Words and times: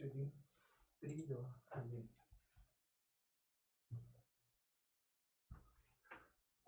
Все, 0.00 0.08
три, 1.02 1.26
два, 1.26 1.44
один. 1.68 2.08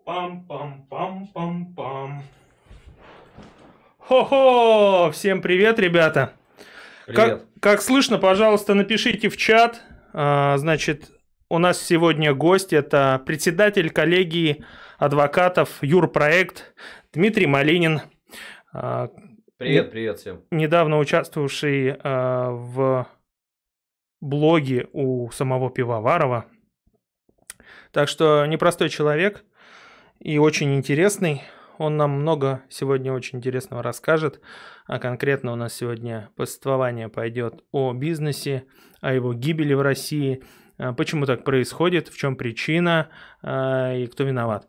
Пам-пам-пам-пам-пам. 0.05 2.21
Хо-хо! 3.97 5.09
Всем 5.11 5.41
привет, 5.41 5.79
ребята! 5.79 6.33
Привет. 7.07 7.17
Как, 7.17 7.41
как 7.59 7.81
слышно, 7.81 8.19
пожалуйста, 8.19 8.75
напишите 8.75 9.29
в 9.29 9.37
чат. 9.37 9.81
А, 10.13 10.55
значит, 10.57 11.09
у 11.49 11.57
нас 11.57 11.81
сегодня 11.81 12.35
гость. 12.35 12.71
Это 12.71 13.19
председатель 13.25 13.89
коллегии 13.89 14.63
адвокатов 14.99 15.81
Юрпроект 15.81 16.75
Дмитрий 17.13 17.47
Малинин. 17.47 18.01
А, 18.71 19.09
Привет, 19.57 19.89
привет 19.89 20.19
всем. 20.19 20.43
недавно 20.51 20.99
участвовавший 20.99 21.95
а, 22.03 22.51
в 22.51 23.07
блоге 24.23 24.87
у 24.93 25.29
самого 25.31 25.69
Пивоварова. 25.69 26.45
Так 27.91 28.07
что 28.07 28.45
непростой 28.45 28.89
человек 28.89 29.43
и 30.19 30.37
очень 30.37 30.75
интересный. 30.75 31.43
Он 31.77 31.97
нам 31.97 32.11
много 32.11 32.63
сегодня 32.69 33.11
очень 33.11 33.39
интересного 33.39 33.83
расскажет. 33.83 34.39
А 34.85 34.99
конкретно 34.99 35.51
у 35.51 35.55
нас 35.55 35.73
сегодня 35.73 36.29
повествование 36.35 37.09
пойдет 37.09 37.63
о 37.71 37.93
бизнесе, 37.93 38.65
о 39.01 39.13
его 39.13 39.33
гибели 39.33 39.73
в 39.73 39.81
России, 39.81 40.43
а, 40.77 40.93
почему 40.93 41.25
так 41.25 41.43
происходит, 41.43 42.07
в 42.07 42.17
чем 42.17 42.35
причина 42.35 43.09
а, 43.41 43.93
и 43.93 44.07
кто 44.07 44.23
виноват. 44.23 44.67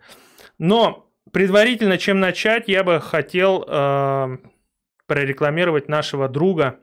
Но 0.59 1.11
предварительно, 1.33 1.99
чем 1.99 2.19
начать, 2.19 2.69
я 2.69 2.83
бы 2.83 3.01
хотел 3.01 3.65
а, 3.69 4.39
прорекламировать 5.07 5.89
нашего 5.89 6.29
друга 6.29 6.81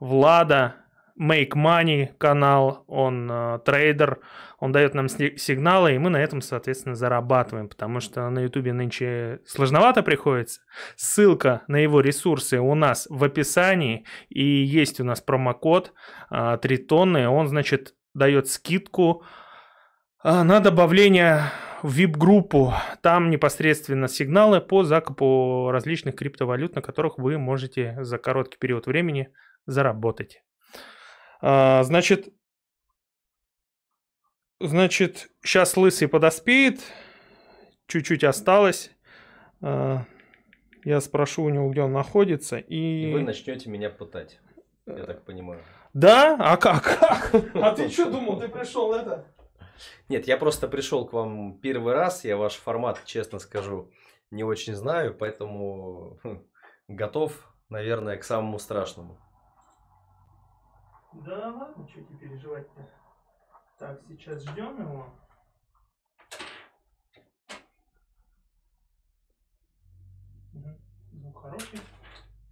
Влада, 0.00 0.76
Make 1.18 1.50
Money 1.54 2.10
канал, 2.18 2.84
он 2.86 3.28
э, 3.30 3.58
трейдер, 3.64 4.20
он 4.58 4.72
дает 4.72 4.94
нам 4.94 5.08
сигналы, 5.08 5.94
и 5.94 5.98
мы 5.98 6.10
на 6.10 6.18
этом, 6.18 6.40
соответственно, 6.40 6.94
зарабатываем, 6.94 7.68
потому 7.68 8.00
что 8.00 8.28
на 8.30 8.40
Ютубе 8.40 8.72
нынче 8.72 9.40
сложновато 9.46 10.02
приходится. 10.02 10.60
Ссылка 10.96 11.62
на 11.68 11.76
его 11.76 12.00
ресурсы 12.00 12.58
у 12.58 12.74
нас 12.74 13.06
в 13.10 13.22
описании, 13.24 14.04
и 14.28 14.44
есть 14.44 15.00
у 15.00 15.04
нас 15.04 15.20
промокод 15.20 15.92
э, 16.30 16.58
3 16.60 16.76
тонны, 16.78 17.28
он, 17.28 17.48
значит, 17.48 17.94
дает 18.14 18.48
скидку 18.48 19.24
э, 20.22 20.42
на 20.42 20.60
добавление 20.60 21.42
в 21.82 21.98
VIP-группу. 21.98 22.74
Там 23.02 23.30
непосредственно 23.30 24.08
сигналы 24.08 24.60
по 24.60 24.84
закупу 24.84 25.70
различных 25.70 26.16
криптовалют, 26.16 26.74
на 26.74 26.82
которых 26.82 27.18
вы 27.18 27.38
можете 27.38 27.96
за 28.00 28.18
короткий 28.18 28.58
период 28.58 28.86
времени 28.86 29.30
заработать. 29.66 30.42
А, 31.40 31.82
значит, 31.84 32.32
значит, 34.60 35.30
сейчас 35.42 35.76
лысый 35.76 36.08
подоспеет, 36.08 36.80
чуть-чуть 37.86 38.24
осталось. 38.24 38.90
А, 39.60 40.04
я 40.84 41.00
спрошу 41.00 41.44
у 41.44 41.48
него, 41.48 41.70
где 41.70 41.82
он 41.82 41.92
находится, 41.92 42.58
и... 42.58 43.10
И 43.10 43.12
вы 43.12 43.22
начнете 43.22 43.68
меня 43.68 43.90
пытать, 43.90 44.40
я 44.86 45.04
так 45.04 45.24
понимаю. 45.24 45.62
Да? 45.94 46.36
А 46.38 46.56
как? 46.56 46.98
как? 46.98 47.44
А 47.54 47.72
ты 47.72 47.88
что 47.88 48.10
думал, 48.10 48.40
ты 48.40 48.48
пришел 48.48 48.92
это? 48.92 49.26
Нет, 50.08 50.26
я 50.26 50.36
просто 50.36 50.68
пришел 50.68 51.06
к 51.06 51.12
вам 51.12 51.58
первый 51.60 51.94
раз, 51.94 52.24
я 52.24 52.36
ваш 52.36 52.54
формат, 52.54 53.04
честно 53.04 53.38
скажу, 53.38 53.90
не 54.30 54.44
очень 54.44 54.74
знаю, 54.74 55.14
поэтому 55.14 56.18
хм, 56.22 56.44
готов, 56.88 57.32
наверное, 57.68 58.16
к 58.16 58.24
самому 58.24 58.58
страшному. 58.58 59.18
Да 61.12 61.50
ладно, 61.52 61.88
что 61.88 62.02
тебе 62.02 62.18
переживать-то. 62.18 62.88
Так, 63.78 64.00
сейчас 64.08 64.42
ждем 64.42 64.80
его. 64.80 65.14
Мгм. 70.52 70.76
Звук 71.12 71.42
хороший. 71.42 71.80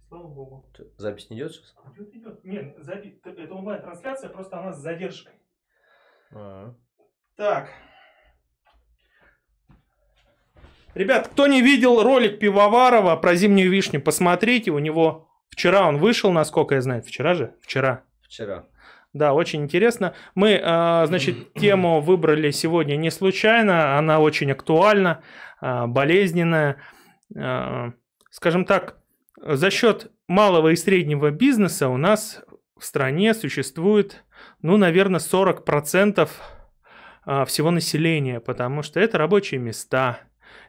Слава 0.07 0.27
богу. 0.27 0.65
Запись 0.97 1.29
не 1.29 1.37
идет 1.37 1.51
сейчас? 1.53 1.75
Идет, 1.93 2.15
идет. 2.15 2.43
Нет, 2.45 2.77
запи- 2.79 3.19
т- 3.21 3.31
это 3.31 3.53
онлайн-трансляция, 3.53 4.29
просто 4.29 4.57
она 4.59 4.71
с 4.73 4.77
задержкой. 4.79 5.33
А, 6.31 6.73
Так. 7.35 7.69
Ребят, 10.93 11.27
кто 11.27 11.45
не 11.45 11.61
видел 11.61 12.01
ролик 12.01 12.39
Пивоварова 12.39 13.17
про 13.17 13.35
зимнюю 13.35 13.69
вишню, 13.69 14.01
посмотрите. 14.01 14.71
У 14.71 14.79
него 14.79 15.29
вчера 15.49 15.87
он 15.87 15.97
вышел, 15.97 16.31
насколько 16.31 16.73
я 16.75 16.81
знаю. 16.81 17.03
Вчера 17.03 17.35
же? 17.35 17.55
Вчера. 17.61 18.03
Вчера. 18.27 18.65
Да, 19.13 19.33
очень 19.33 19.63
интересно. 19.63 20.13
Мы, 20.35 20.59
а, 20.63 21.05
значит, 21.07 21.53
тему 21.59 22.01
выбрали 22.01 22.51
сегодня 22.51 22.95
не 22.95 23.09
случайно. 23.09 23.97
Она 23.97 24.19
очень 24.19 24.51
актуальна, 24.51 25.23
а, 25.59 25.87
болезненная. 25.87 26.77
А, 27.35 27.93
Скажем 28.37 28.65
так, 28.65 28.99
за 29.41 29.71
счет 29.71 30.11
малого 30.27 30.69
и 30.69 30.75
среднего 30.75 31.31
бизнеса 31.31 31.89
у 31.89 31.97
нас 31.97 32.43
в 32.77 32.85
стране 32.85 33.33
существует, 33.33 34.23
ну, 34.61 34.77
наверное, 34.77 35.19
40% 35.19 36.29
а, 37.25 37.45
всего 37.45 37.71
населения, 37.71 38.39
потому 38.39 38.83
что 38.83 38.99
это 38.99 39.17
рабочие 39.17 39.59
места, 39.59 40.19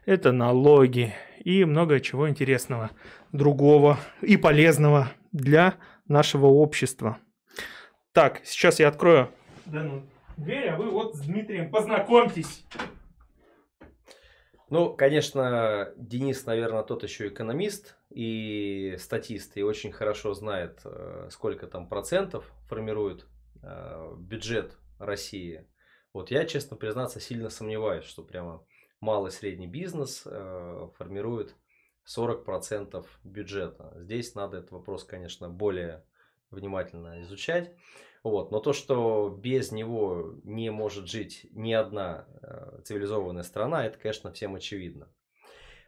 это 0.07 0.31
налоги 0.31 1.13
и 1.43 1.63
много 1.63 1.99
чего 1.99 2.27
интересного, 2.27 2.89
другого 3.31 3.99
и 4.21 4.35
полезного 4.35 5.11
для 5.31 5.75
нашего 6.07 6.47
общества. 6.47 7.19
Так, 8.13 8.41
сейчас 8.43 8.79
я 8.79 8.87
открою 8.87 9.29
дверь, 10.39 10.69
а 10.69 10.77
вы 10.77 10.89
вот 10.89 11.15
с 11.15 11.21
Дмитрием 11.21 11.69
познакомьтесь. 11.69 12.65
Ну, 14.69 14.93
конечно, 14.95 15.91
Денис, 15.97 16.45
наверное, 16.45 16.83
тот 16.83 17.03
еще 17.03 17.27
экономист 17.27 17.95
и 18.11 18.95
статист, 18.99 19.57
и 19.57 19.63
очень 19.63 19.91
хорошо 19.91 20.33
знает, 20.33 20.81
э, 20.85 21.27
сколько 21.31 21.65
там 21.65 21.89
процентов 21.89 22.51
формирует 22.67 23.25
э, 23.63 24.13
бюджет 24.17 24.77
России. 24.99 25.67
Вот 26.13 26.29
я, 26.29 26.45
честно 26.45 26.77
признаться, 26.77 27.19
сильно 27.19 27.49
сомневаюсь, 27.49 28.05
что 28.05 28.23
прямо 28.23 28.63
малый 29.01 29.29
и 29.29 29.33
средний 29.33 29.67
бизнес 29.67 30.21
э, 30.25 30.87
формирует 30.97 31.55
40% 32.15 33.05
бюджета. 33.23 33.91
Здесь 33.95 34.35
надо 34.35 34.57
этот 34.57 34.71
вопрос, 34.71 35.03
конечно, 35.03 35.49
более 35.49 36.05
внимательно 36.51 37.21
изучать. 37.21 37.71
Вот. 38.23 38.51
Но 38.51 38.59
то, 38.59 38.73
что 38.73 39.29
без 39.29 39.71
него 39.71 40.35
не 40.43 40.71
может 40.71 41.07
жить 41.07 41.47
ни 41.51 41.73
одна 41.73 42.27
э, 42.41 42.81
цивилизованная 42.83 43.43
страна, 43.43 43.85
это, 43.85 43.97
конечно, 43.97 44.31
всем 44.31 44.55
очевидно. 44.55 45.09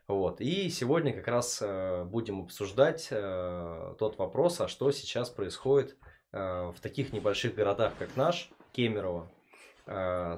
Вот. 0.08 0.42
И 0.42 0.70
сегодня 0.70 1.14
как 1.14 1.28
раз 1.28 1.62
э, 1.62 2.04
будем 2.06 2.42
обсуждать 2.42 3.08
э, 3.12 3.96
тот 4.00 4.18
вопрос, 4.18 4.62
а 4.62 4.68
что 4.68 4.92
сейчас 4.92 5.30
происходит 5.30 5.98
э, 6.32 6.72
в 6.76 6.80
таких 6.82 7.14
небольших 7.14 7.56
городах, 7.56 7.94
как 7.98 8.16
наш, 8.16 8.50
Кемерово, 8.72 9.32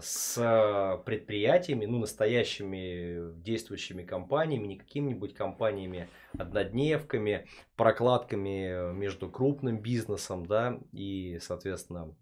с 0.01 1.01
предприятиями, 1.05 1.85
ну, 1.85 1.99
настоящими 1.99 3.33
действующими 3.41 4.03
компаниями, 4.03 4.67
не 4.67 4.77
какими-нибудь 4.77 5.33
компаниями, 5.33 6.09
однодневками, 6.37 7.47
прокладками 7.75 8.93
между 8.93 9.29
крупным 9.29 9.79
бизнесом, 9.79 10.45
да, 10.45 10.79
и, 10.91 11.39
соответственно, 11.41 12.15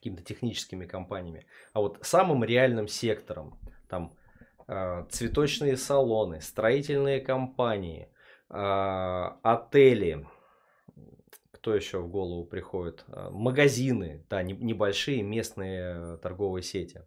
какими-то 0.00 0.24
техническими 0.24 0.86
компаниями, 0.86 1.46
а 1.74 1.80
вот 1.80 1.98
самым 2.02 2.42
реальным 2.42 2.88
сектором, 2.88 3.58
там, 3.88 4.16
э, 4.66 5.04
цветочные 5.10 5.76
салоны, 5.76 6.40
строительные 6.40 7.20
компании, 7.20 8.08
э, 8.48 8.54
отели, 9.42 10.26
кто 11.60 11.74
еще 11.74 11.98
в 11.98 12.08
голову 12.08 12.44
приходит, 12.44 13.04
Э, 13.08 13.28
магазины, 13.30 14.24
да, 14.30 14.42
не- 14.42 14.54
небольшие 14.54 15.22
местные 15.22 16.16
торговые 16.18 16.62
сети. 16.62 17.02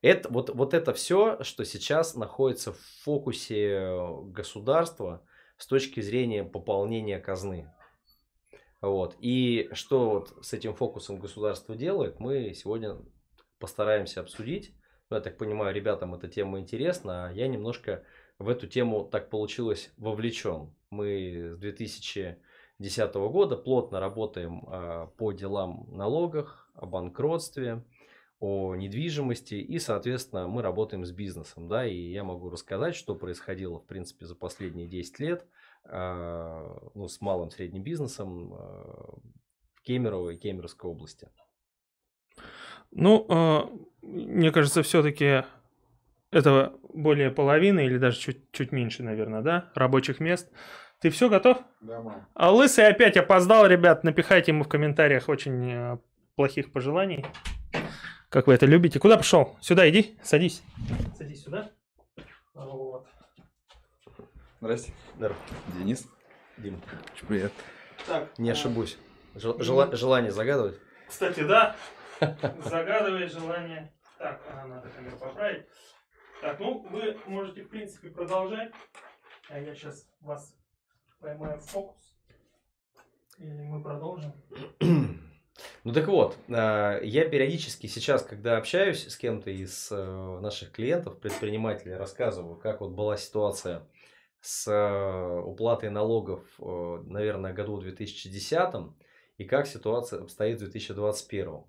Это, 0.00 0.30
вот, 0.30 0.48
вот 0.50 0.74
это 0.74 0.94
все, 0.94 1.42
что 1.42 1.64
сейчас 1.64 2.16
находится 2.16 2.72
в 2.72 2.80
фокусе 3.04 3.94
государства 4.24 5.24
с 5.58 5.66
точки 5.66 6.00
зрения 6.00 6.42
пополнения 6.42 7.20
казны. 7.20 7.70
Вот. 8.80 9.16
И 9.20 9.68
что 9.72 10.10
вот 10.10 10.44
с 10.44 10.54
этим 10.54 10.74
фокусом 10.74 11.20
государство 11.20 11.76
делает, 11.76 12.18
мы 12.18 12.52
сегодня 12.54 12.96
постараемся 13.60 14.22
обсудить. 14.22 14.74
Ну, 15.08 15.16
я 15.16 15.22
так 15.22 15.36
понимаю, 15.36 15.74
ребятам 15.74 16.14
эта 16.14 16.26
тема 16.26 16.58
интересна, 16.58 17.28
а 17.28 17.32
я 17.32 17.46
немножко 17.46 18.04
в 18.38 18.48
эту 18.48 18.66
тему 18.66 19.04
так 19.04 19.30
получилось 19.30 19.92
вовлечен. 19.98 20.74
Мы 20.90 21.54
с 21.60 22.00
2010 22.82 23.14
года 23.14 23.56
плотно 23.56 24.00
работаем 24.00 24.64
а, 24.66 25.06
по 25.06 25.32
делам 25.32 25.86
налогах, 25.90 26.68
о 26.74 26.86
банкротстве, 26.86 27.84
о 28.40 28.74
недвижимости 28.74 29.54
и, 29.54 29.78
соответственно, 29.78 30.48
мы 30.48 30.62
работаем 30.62 31.04
с 31.04 31.12
бизнесом, 31.12 31.68
да, 31.68 31.86
и 31.86 31.96
я 31.96 32.24
могу 32.24 32.50
рассказать, 32.50 32.96
что 32.96 33.14
происходило, 33.14 33.78
в 33.78 33.86
принципе, 33.86 34.26
за 34.26 34.34
последние 34.34 34.88
10 34.88 35.20
лет, 35.20 35.46
а, 35.84 36.90
ну, 36.94 37.06
с 37.08 37.20
малым 37.20 37.50
средним 37.50 37.84
бизнесом 37.84 38.52
а, 38.54 39.14
в 39.74 39.82
Кемерово 39.82 40.30
и 40.30 40.36
Кемеровской 40.36 40.90
области? 40.90 41.28
Ну, 42.90 43.80
мне 44.02 44.50
кажется, 44.50 44.82
все-таки 44.82 45.44
этого 46.30 46.78
более 46.92 47.30
половины 47.30 47.86
или 47.86 47.98
даже 47.98 48.18
чуть, 48.18 48.50
чуть 48.52 48.72
меньше, 48.72 49.02
наверное, 49.02 49.42
да, 49.42 49.70
рабочих 49.74 50.20
мест. 50.20 50.50
Ты 51.02 51.10
все 51.10 51.28
готов? 51.28 51.58
Да, 51.80 52.00
мам. 52.00 52.24
А 52.32 52.52
Лысый 52.52 52.86
опять 52.86 53.16
опоздал, 53.16 53.66
ребят. 53.66 54.04
Напихайте 54.04 54.52
ему 54.52 54.62
в 54.62 54.68
комментариях 54.68 55.28
очень 55.28 55.72
э, 55.72 55.98
плохих 56.36 56.70
пожеланий. 56.70 57.26
Как 58.28 58.46
вы 58.46 58.54
это 58.54 58.66
любите. 58.66 59.00
Куда 59.00 59.16
пошел? 59.16 59.56
Сюда 59.60 59.90
иди, 59.90 60.16
садись. 60.22 60.62
Садись 61.18 61.42
сюда. 61.42 61.72
Вот. 62.54 63.08
Здрасте. 64.60 64.92
Здорово. 65.16 65.36
Денис. 65.76 66.06
Дим, 66.56 66.80
Очень 67.14 67.26
приятно. 67.26 67.62
Так, 68.06 68.38
не 68.38 68.50
а, 68.50 68.52
ошибусь. 68.52 68.96
Жел- 69.34 69.58
жела- 69.58 69.96
желание 69.96 70.30
загадывать? 70.30 70.78
Кстати, 71.08 71.40
да. 71.40 71.74
Загадывает 72.20 73.32
желание. 73.32 73.92
Так, 74.18 74.40
а, 74.54 74.66
надо 74.68 74.88
камеру 74.90 75.16
поправить. 75.16 75.66
Так, 76.40 76.60
ну, 76.60 76.86
вы 76.90 77.18
можете, 77.26 77.64
в 77.64 77.68
принципе, 77.70 78.10
продолжать. 78.10 78.70
А 79.48 79.58
я 79.58 79.74
сейчас 79.74 80.06
вас 80.20 80.54
поймаю 81.22 81.60
фокус. 81.60 81.96
И 83.38 83.44
мы 83.44 83.82
продолжим. 83.82 84.32
Ну 85.84 85.92
так 85.92 86.08
вот, 86.08 86.36
а, 86.48 86.98
я 87.02 87.28
периодически 87.28 87.86
сейчас, 87.86 88.22
когда 88.22 88.56
общаюсь 88.56 89.06
с 89.06 89.16
кем-то 89.16 89.50
из 89.50 89.92
э, 89.92 90.38
наших 90.40 90.72
клиентов, 90.72 91.20
предпринимателей, 91.20 91.94
рассказываю, 91.94 92.56
как 92.56 92.80
вот 92.80 92.92
была 92.92 93.16
ситуация 93.18 93.86
с 94.40 94.66
э, 94.66 95.40
уплатой 95.40 95.90
налогов, 95.90 96.42
э, 96.58 97.02
наверное, 97.04 97.52
году 97.52 97.78
2010 97.80 98.94
и 99.36 99.44
как 99.44 99.66
ситуация 99.66 100.22
обстоит 100.22 100.56
в 100.56 100.60
2021. 100.60 101.44
То 101.44 101.66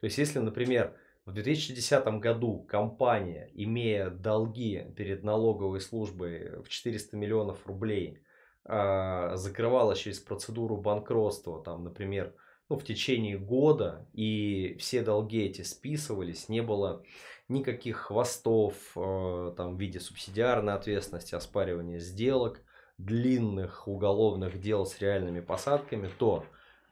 есть, 0.00 0.16
если, 0.16 0.38
например, 0.38 0.96
в 1.26 1.32
2010 1.32 2.06
году 2.20 2.62
компания, 2.62 3.50
имея 3.52 4.08
долги 4.08 4.86
перед 4.96 5.22
налоговой 5.22 5.80
службой 5.80 6.62
в 6.62 6.68
400 6.68 7.16
миллионов 7.16 7.66
рублей, 7.66 8.22
а, 8.70 9.34
закрывала 9.36 9.96
через 9.96 10.18
процедуру 10.18 10.76
банкротства, 10.76 11.62
там, 11.62 11.84
например, 11.84 12.34
ну, 12.68 12.76
в 12.76 12.84
течение 12.84 13.38
года, 13.38 14.06
и 14.12 14.76
все 14.78 15.00
долги 15.00 15.42
эти 15.42 15.62
списывались, 15.62 16.50
не 16.50 16.60
было 16.60 17.02
никаких 17.48 17.96
хвостов 17.96 18.74
э, 18.94 19.54
там, 19.56 19.74
в 19.74 19.80
виде 19.80 20.00
субсидиарной 20.00 20.74
ответственности, 20.74 21.34
оспаривания 21.34 21.98
сделок, 21.98 22.60
длинных 22.98 23.88
уголовных 23.88 24.60
дел 24.60 24.84
с 24.84 25.00
реальными 25.00 25.40
посадками, 25.40 26.10
то 26.18 26.44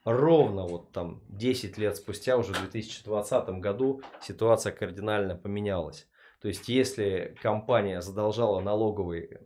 ровно 0.05 0.63
вот 0.67 0.93
там 0.93 1.21
10 1.29 1.77
лет 1.77 1.97
спустя, 1.97 2.39
уже 2.39 2.55
в 2.55 2.61
2020 2.61 3.49
году, 3.61 4.01
ситуация 4.23 4.73
кардинально 4.73 5.37
поменялась. 5.37 6.09
То 6.41 6.49
есть, 6.49 6.71
если 6.71 7.37
компания 7.43 8.01
задолжала 8.01 8.61
налоговый 8.61 9.41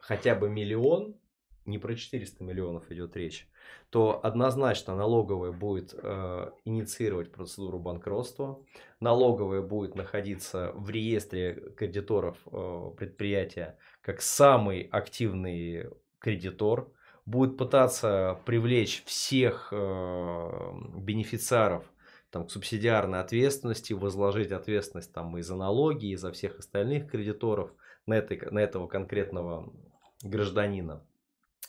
хотя 0.00 0.36
бы 0.36 0.48
миллион, 0.48 1.16
не 1.66 1.78
про 1.78 1.94
400 1.94 2.42
миллионов 2.44 2.90
идет 2.90 3.16
речь, 3.16 3.48
то 3.90 4.20
однозначно 4.22 4.94
налоговая 4.94 5.52
будет 5.52 5.94
э, 5.96 6.50
инициировать 6.64 7.32
процедуру 7.32 7.78
банкротства, 7.78 8.60
налоговая 9.00 9.62
будет 9.62 9.94
находиться 9.94 10.72
в 10.74 10.90
реестре 10.90 11.72
кредиторов 11.76 12.36
э, 12.46 12.90
предприятия 12.96 13.78
как 14.00 14.20
самый 14.20 14.82
активный 14.82 15.90
кредитор, 16.18 16.90
будет 17.26 17.56
пытаться 17.56 18.40
привлечь 18.44 19.02
всех 19.04 19.68
э, 19.72 20.72
бенефициаров 20.96 21.84
там, 22.30 22.46
к 22.46 22.50
субсидиарной 22.50 23.20
ответственности, 23.20 23.92
возложить 23.92 24.52
ответственность 24.52 25.12
там, 25.12 25.38
и 25.38 25.42
за 25.42 25.54
налоги, 25.54 26.06
и 26.06 26.16
за 26.16 26.32
всех 26.32 26.58
остальных 26.58 27.10
кредиторов 27.10 27.70
на, 28.06 28.14
этой, 28.14 28.40
на 28.50 28.58
этого 28.58 28.88
конкретного 28.88 29.72
гражданина. 30.22 31.02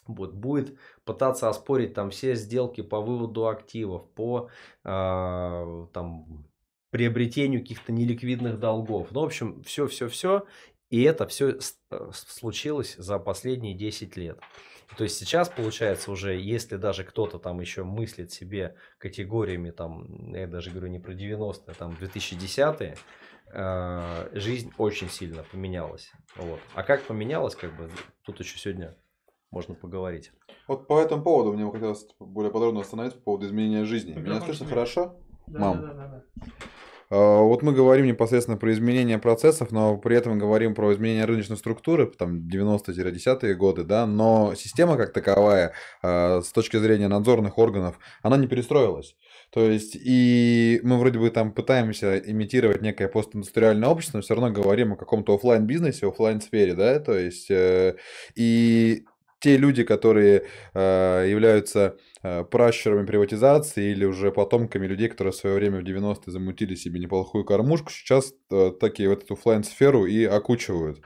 Вот, 0.07 0.33
будет 0.33 0.77
пытаться 1.03 1.49
оспорить 1.49 1.93
там 1.93 2.11
все 2.11 2.35
сделки 2.35 2.81
по 2.81 3.01
выводу 3.01 3.47
активов, 3.47 4.07
по 4.11 4.49
э, 4.83 5.87
там, 5.93 6.45
приобретению 6.91 7.61
каких-то 7.61 7.91
неликвидных 7.91 8.59
долгов. 8.59 9.07
Ну, 9.11 9.21
в 9.21 9.25
общем, 9.25 9.63
все-все-все. 9.63 10.45
И 10.89 11.01
это 11.01 11.27
все 11.27 11.59
случилось 12.13 12.95
за 12.97 13.19
последние 13.19 13.73
10 13.73 14.15
лет. 14.15 14.39
То 14.97 15.03
есть 15.03 15.17
сейчас 15.17 15.49
получается 15.49 16.11
уже, 16.11 16.39
если 16.39 16.77
даже 16.77 17.03
кто-то 17.03 17.39
там 17.39 17.59
еще 17.59 17.83
мыслит 17.83 18.31
себе 18.31 18.75
категориями, 18.97 19.71
там, 19.71 20.33
я 20.33 20.47
даже 20.47 20.69
говорю 20.69 20.87
не 20.87 20.99
про 20.99 21.13
90-е, 21.13 21.73
там 21.73 21.97
2010-е, 21.99 22.95
э, 23.51 24.39
жизнь 24.39 24.71
очень 24.77 25.09
сильно 25.09 25.43
поменялась. 25.43 26.11
Вот. 26.35 26.59
А 26.75 26.83
как 26.83 27.01
поменялась, 27.03 27.55
как 27.55 27.75
бы, 27.75 27.89
тут 28.23 28.39
еще 28.39 28.57
сегодня 28.57 28.95
можно 29.55 29.73
поговорить. 29.73 30.31
Вот 30.67 30.87
по 30.87 30.99
этому 30.99 31.23
поводу 31.23 31.53
мне 31.53 31.65
бы 31.65 31.71
хотелось 31.71 32.05
более 32.19 32.51
подробно 32.51 32.81
остановиться 32.81 33.17
по 33.19 33.25
поводу 33.25 33.47
изменения 33.47 33.85
жизни. 33.85 34.13
Меня 34.13 34.41
слышно 34.41 34.65
хорошо? 34.65 35.15
Да, 35.47 35.59
Мам. 35.59 35.81
да, 35.81 35.93
да, 35.93 36.07
да. 36.07 36.23
А, 37.09 37.41
Вот 37.41 37.61
мы 37.61 37.71
говорим 37.71 38.05
непосредственно 38.05 38.57
про 38.57 38.73
изменение 38.73 39.17
процессов, 39.17 39.71
но 39.71 39.97
при 39.97 40.17
этом 40.17 40.37
говорим 40.37 40.75
про 40.75 40.91
изменение 40.93 41.25
рыночной 41.25 41.55
структуры, 41.55 42.07
там 42.07 42.47
90-10-е 42.47 43.55
годы, 43.55 43.83
да, 43.83 44.05
но 44.05 44.53
система 44.55 44.97
как 44.97 45.13
таковая, 45.13 45.73
а, 46.01 46.41
с 46.41 46.51
точки 46.51 46.77
зрения 46.77 47.07
надзорных 47.07 47.57
органов, 47.57 47.97
она 48.23 48.37
не 48.37 48.47
перестроилась. 48.47 49.15
То 49.51 49.61
есть, 49.61 49.95
и 49.95 50.81
мы 50.83 50.97
вроде 50.97 51.19
бы 51.19 51.29
там 51.29 51.53
пытаемся 51.53 52.17
имитировать 52.17 52.81
некое 52.81 53.07
постиндустриальное 53.07 53.87
общество, 53.87 54.17
но 54.17 54.21
все 54.21 54.35
равно 54.35 54.51
говорим 54.51 54.93
о 54.93 54.97
каком-то 54.97 55.35
оффлайн 55.35 55.65
бизнесе 55.65 56.07
оффлайн 56.07 56.41
сфере 56.41 56.73
да, 56.73 56.99
то 56.99 57.17
есть, 57.17 57.49
э, 57.49 57.95
и 58.35 59.05
те 59.45 59.57
люди, 59.57 59.83
которые 59.83 60.41
э, 60.73 61.27
являются 61.29 61.97
э, 62.23 62.43
пращурами 62.45 63.05
приватизации 63.05 63.91
или 63.91 64.03
уже 64.03 64.31
потомками 64.31 64.87
людей, 64.87 65.07
которые 65.07 65.33
в 65.33 65.35
свое 65.35 65.55
время 65.55 65.81
в 65.81 65.83
90-е 65.83 66.31
замутили 66.31 66.73
себе 66.73 66.99
неплохую 66.99 67.45
кормушку, 67.45 67.91
сейчас 67.91 68.33
э, 68.49 68.71
такие 68.79 69.07
вот 69.07 69.21
эту 69.23 69.35
оффлайн 69.35 69.63
сферу 69.63 70.07
и 70.07 70.25
окучивают. 70.25 70.99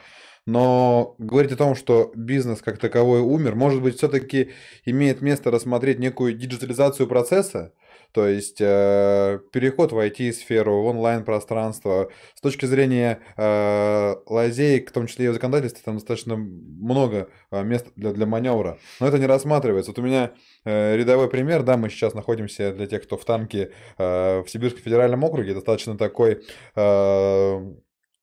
Но 0.45 1.15
говорить 1.17 1.51
о 1.51 1.57
том, 1.57 1.75
что 1.75 2.13
бизнес 2.15 2.61
как 2.61 2.77
таковой 2.77 3.19
умер, 3.19 3.55
может 3.55 3.81
быть, 3.81 3.97
все-таки 3.97 4.51
имеет 4.85 5.21
место 5.21 5.51
рассмотреть 5.51 5.99
некую 5.99 6.33
диджитализацию 6.33 7.07
процесса, 7.07 7.73
то 8.11 8.27
есть 8.27 8.59
э, 8.59 9.39
переход 9.51 9.91
в 9.91 9.97
IT-сферу, 9.97 10.81
в 10.81 10.85
онлайн-пространство. 10.87 12.09
С 12.33 12.41
точки 12.41 12.65
зрения 12.65 13.19
э, 13.37 14.15
лазеек, 14.25 14.89
в 14.89 14.93
том 14.93 15.07
числе 15.07 15.25
и 15.25 15.27
в 15.29 15.33
законодательстве, 15.33 15.81
там 15.85 15.95
достаточно 15.95 16.35
много 16.35 17.29
э, 17.51 17.63
мест 17.63 17.87
для, 17.95 18.11
для 18.11 18.25
маневра. 18.25 18.79
Но 18.99 19.07
это 19.07 19.19
не 19.19 19.27
рассматривается. 19.27 19.91
Вот 19.91 19.99
у 19.99 20.03
меня 20.03 20.31
э, 20.65 20.95
рядовой 20.95 21.29
пример, 21.29 21.63
да, 21.63 21.77
мы 21.77 21.89
сейчас 21.89 22.13
находимся 22.13 22.73
для 22.73 22.87
тех, 22.87 23.03
кто 23.03 23.17
в 23.17 23.25
танке 23.25 23.71
э, 23.97 24.41
в 24.41 24.49
Сибирском 24.49 24.81
федеральном 24.81 25.23
округе, 25.23 25.53
достаточно 25.53 25.97
такой 25.97 26.41
э, 26.75 27.73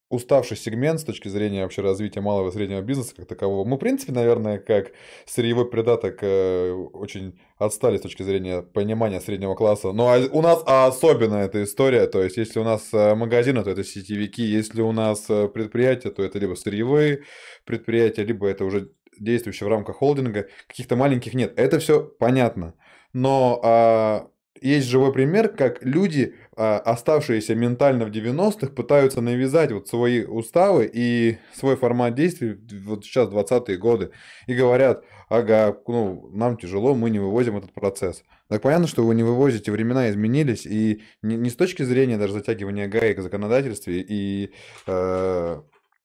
уставший 0.08 0.56
сегмент 0.56 1.00
с 1.00 1.04
точки 1.04 1.28
зрения 1.28 1.62
вообще 1.62 1.82
развития 1.82 2.20
малого 2.20 2.50
и 2.50 2.52
среднего 2.52 2.80
бизнеса 2.80 3.14
как 3.16 3.26
такового. 3.26 3.66
Мы, 3.66 3.76
в 3.76 3.80
принципе, 3.80 4.12
наверное, 4.12 4.58
как 4.58 4.92
сырьевой 5.26 5.68
придаток 5.68 6.18
э, 6.22 6.70
очень 6.70 7.38
отстали 7.58 7.98
с 7.98 8.02
точки 8.02 8.22
зрения 8.22 8.62
понимания 8.62 9.20
среднего 9.20 9.54
класса. 9.54 9.92
Но 9.92 10.14
у 10.30 10.42
нас 10.42 10.62
особенно 10.64 11.36
эта 11.36 11.64
история. 11.64 12.06
То 12.06 12.22
есть, 12.22 12.36
если 12.36 12.60
у 12.60 12.64
нас 12.64 12.88
э, 12.92 13.14
магазины, 13.14 13.64
то 13.64 13.70
это 13.70 13.82
сетевики. 13.82 14.42
Если 14.42 14.80
у 14.80 14.92
нас 14.92 15.26
э, 15.28 15.48
предприятия, 15.48 16.10
то 16.10 16.22
это 16.22 16.38
либо 16.38 16.54
сырьевые 16.54 17.22
предприятия, 17.64 18.24
либо 18.24 18.46
это 18.46 18.64
уже 18.64 18.92
действующие 19.18 19.66
в 19.66 19.70
рамках 19.70 19.96
холдинга. 19.96 20.46
Каких-то 20.68 20.94
маленьких 20.94 21.34
нет. 21.34 21.52
Это 21.56 21.80
все 21.80 22.00
понятно. 22.00 22.74
Но 23.12 23.60
а, 23.64 24.28
есть 24.60 24.86
живой 24.88 25.12
пример, 25.12 25.48
как 25.48 25.82
люди, 25.84 26.34
оставшиеся 26.56 27.54
ментально 27.54 28.06
в 28.06 28.10
90-х, 28.10 28.68
пытаются 28.68 29.20
навязать 29.20 29.72
вот 29.72 29.88
свои 29.88 30.24
уставы 30.24 30.90
и 30.92 31.38
свой 31.54 31.76
формат 31.76 32.14
действий 32.14 32.58
вот 32.84 33.04
сейчас 33.04 33.28
20-е 33.28 33.76
годы. 33.76 34.10
И 34.46 34.54
говорят, 34.54 35.04
ага, 35.28 35.76
ну, 35.86 36.28
нам 36.32 36.56
тяжело, 36.56 36.94
мы 36.94 37.10
не 37.10 37.18
вывозим 37.18 37.56
этот 37.56 37.72
процесс. 37.72 38.22
Так 38.48 38.62
понятно, 38.62 38.86
что 38.86 39.04
вы 39.04 39.14
не 39.14 39.22
вывозите, 39.22 39.72
времена 39.72 40.08
изменились, 40.08 40.66
и 40.66 41.02
не, 41.22 41.36
не 41.36 41.50
с 41.50 41.56
точки 41.56 41.82
зрения 41.82 42.16
даже 42.16 42.32
затягивания 42.32 42.88
гаек 42.88 43.18
в 43.18 43.22
законодательстве 43.22 44.00
и 44.00 44.52
э, 44.86 45.62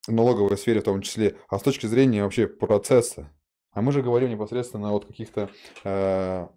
налоговой 0.08 0.58
сфере 0.58 0.82
в 0.82 0.84
том 0.84 1.02
числе, 1.02 1.36
а 1.50 1.60
с 1.60 1.62
точки 1.62 1.86
зрения 1.86 2.24
вообще 2.24 2.48
процесса. 2.48 3.32
А 3.72 3.82
мы 3.82 3.92
же 3.92 4.02
говорим 4.02 4.30
непосредственно 4.30 4.90
о 4.90 4.94
вот 4.94 5.06
каких-то 5.06 5.50
э, 5.84 6.48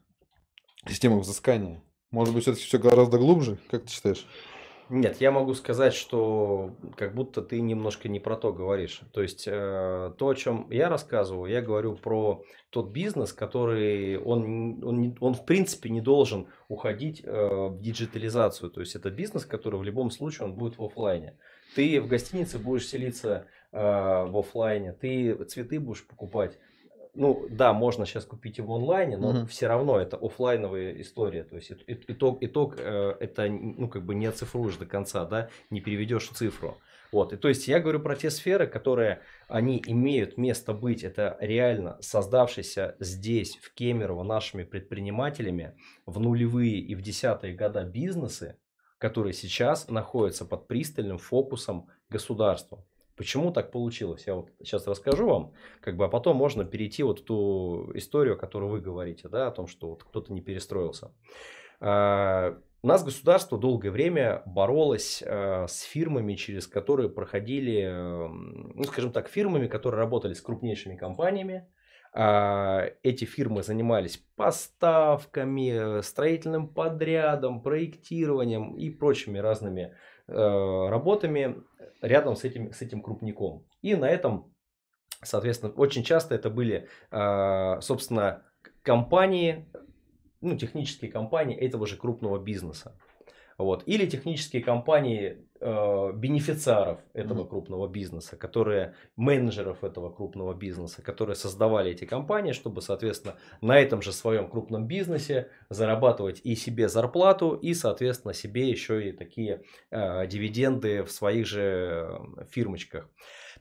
системах 0.88 1.22
взыскания. 1.22 1.82
Может 2.14 2.32
быть, 2.32 2.44
все-таки 2.44 2.64
все 2.64 2.78
гораздо 2.78 3.18
глубже, 3.18 3.58
как 3.68 3.82
ты 3.82 3.90
считаешь? 3.90 4.24
Нет, 4.88 5.20
я 5.20 5.32
могу 5.32 5.52
сказать, 5.54 5.94
что 5.94 6.76
как 6.96 7.12
будто 7.12 7.42
ты 7.42 7.60
немножко 7.60 8.08
не 8.08 8.20
про 8.20 8.36
то 8.36 8.52
говоришь. 8.52 9.00
То 9.12 9.20
есть 9.20 9.48
э, 9.48 10.12
то, 10.16 10.28
о 10.28 10.34
чем 10.36 10.70
я 10.70 10.88
рассказываю, 10.88 11.50
я 11.50 11.60
говорю 11.60 11.96
про 11.96 12.44
тот 12.70 12.90
бизнес, 12.90 13.32
который 13.32 14.16
он, 14.16 14.84
он, 14.84 15.16
он 15.18 15.34
в 15.34 15.44
принципе 15.44 15.90
не 15.90 16.00
должен 16.00 16.46
уходить 16.68 17.20
э, 17.24 17.30
в 17.32 17.80
диджитализацию. 17.80 18.70
То 18.70 18.78
есть 18.78 18.94
это 18.94 19.10
бизнес, 19.10 19.44
который 19.44 19.80
в 19.80 19.82
любом 19.82 20.12
случае 20.12 20.46
он 20.46 20.54
будет 20.54 20.78
в 20.78 20.84
офлайне. 20.84 21.36
Ты 21.74 22.00
в 22.00 22.06
гостинице 22.06 22.60
будешь 22.60 22.86
селиться 22.86 23.48
э, 23.72 23.76
в 23.76 24.38
офлайне, 24.38 24.92
ты 24.92 25.34
цветы 25.46 25.80
будешь 25.80 26.06
покупать 26.06 26.60
ну 27.14 27.46
да, 27.50 27.72
можно 27.72 28.06
сейчас 28.06 28.24
купить 28.24 28.58
его 28.58 28.74
в 28.74 28.76
онлайне, 28.76 29.16
но 29.16 29.30
угу. 29.30 29.46
все 29.46 29.66
равно 29.66 29.98
это 29.98 30.16
офлайновая 30.16 31.00
история. 31.00 31.44
То 31.44 31.56
есть 31.56 31.72
итог, 31.86 32.38
итог 32.42 32.76
э, 32.78 33.16
это 33.20 33.48
ну 33.48 33.88
как 33.88 34.04
бы 34.04 34.14
не 34.14 34.26
оцифруешь 34.26 34.76
до 34.76 34.86
конца, 34.86 35.24
да, 35.24 35.48
не 35.70 35.80
переведешь 35.80 36.28
в 36.28 36.34
цифру. 36.34 36.76
Вот, 37.12 37.32
и 37.32 37.36
то 37.36 37.48
есть 37.48 37.68
я 37.68 37.78
говорю 37.78 38.00
про 38.00 38.16
те 38.16 38.28
сферы, 38.28 38.66
которые 38.66 39.20
они 39.46 39.80
имеют 39.86 40.36
место 40.36 40.72
быть. 40.72 41.04
Это 41.04 41.36
реально 41.40 41.96
создавшиеся 42.00 42.96
здесь, 42.98 43.56
в 43.58 43.72
Кемерово, 43.72 44.24
нашими 44.24 44.64
предпринимателями 44.64 45.76
в 46.06 46.18
нулевые 46.18 46.80
и 46.80 46.96
в 46.96 47.02
десятые 47.02 47.54
года 47.54 47.84
бизнесы, 47.84 48.58
которые 48.98 49.32
сейчас 49.32 49.88
находятся 49.88 50.44
под 50.44 50.66
пристальным 50.66 51.18
фокусом 51.18 51.88
государства. 52.10 52.84
Почему 53.16 53.52
так 53.52 53.70
получилось? 53.70 54.24
Я 54.26 54.34
вот 54.34 54.50
сейчас 54.58 54.86
расскажу 54.88 55.26
вам, 55.28 55.52
как 55.80 55.96
бы, 55.96 56.04
а 56.04 56.08
потом 56.08 56.36
можно 56.36 56.64
перейти 56.64 57.04
вот 57.04 57.20
в 57.20 57.24
ту 57.24 57.90
историю, 57.94 58.36
которую 58.36 58.72
вы 58.72 58.80
говорите, 58.80 59.28
да, 59.28 59.46
о 59.46 59.50
том, 59.52 59.68
что 59.68 59.90
вот 59.90 60.02
кто-то 60.02 60.32
не 60.32 60.40
перестроился. 60.40 61.12
А, 61.80 62.58
у 62.82 62.86
нас 62.86 63.04
государство 63.04 63.56
долгое 63.56 63.90
время 63.90 64.42
боролось 64.46 65.22
а, 65.24 65.66
с 65.68 65.82
фирмами, 65.82 66.34
через 66.34 66.66
которые 66.66 67.08
проходили, 67.08 67.88
ну, 67.88 68.82
скажем 68.84 69.12
так, 69.12 69.28
фирмами, 69.28 69.68
которые 69.68 70.00
работали 70.00 70.32
с 70.32 70.40
крупнейшими 70.40 70.96
компаниями. 70.96 71.68
А, 72.12 72.90
эти 73.04 73.26
фирмы 73.26 73.62
занимались 73.62 74.16
поставками, 74.34 76.00
строительным 76.02 76.66
подрядом, 76.66 77.62
проектированием 77.62 78.74
и 78.74 78.90
прочими 78.90 79.38
разными 79.38 79.94
Э, 80.26 80.88
работами 80.88 81.56
рядом 82.04 82.36
с 82.36 82.44
этим, 82.44 82.72
с 82.72 82.82
этим 82.82 83.02
крупником. 83.02 83.64
И 83.82 83.94
на 83.94 84.08
этом, 84.08 84.52
соответственно, 85.22 85.72
очень 85.72 86.04
часто 86.04 86.34
это 86.34 86.50
были, 86.50 86.88
э, 87.10 87.80
собственно, 87.80 88.44
компании, 88.82 89.66
ну, 90.40 90.56
технические 90.56 91.10
компании 91.10 91.56
этого 91.56 91.86
же 91.86 91.96
крупного 91.96 92.38
бизнеса. 92.38 92.96
Вот. 93.56 93.84
Или 93.86 94.06
технические 94.06 94.62
компании 94.62 95.46
э, 95.64 96.12
бенефициаров 96.14 97.00
этого 97.14 97.42
mm-hmm. 97.42 97.48
крупного 97.48 97.88
бизнеса, 97.88 98.36
которые 98.36 98.94
менеджеров 99.16 99.82
этого 99.82 100.10
крупного 100.10 100.54
бизнеса, 100.54 101.02
которые 101.02 101.36
создавали 101.36 101.90
эти 101.90 102.04
компании, 102.04 102.52
чтобы, 102.52 102.82
соответственно, 102.82 103.36
на 103.62 103.78
этом 103.78 104.02
же 104.02 104.12
своем 104.12 104.48
крупном 104.48 104.86
бизнесе 104.86 105.48
зарабатывать 105.70 106.40
и 106.44 106.54
себе 106.54 106.88
зарплату, 106.88 107.54
и, 107.54 107.72
соответственно, 107.74 108.34
себе 108.34 108.68
еще 108.68 109.08
и 109.08 109.12
такие 109.12 109.62
э, 109.90 110.26
дивиденды 110.26 111.02
в 111.02 111.10
своих 111.10 111.46
же 111.46 111.60
э, 111.60 112.44
фирмочках. 112.50 113.08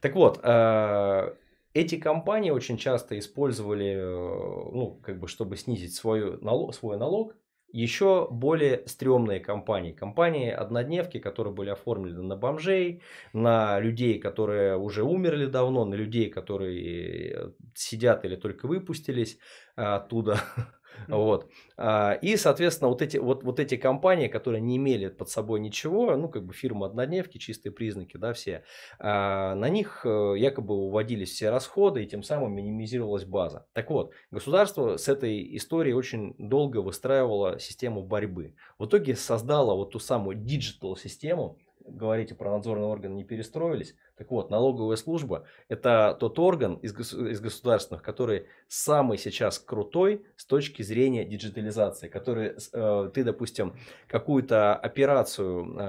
Так 0.00 0.14
вот, 0.14 0.40
э, 0.42 1.34
эти 1.72 1.96
компании 1.96 2.50
очень 2.50 2.76
часто 2.76 3.18
использовали, 3.18 3.94
э, 3.96 4.70
ну, 4.72 5.00
как 5.02 5.18
бы, 5.18 5.26
чтобы 5.26 5.56
снизить 5.56 5.94
свой 5.94 6.38
налог, 6.40 6.74
свой 6.74 6.98
налог, 6.98 7.34
еще 7.74 8.28
более 8.30 8.86
стрёмные 8.86 9.40
компании. 9.40 9.92
Компании 9.92 10.50
однодневки, 10.50 11.18
которые 11.18 11.52
были 11.52 11.70
оформлены 11.70 12.22
на 12.22 12.36
бомжей, 12.36 13.02
на 13.32 13.80
людей, 13.80 14.20
которые 14.20 14.76
уже 14.76 15.02
умерли 15.02 15.46
давно, 15.46 15.84
на 15.84 15.94
людей, 15.94 16.30
которые 16.30 17.52
сидят 17.74 18.24
или 18.24 18.36
только 18.36 18.68
выпустились 18.68 19.38
оттуда. 19.74 20.40
Вот. 21.08 21.50
А, 21.76 22.12
и, 22.12 22.36
соответственно, 22.36 22.88
вот 22.88 23.02
эти, 23.02 23.16
вот, 23.16 23.42
вот 23.42 23.60
эти 23.60 23.76
компании, 23.76 24.28
которые 24.28 24.60
не 24.60 24.76
имели 24.76 25.08
под 25.08 25.28
собой 25.28 25.60
ничего, 25.60 26.16
ну, 26.16 26.28
как 26.28 26.44
бы 26.44 26.52
фирма 26.52 26.86
однодневки, 26.86 27.38
чистые 27.38 27.72
признаки, 27.72 28.16
да, 28.16 28.32
все, 28.32 28.64
а, 28.98 29.54
на 29.54 29.68
них 29.68 30.02
э, 30.04 30.34
якобы 30.36 30.74
уводились 30.74 31.30
все 31.30 31.50
расходы, 31.50 32.04
и 32.04 32.06
тем 32.06 32.22
самым 32.22 32.54
минимизировалась 32.54 33.24
база. 33.24 33.66
Так 33.72 33.90
вот, 33.90 34.12
государство 34.30 34.96
с 34.96 35.08
этой 35.08 35.56
историей 35.56 35.94
очень 35.94 36.34
долго 36.38 36.78
выстраивало 36.78 37.58
систему 37.58 38.02
борьбы. 38.02 38.54
В 38.78 38.86
итоге 38.86 39.16
создало 39.16 39.74
вот 39.74 39.92
ту 39.92 39.98
самую 39.98 40.36
диджитал-систему, 40.36 41.58
говорите 41.86 42.34
про 42.34 42.50
надзорные 42.50 42.86
органы 42.86 43.14
не 43.14 43.24
перестроились. 43.24 43.94
Так 44.16 44.30
вот, 44.30 44.50
налоговая 44.50 44.96
служба– 44.96 45.46
это 45.68 46.16
тот 46.18 46.38
орган 46.38 46.74
из, 46.76 46.94
из 46.94 47.40
государственных, 47.40 48.02
который 48.02 48.46
самый 48.68 49.18
сейчас 49.18 49.58
крутой 49.58 50.24
с 50.36 50.46
точки 50.46 50.82
зрения 50.82 51.24
диджитализации, 51.24 52.08
который 52.08 52.54
э, 52.72 53.10
ты, 53.12 53.24
допустим, 53.24 53.76
какую-то 54.06 54.74
операцию 54.74 55.64
э, 55.64 55.84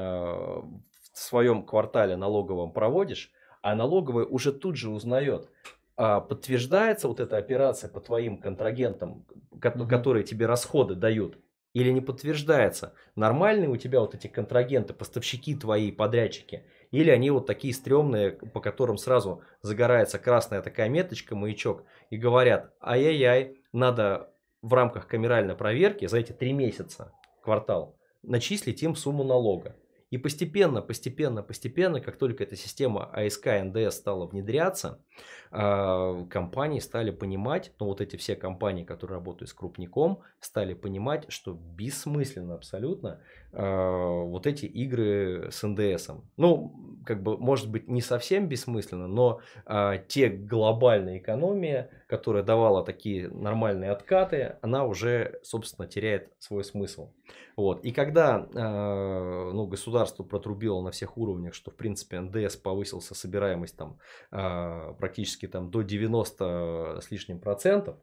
в 1.14 1.18
своем 1.18 1.64
квартале 1.66 2.16
налоговом 2.16 2.72
проводишь, 2.72 3.32
а 3.62 3.76
налоговая 3.76 4.26
уже 4.26 4.52
тут 4.52 4.76
же 4.76 4.90
узнает, 4.90 5.50
а 5.98 6.20
подтверждается 6.20 7.08
вот 7.08 7.20
эта 7.20 7.38
операция 7.38 7.90
по 7.90 8.02
твоим 8.02 8.38
контрагентам, 8.38 9.26
которые 9.62 10.24
тебе 10.24 10.46
расходы 10.46 10.96
дают, 10.96 11.38
или 11.76 11.92
не 11.92 12.00
подтверждается, 12.00 12.94
нормальные 13.18 13.68
у 13.68 13.76
тебя 13.76 14.00
вот 14.00 14.16
эти 14.16 14.28
контрагенты, 14.28 14.94
поставщики 14.94 15.54
твои, 15.56 15.92
подрядчики, 15.92 16.64
или 16.92 17.12
они 17.12 17.30
вот 17.32 17.48
такие 17.48 17.74
стрёмные, 17.74 18.32
по 18.32 18.62
которым 18.62 18.98
сразу 18.98 19.42
загорается 19.62 20.18
красная 20.18 20.62
такая 20.62 20.88
меточка, 20.88 21.36
маячок, 21.36 21.84
и 22.10 22.16
говорят, 22.16 22.74
ай-яй-яй, 22.82 23.58
надо 23.74 24.34
в 24.62 24.74
рамках 24.74 25.06
камеральной 25.08 25.56
проверки 25.56 26.08
за 26.08 26.20
эти 26.20 26.32
три 26.32 26.54
месяца, 26.54 27.12
квартал, 27.44 28.00
начислить 28.24 28.82
им 28.82 28.96
сумму 28.96 29.26
налога. 29.26 29.76
И 30.12 30.18
постепенно, 30.18 30.82
постепенно, 30.82 31.44
постепенно, 31.44 32.00
как 32.00 32.16
только 32.16 32.44
эта 32.44 32.56
система 32.56 33.12
АСК 33.12 33.48
НДС 33.48 33.98
стала 33.98 34.26
внедряться, 34.28 35.04
компании 35.52 36.80
стали 36.80 37.12
понимать, 37.12 37.72
ну 37.80 37.86
вот 37.86 38.02
эти 38.02 38.18
все 38.18 38.36
компании, 38.36 38.84
которые 38.84 39.16
работают 39.16 39.50
с 39.50 39.54
крупником, 39.54 40.20
стали 40.40 40.74
понимать, 40.74 41.26
что 41.30 41.54
бессмысленно 41.54 42.56
абсолютно 42.56 43.22
а, 43.58 44.24
вот 44.24 44.48
эти 44.48 44.66
игры 44.66 45.50
с 45.50 45.66
НДС. 45.66 46.10
Ну, 46.36 47.00
как 47.06 47.24
бы, 47.24 47.38
может 47.38 47.70
быть, 47.72 47.88
не 47.88 48.02
совсем 48.02 48.50
бессмысленно, 48.50 49.08
но 49.08 49.40
а, 49.66 49.98
те 49.98 50.28
глобальные 50.28 51.20
экономии, 51.20 51.88
которая 52.08 52.44
давала 52.44 52.84
такие 52.84 53.30
нормальные 53.30 53.92
откаты, 53.92 54.58
она 54.62 54.86
уже, 54.86 55.40
собственно, 55.44 55.88
теряет 55.88 56.34
свой 56.40 56.64
смысл. 56.64 57.12
Вот. 57.56 57.86
И 57.86 57.92
когда 57.92 58.48
э, 58.54 59.52
ну, 59.54 59.66
государство 59.66 60.24
протрубило 60.24 60.82
на 60.82 60.92
всех 60.92 61.18
уровнях, 61.18 61.54
что, 61.54 61.72
в 61.72 61.76
принципе, 61.76 62.20
НДС 62.20 62.58
повысился, 62.58 63.16
собираемость 63.16 63.78
там 63.78 63.98
э, 64.32 64.94
практически 65.06 65.48
там, 65.48 65.70
до 65.70 65.84
90 65.84 67.00
с 67.00 67.12
лишним 67.12 67.40
процентов, 67.40 67.98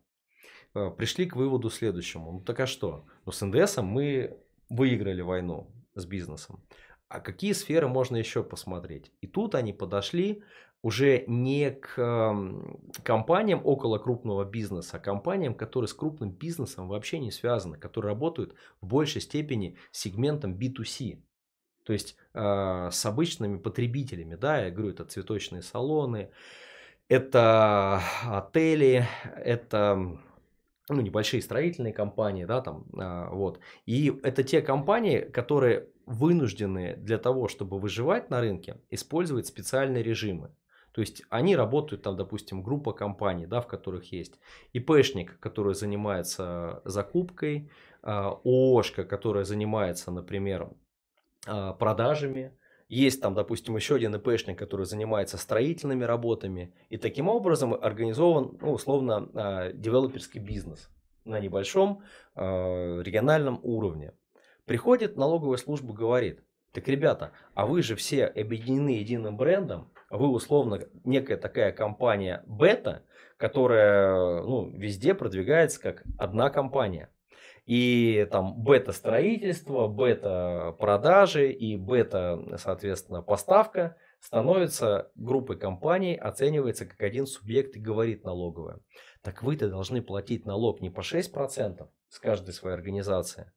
э, 0.75 0.89
пришли 0.97 1.27
к 1.27 1.35
выводу 1.35 1.69
следующему. 1.69 2.31
Ну 2.31 2.41
так 2.41 2.61
а 2.61 2.67
что? 2.67 3.05
Ну 3.27 3.33
с 3.33 3.45
НДС 3.45 3.79
мы 3.79 4.39
выиграли 4.69 5.21
войну 5.21 5.67
с 5.95 6.07
бизнесом. 6.07 6.63
А 7.09 7.19
какие 7.19 7.55
сферы 7.55 7.89
можно 7.89 8.17
еще 8.17 8.45
посмотреть? 8.45 9.11
И 9.21 9.27
тут 9.27 9.57
они 9.57 9.73
подошли 9.73 10.45
уже 10.81 11.25
не 11.27 11.73
к 11.73 11.97
компаниям 13.03 13.61
около 13.65 13.99
крупного 13.99 14.45
бизнеса, 14.45 14.99
а 14.99 15.01
компаниям, 15.01 15.55
которые 15.57 15.89
с 15.89 15.95
крупным 15.95 16.31
бизнесом 16.31 16.87
вообще 16.87 17.19
не 17.19 17.33
связаны, 17.33 17.79
которые 17.79 18.11
работают 18.11 18.55
в 18.81 18.87
большей 18.87 19.21
степени 19.21 19.77
сегментом 19.91 20.55
B2C. 20.55 21.21
То 21.85 21.93
есть 21.93 22.17
э, 22.35 22.89
с 22.93 23.07
обычными 23.07 23.59
потребителями, 23.59 24.37
да, 24.37 24.65
я 24.65 24.71
говорю, 24.71 24.91
это 24.91 25.05
цветочные 25.05 25.63
салоны, 25.63 26.31
это 27.09 28.01
отели, 28.25 29.07
это 29.37 30.19
ну, 30.89 31.01
небольшие 31.01 31.43
строительные 31.43 31.93
компании, 31.93 32.45
да, 32.45 32.61
там, 32.61 32.87
э, 32.99 33.29
вот. 33.31 33.61
И 33.87 34.13
это 34.23 34.43
те 34.43 34.63
компании, 34.63 35.21
которые 35.21 35.89
вынуждены 36.07 36.97
для 36.97 37.19
того, 37.19 37.49
чтобы 37.49 37.79
выживать 37.79 38.31
на 38.31 38.41
рынке, 38.41 38.81
использовать 38.91 39.47
специальные 39.47 40.03
режимы. 40.03 40.55
То 40.93 41.01
есть 41.01 41.23
они 41.31 41.57
работают 41.57 42.03
там, 42.03 42.17
допустим, 42.17 42.63
группа 42.63 42.93
компаний, 42.93 43.47
да, 43.47 43.61
в 43.61 43.67
которых 43.67 44.13
есть 44.13 44.39
ИПшник, 44.73 45.39
который 45.41 45.75
занимается 45.75 46.83
закупкой, 46.85 47.71
а, 48.03 48.39
ООшка, 48.45 49.05
которая 49.05 49.45
занимается, 49.45 50.11
например, 50.11 50.71
а, 51.47 51.73
продажами, 51.73 52.53
есть 52.97 53.21
там, 53.21 53.35
допустим, 53.35 53.77
еще 53.77 53.95
один 53.97 54.15
ИПшник, 54.15 54.59
который 54.59 54.87
занимается 54.87 55.39
строительными 55.39 56.05
работами. 56.05 56.75
И 56.91 56.97
таким 56.97 57.29
образом 57.29 57.75
организован, 57.75 58.59
ну, 58.61 58.73
условно, 58.73 59.31
а, 59.35 59.73
девелоперский 59.73 60.41
бизнес 60.41 60.91
на 61.25 61.39
небольшом 61.39 62.03
региональном 62.35 63.61
уровне. 63.63 64.13
Приходит 64.65 65.17
налоговая 65.17 65.57
служба, 65.57 65.93
говорит, 65.95 66.43
Так, 66.73 66.89
ребята, 66.89 67.33
а 67.55 67.67
вы 67.67 67.83
же 67.83 67.95
все 67.97 68.25
объединены 68.25 68.91
единым 68.91 69.37
брендом, 69.37 69.93
вы 70.11 70.29
условно 70.29 70.81
некая 71.05 71.37
такая 71.37 71.73
компания 71.73 72.43
бета, 72.47 73.03
которая 73.37 74.43
ну, 74.43 74.71
везде 74.71 75.15
продвигается 75.15 75.81
как 75.81 76.05
одна 76.19 76.49
компания. 76.51 77.09
И 77.65 78.27
там 78.31 78.61
бета-строительство, 78.61 79.87
бета-продажи 79.87 81.53
и 81.53 81.77
бета, 81.77 82.57
соответственно, 82.59 83.23
поставка 83.23 83.97
становится 84.19 85.11
группой 85.15 85.57
компаний, 85.57 86.17
оценивается 86.17 86.87
как 86.87 87.01
один 87.03 87.27
субъект 87.27 87.77
и 87.77 87.81
говорит 87.81 88.25
налоговая. 88.25 88.81
Так 89.23 89.43
вы-то 89.43 89.69
должны 89.69 90.03
платить 90.03 90.45
налог 90.45 90.81
не 90.81 90.91
по 90.91 91.01
6% 91.01 91.89
с 92.09 92.19
каждой 92.19 92.53
своей 92.53 92.77
организации, 92.77 93.53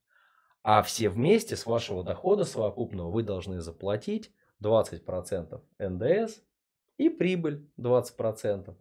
а 0.62 0.81
все 0.83 1.09
вместе 1.09 1.55
с 1.55 1.65
вашего 1.65 2.03
дохода 2.03 2.43
совокупного 2.43 3.09
вы 3.09 3.24
должны 3.24 3.59
заплатить 3.59 4.31
20% 4.63 5.62
НДС 5.79 6.41
и 6.97 7.09
прибыль 7.09 7.67
20%. 7.77 8.75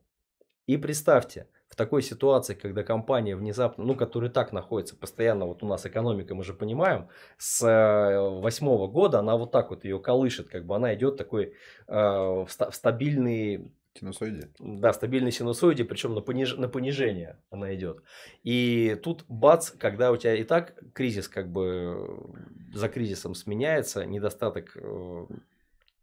И 0.66 0.76
представьте, 0.76 1.48
в 1.74 1.76
такой 1.76 2.02
ситуации, 2.02 2.54
когда 2.54 2.84
компания 2.84 3.34
внезапно, 3.34 3.82
ну, 3.82 3.96
которая 3.96 4.30
так 4.30 4.52
находится 4.52 4.94
постоянно, 4.94 5.44
вот 5.44 5.64
у 5.64 5.66
нас 5.66 5.84
экономика, 5.84 6.36
мы 6.36 6.44
же 6.44 6.54
понимаем, 6.54 7.08
с 7.36 7.66
э, 7.66 8.40
восьмого 8.40 8.86
года 8.86 9.18
она 9.18 9.36
вот 9.36 9.50
так 9.50 9.70
вот 9.70 9.84
ее 9.84 9.98
колышет, 9.98 10.48
как 10.48 10.66
бы 10.66 10.76
она 10.76 10.94
идет 10.94 11.16
такой 11.16 11.54
э, 11.88 11.92
в, 11.96 12.46
ста- 12.48 12.70
в 12.70 12.76
стабильный 12.76 13.72
Синусоиде. 13.98 14.50
да, 14.60 14.92
стабильной 14.92 15.32
синусоиде, 15.32 15.84
причем 15.84 16.14
на, 16.14 16.20
пониж... 16.20 16.56
на 16.56 16.68
понижение 16.68 17.38
она 17.50 17.74
идет. 17.74 18.02
И 18.44 18.96
тут 19.02 19.24
бац, 19.28 19.70
когда 19.70 20.12
у 20.12 20.16
тебя 20.16 20.34
и 20.36 20.44
так 20.44 20.74
кризис 20.92 21.28
как 21.28 21.50
бы 21.50 22.06
за 22.72 22.88
кризисом 22.88 23.34
сменяется, 23.34 24.04
недостаток 24.04 24.76
э, 24.76 25.26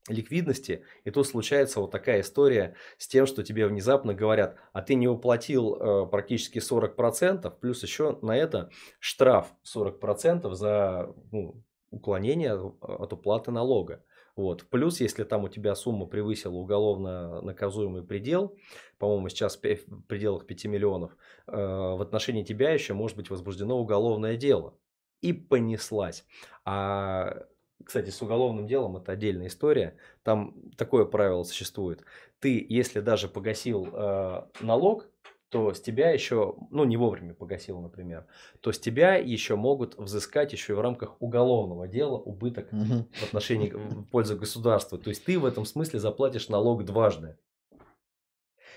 ликвидности, 0.08 0.84
и 1.04 1.12
тут 1.12 1.28
случается 1.28 1.80
вот 1.80 1.92
такая 1.92 2.22
история 2.22 2.76
с 2.98 3.08
тем, 3.08 3.26
что 3.28 3.44
тебе 3.44 3.68
внезапно 3.68 4.14
говорят, 4.14 4.58
а 4.74 4.82
ты 4.82 4.96
не 4.96 5.08
уплатил 5.08 5.76
э, 5.76 6.08
практически 6.08 6.60
40%, 6.60 7.52
плюс 7.60 7.84
еще 7.84 8.18
на 8.22 8.36
это 8.36 8.72
штраф 9.00 9.54
40% 9.64 10.54
за 10.54 11.14
ну, 11.32 11.64
уклонение 11.92 12.54
от 12.82 13.14
уплаты 13.14 13.52
налога. 13.52 14.04
Вот. 14.36 14.66
Плюс, 14.70 15.02
если 15.02 15.24
там 15.24 15.44
у 15.44 15.50
тебя 15.50 15.76
сумма 15.76 16.06
превысила 16.06 16.56
уголовно 16.56 17.42
наказуемый 17.42 18.02
предел, 18.02 18.58
по-моему, 18.98 19.30
сейчас 19.30 19.58
в 19.58 20.06
пределах 20.08 20.48
5 20.48 20.66
миллионов, 20.66 21.12
э, 21.48 21.52
в 21.52 22.02
отношении 22.02 22.44
тебя 22.44 22.72
еще 22.72 22.94
может 22.94 23.18
быть 23.18 23.30
возбуждено 23.30 23.78
уголовное 23.78 24.38
дело. 24.38 24.74
И 25.22 25.34
понеслась. 25.34 26.26
А 26.66 27.46
кстати, 27.86 28.10
с 28.10 28.22
уголовным 28.22 28.68
делом 28.68 28.98
это 28.98 29.12
отдельная 29.12 29.48
история. 29.48 29.96
Там 30.24 30.56
такое 30.78 31.06
правило 31.06 31.44
существует. 31.44 32.04
Ты, 32.40 32.66
если 32.68 33.00
даже 33.00 33.28
погасил 33.28 33.88
э, 33.92 34.44
налог, 34.62 35.08
то 35.50 35.74
с 35.74 35.82
тебя 35.82 36.12
еще, 36.12 36.56
ну 36.70 36.86
не 36.86 36.96
вовремя 36.96 37.34
погасил, 37.34 37.82
например, 37.82 38.26
то 38.62 38.72
с 38.72 38.80
тебя 38.80 39.16
еще 39.16 39.58
могут 39.58 39.98
взыскать 39.98 40.54
еще 40.54 40.74
и 40.74 40.76
в 40.78 40.80
рамках 40.80 41.22
уголовного 41.22 41.88
дела 41.90 42.18
убыток 42.18 42.72
Мгм. 42.72 43.08
в 43.12 43.24
отношении 43.24 43.70
в 43.76 44.06
пользу 44.06 44.38
государства. 44.38 44.98
То 44.98 45.10
есть 45.10 45.26
ты 45.26 45.38
в 45.38 45.46
этом 45.46 45.66
смысле 45.66 46.00
заплатишь 46.00 46.48
налог 46.48 46.86
дважды. 46.86 47.38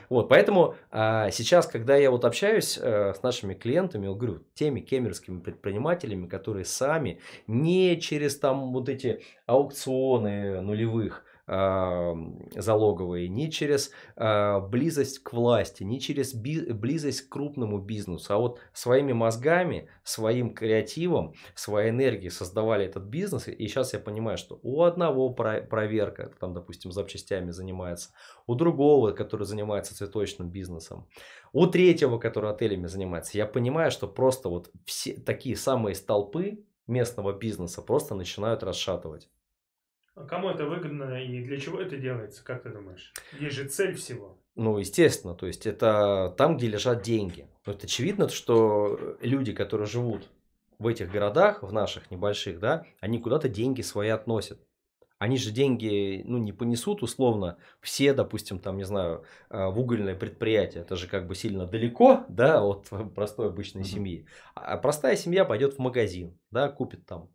Вот, 0.08 0.28
поэтому 0.28 0.74
а, 0.90 1.30
сейчас, 1.30 1.66
когда 1.66 1.96
я 1.96 2.10
вот 2.10 2.24
общаюсь 2.24 2.78
э, 2.80 3.14
с 3.14 3.22
нашими 3.22 3.54
клиентами, 3.54 4.06
я 4.06 4.12
говорю, 4.12 4.42
теми 4.54 4.80
кемерскими 4.80 5.40
предпринимателями, 5.40 6.26
которые 6.26 6.64
сами 6.64 7.20
не 7.46 8.00
через 8.00 8.38
там 8.38 8.72
вот 8.72 8.88
эти 8.88 9.22
аукционы 9.46 10.60
нулевых 10.60 11.24
а, 11.24 11.34
залоговые, 11.46 13.28
не 13.28 13.50
через 13.50 13.90
а, 14.16 14.60
близость 14.60 15.18
к 15.18 15.32
власти, 15.32 15.82
не 15.82 16.00
через 16.00 16.34
близость 16.34 17.22
к 17.22 17.28
крупному 17.32 17.78
бизнесу, 17.78 18.32
а 18.32 18.38
вот 18.38 18.60
своими 18.72 19.12
мозгами, 19.12 19.88
своим 20.04 20.54
креативом, 20.54 21.34
своей 21.54 21.90
энергией 21.90 22.30
создавали 22.30 22.86
этот 22.86 23.04
бизнес. 23.04 23.48
И 23.48 23.66
сейчас 23.66 23.92
я 23.92 23.98
понимаю, 23.98 24.38
что 24.38 24.58
у 24.62 24.82
одного 24.82 25.30
про- 25.30 25.60
проверка, 25.60 26.33
там, 26.40 26.54
допустим, 26.54 26.92
запчастями 26.92 27.50
занимается, 27.50 28.11
у 28.46 28.54
другого, 28.54 29.11
который 29.12 29.46
занимается 29.46 29.94
цветочным 29.94 30.50
бизнесом, 30.50 31.09
у 31.52 31.66
третьего, 31.66 32.18
который 32.18 32.50
отелями 32.50 32.87
занимается. 32.87 33.37
Я 33.37 33.46
понимаю, 33.46 33.90
что 33.90 34.09
просто 34.09 34.48
вот 34.48 34.70
все 34.87 35.14
такие 35.14 35.57
самые 35.57 35.94
столпы 35.94 36.64
местного 36.87 37.33
бизнеса 37.33 37.83
просто 37.83 38.14
начинают 38.14 38.62
расшатывать. 38.62 39.28
Кому 40.29 40.48
это 40.48 40.64
выгодно 40.64 41.20
и 41.22 41.42
для 41.42 41.59
чего 41.59 41.81
это 41.81 41.96
делается, 41.96 42.44
как 42.44 42.62
ты 42.62 42.70
думаешь? 42.70 43.12
Есть 43.33 43.57
же 43.57 43.68
цель 43.68 43.94
всего. 43.94 44.38
Ну, 44.55 44.79
естественно, 44.79 45.35
то 45.35 45.46
есть 45.46 45.66
это 45.66 46.33
там, 46.38 46.57
где 46.57 46.68
лежат 46.68 47.03
деньги. 47.03 47.48
Но 47.66 47.72
это 47.72 47.87
очевидно, 47.87 48.29
что 48.29 49.16
люди, 49.20 49.53
которые 49.53 49.88
живут 49.88 50.31
в 50.79 50.87
этих 50.87 51.11
городах, 51.11 51.62
в 51.64 51.72
наших 51.72 52.11
небольших, 52.12 52.61
да, 52.61 52.85
они 53.00 53.18
куда-то 53.18 53.48
деньги 53.48 53.83
свои 53.83 54.11
относят. 54.11 54.61
Они 55.18 55.37
же 55.38 55.50
деньги, 55.50 56.22
ну, 56.24 56.38
не 56.38 56.53
понесут 56.53 57.03
условно 57.03 57.57
все, 57.81 58.12
допустим, 58.12 58.59
там, 58.59 58.77
не 58.77 58.85
знаю, 58.85 59.24
э, 59.48 59.66
в 59.68 59.79
угольное 59.81 60.14
предприятие. 60.14 60.83
Это 60.83 60.96
же 60.96 61.09
как 61.09 61.27
бы 61.27 61.35
сильно 61.35 61.66
далеко, 61.66 62.24
да, 62.29 62.62
от 62.62 62.88
простой 63.14 63.48
обычной 63.48 63.83
Мгм. 63.83 63.88
семьи. 63.88 64.27
А 64.55 64.77
простая 64.77 65.16
семья 65.16 65.44
пойдет 65.44 65.74
в 65.74 65.79
магазин, 65.79 66.38
да, 66.50 66.68
купит 66.68 67.07
там 67.07 67.31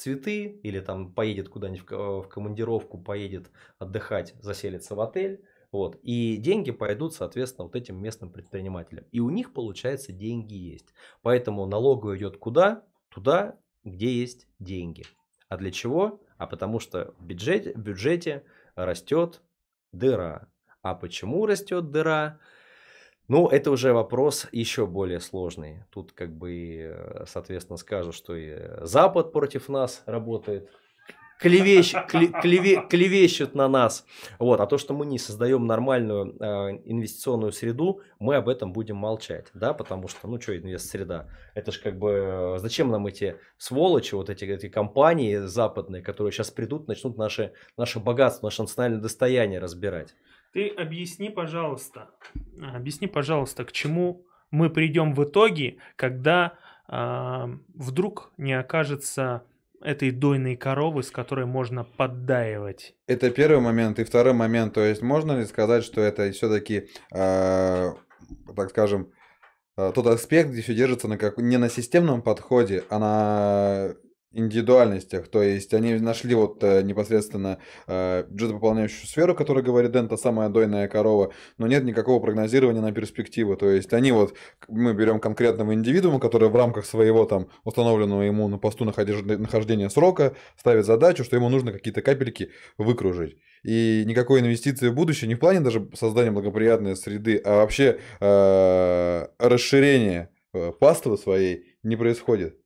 цветы 0.00 0.60
или 0.62 0.80
там 0.80 1.12
поедет 1.12 1.48
куда-нибудь 1.48 1.82
в 1.82 1.84
ко- 1.84 2.22
в 2.22 2.28
командировку, 2.28 2.98
поедет 2.98 3.50
отдыхать, 3.78 4.34
заселится 4.40 4.94
в 4.94 5.00
отель. 5.00 5.44
Вот. 5.72 5.98
И 6.02 6.36
деньги 6.38 6.72
пойдут, 6.72 7.14
соответственно, 7.14 7.66
вот 7.66 7.76
этим 7.76 8.02
местным 8.02 8.30
предпринимателям. 8.32 9.04
И 9.12 9.20
у 9.20 9.30
них, 9.30 9.52
получается, 9.52 10.12
деньги 10.12 10.54
есть. 10.54 10.92
Поэтому 11.22 11.66
налоговая 11.66 12.16
идет 12.16 12.38
куда? 12.38 12.84
Туда, 13.08 13.58
где 13.84 14.12
есть 14.12 14.48
деньги. 14.58 15.04
А 15.48 15.56
для 15.56 15.70
чего? 15.70 16.20
А 16.38 16.46
потому 16.46 16.80
что 16.80 17.14
в 17.18 17.24
бюджете, 17.24 17.72
в 17.74 17.78
бюджете 17.78 18.44
растет 18.74 19.42
дыра. 19.92 20.48
А 20.82 20.94
почему 20.94 21.46
растет 21.46 21.90
дыра? 21.90 22.40
Ну, 23.30 23.46
это 23.46 23.70
уже 23.70 23.92
вопрос 23.92 24.48
еще 24.50 24.88
более 24.88 25.20
сложный. 25.20 25.84
Тут 25.92 26.10
как 26.10 26.36
бы, 26.36 26.78
э, 26.80 27.24
соответственно, 27.28 27.76
скажу, 27.76 28.10
что 28.10 28.34
и 28.34 28.58
Запад 28.84 29.32
против 29.32 29.68
нас 29.68 30.02
работает. 30.04 30.68
Клевещ, 31.38 31.94
кле- 31.94 32.32
клеве- 32.42 32.88
клевещут 32.88 33.54
на 33.54 33.68
нас. 33.68 34.04
Вот. 34.40 34.60
А 34.60 34.66
то, 34.66 34.78
что 34.78 34.94
мы 34.94 35.06
не 35.06 35.20
создаем 35.20 35.64
нормальную 35.64 36.34
э, 36.40 36.80
инвестиционную 36.84 37.52
среду, 37.52 38.00
мы 38.18 38.34
об 38.34 38.48
этом 38.48 38.72
будем 38.72 38.96
молчать. 38.96 39.46
Да? 39.54 39.74
Потому 39.74 40.08
что, 40.08 40.26
ну 40.26 40.40
что, 40.40 40.58
инвест-среда? 40.58 41.28
Это 41.54 41.70
же 41.70 41.80
как 41.80 42.00
бы, 42.00 42.10
э, 42.10 42.58
зачем 42.58 42.90
нам 42.90 43.06
эти 43.06 43.36
сволочи, 43.58 44.16
вот 44.16 44.28
эти, 44.28 44.44
эти 44.44 44.68
компании 44.68 45.36
западные, 45.36 46.02
которые 46.02 46.32
сейчас 46.32 46.50
придут, 46.50 46.88
начнут 46.88 47.16
наше, 47.16 47.52
наше 47.76 48.00
богатство, 48.00 48.48
наше 48.48 48.62
национальное 48.62 49.00
достояние 49.00 49.60
разбирать. 49.60 50.16
Ты 50.52 50.68
объясни, 50.68 51.30
пожалуйста, 51.30 52.10
а, 52.60 52.76
объясни, 52.76 53.06
пожалуйста, 53.06 53.64
к 53.64 53.72
чему 53.72 54.26
мы 54.50 54.68
придем 54.68 55.14
в 55.14 55.24
итоге, 55.24 55.76
когда 55.96 56.54
а, 56.88 57.50
вдруг 57.74 58.32
не 58.36 58.52
окажется 58.52 59.44
этой 59.80 60.10
дойной 60.10 60.56
коровы, 60.56 61.02
с 61.02 61.10
которой 61.10 61.46
можно 61.46 61.84
поддаивать. 61.84 62.94
Это 63.06 63.30
первый 63.30 63.60
момент. 63.60 63.98
И 63.98 64.04
второй 64.04 64.34
момент, 64.34 64.74
то 64.74 64.82
есть 64.82 65.00
можно 65.00 65.38
ли 65.38 65.46
сказать, 65.46 65.84
что 65.84 66.02
это 66.02 66.30
все-таки, 66.32 66.88
так 67.10 68.68
скажем, 68.68 69.10
э, 69.78 69.92
тот 69.94 70.06
аспект, 70.06 70.50
где 70.50 70.60
все 70.60 70.74
держится 70.74 71.08
на 71.08 71.16
как... 71.16 71.38
не 71.38 71.56
на 71.56 71.70
системном 71.70 72.20
подходе, 72.20 72.84
а 72.90 72.98
на 72.98 73.94
индивидуальностях. 74.32 75.28
То 75.28 75.42
есть 75.42 75.74
они 75.74 75.94
нашли 75.94 76.34
вот 76.34 76.62
э, 76.62 76.82
непосредственно 76.82 77.58
э, 77.86 78.24
бюджетопополняющую 78.28 79.06
сферу, 79.06 79.34
которая 79.34 79.64
говорит, 79.64 79.90
Дэн, 79.90 80.08
та 80.08 80.16
самая 80.16 80.48
дойная 80.48 80.86
корова, 80.88 81.32
но 81.58 81.66
нет 81.66 81.84
никакого 81.84 82.20
прогнозирования 82.20 82.80
на 82.80 82.92
перспективу. 82.92 83.56
То 83.56 83.68
есть 83.70 83.92
они 83.92 84.12
вот, 84.12 84.34
мы 84.68 84.94
берем 84.94 85.18
конкретного 85.18 85.74
индивидуума, 85.74 86.20
который 86.20 86.48
в 86.48 86.54
рамках 86.54 86.86
своего 86.86 87.24
там 87.24 87.48
установленного 87.64 88.22
ему 88.22 88.46
на 88.48 88.58
посту 88.58 88.84
нахождения 88.84 89.90
срока 89.90 90.36
ставит 90.56 90.86
задачу, 90.86 91.24
что 91.24 91.36
ему 91.36 91.48
нужно 91.48 91.72
какие-то 91.72 92.02
капельки 92.02 92.50
выкружить. 92.78 93.36
И 93.64 94.04
никакой 94.06 94.40
инвестиции 94.40 94.88
в 94.88 94.94
будущее, 94.94 95.28
не 95.28 95.34
в 95.34 95.38
плане 95.38 95.60
даже 95.60 95.88
создания 95.94 96.30
благоприятной 96.30 96.96
среды, 96.96 97.36
а 97.44 97.56
вообще 97.56 97.98
э, 98.20 99.26
расширения 99.38 100.30
э, 100.54 100.72
паствы 100.78 101.18
своей 101.18 101.76
не 101.82 101.96
происходит. 101.96 102.59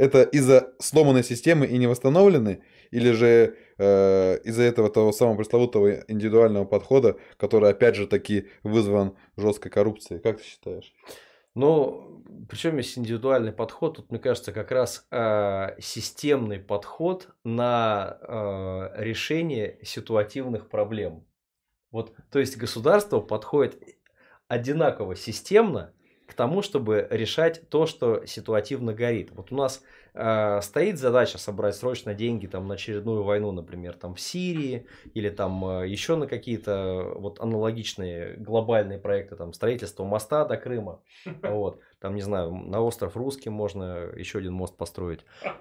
Это 0.00 0.22
из-за 0.22 0.72
сломанной 0.78 1.22
системы 1.22 1.66
и 1.66 1.76
не 1.76 1.86
восстановленной, 1.86 2.62
или 2.90 3.10
же 3.12 3.58
э, 3.76 4.38
из-за 4.44 4.62
этого 4.62 4.88
того 4.88 5.12
самого 5.12 5.36
пресловутого 5.36 6.04
индивидуального 6.08 6.64
подхода, 6.64 7.18
который 7.36 7.68
опять 7.68 7.96
же 7.96 8.06
таки 8.06 8.48
вызван 8.62 9.14
жесткой 9.36 9.70
коррупцией? 9.70 10.18
Как 10.18 10.38
ты 10.38 10.44
считаешь? 10.44 10.94
Ну, 11.54 12.24
причем 12.48 12.78
есть 12.78 12.96
индивидуальный 12.96 13.52
подход. 13.52 13.96
Тут, 13.96 14.10
мне 14.10 14.18
кажется, 14.18 14.52
как 14.52 14.70
раз 14.70 15.06
э, 15.10 15.76
системный 15.80 16.60
подход 16.60 17.28
на 17.44 18.16
э, 18.22 19.04
решение 19.04 19.80
ситуативных 19.82 20.70
проблем. 20.70 21.26
Вот, 21.90 22.14
то 22.30 22.38
есть 22.38 22.56
государство 22.56 23.20
подходит 23.20 23.76
одинаково 24.48 25.14
системно 25.14 25.92
к 26.30 26.34
тому, 26.34 26.62
чтобы 26.62 27.06
решать 27.10 27.68
то, 27.68 27.86
что 27.86 28.24
ситуативно 28.24 28.94
горит. 28.94 29.30
Вот 29.32 29.50
у 29.50 29.56
нас 29.56 29.82
э, 30.14 30.60
стоит 30.62 30.98
задача 30.98 31.38
собрать 31.38 31.76
срочно 31.76 32.14
деньги 32.14 32.46
там, 32.46 32.68
на 32.68 32.74
очередную 32.74 33.22
войну, 33.22 33.52
например, 33.52 33.94
там, 33.94 34.14
в 34.14 34.20
Сирии 34.20 34.86
или 35.14 35.30
там 35.30 35.64
э, 35.82 35.88
еще 35.88 36.16
на 36.16 36.26
какие-то 36.26 37.12
вот 37.16 37.40
аналогичные 37.40 38.36
глобальные 38.36 38.98
проекты, 38.98 39.36
там, 39.36 39.52
строительство 39.52 40.04
моста 40.04 40.44
до 40.44 40.56
Крыма. 40.56 41.00
Вот. 41.42 41.80
Там, 42.00 42.14
не 42.14 42.22
знаю, 42.22 42.50
на 42.52 42.80
остров 42.80 43.14
Русский 43.14 43.50
можно 43.50 44.08
еще 44.16 44.38
один 44.38 44.54
мост 44.54 44.74
построить, 44.74 45.20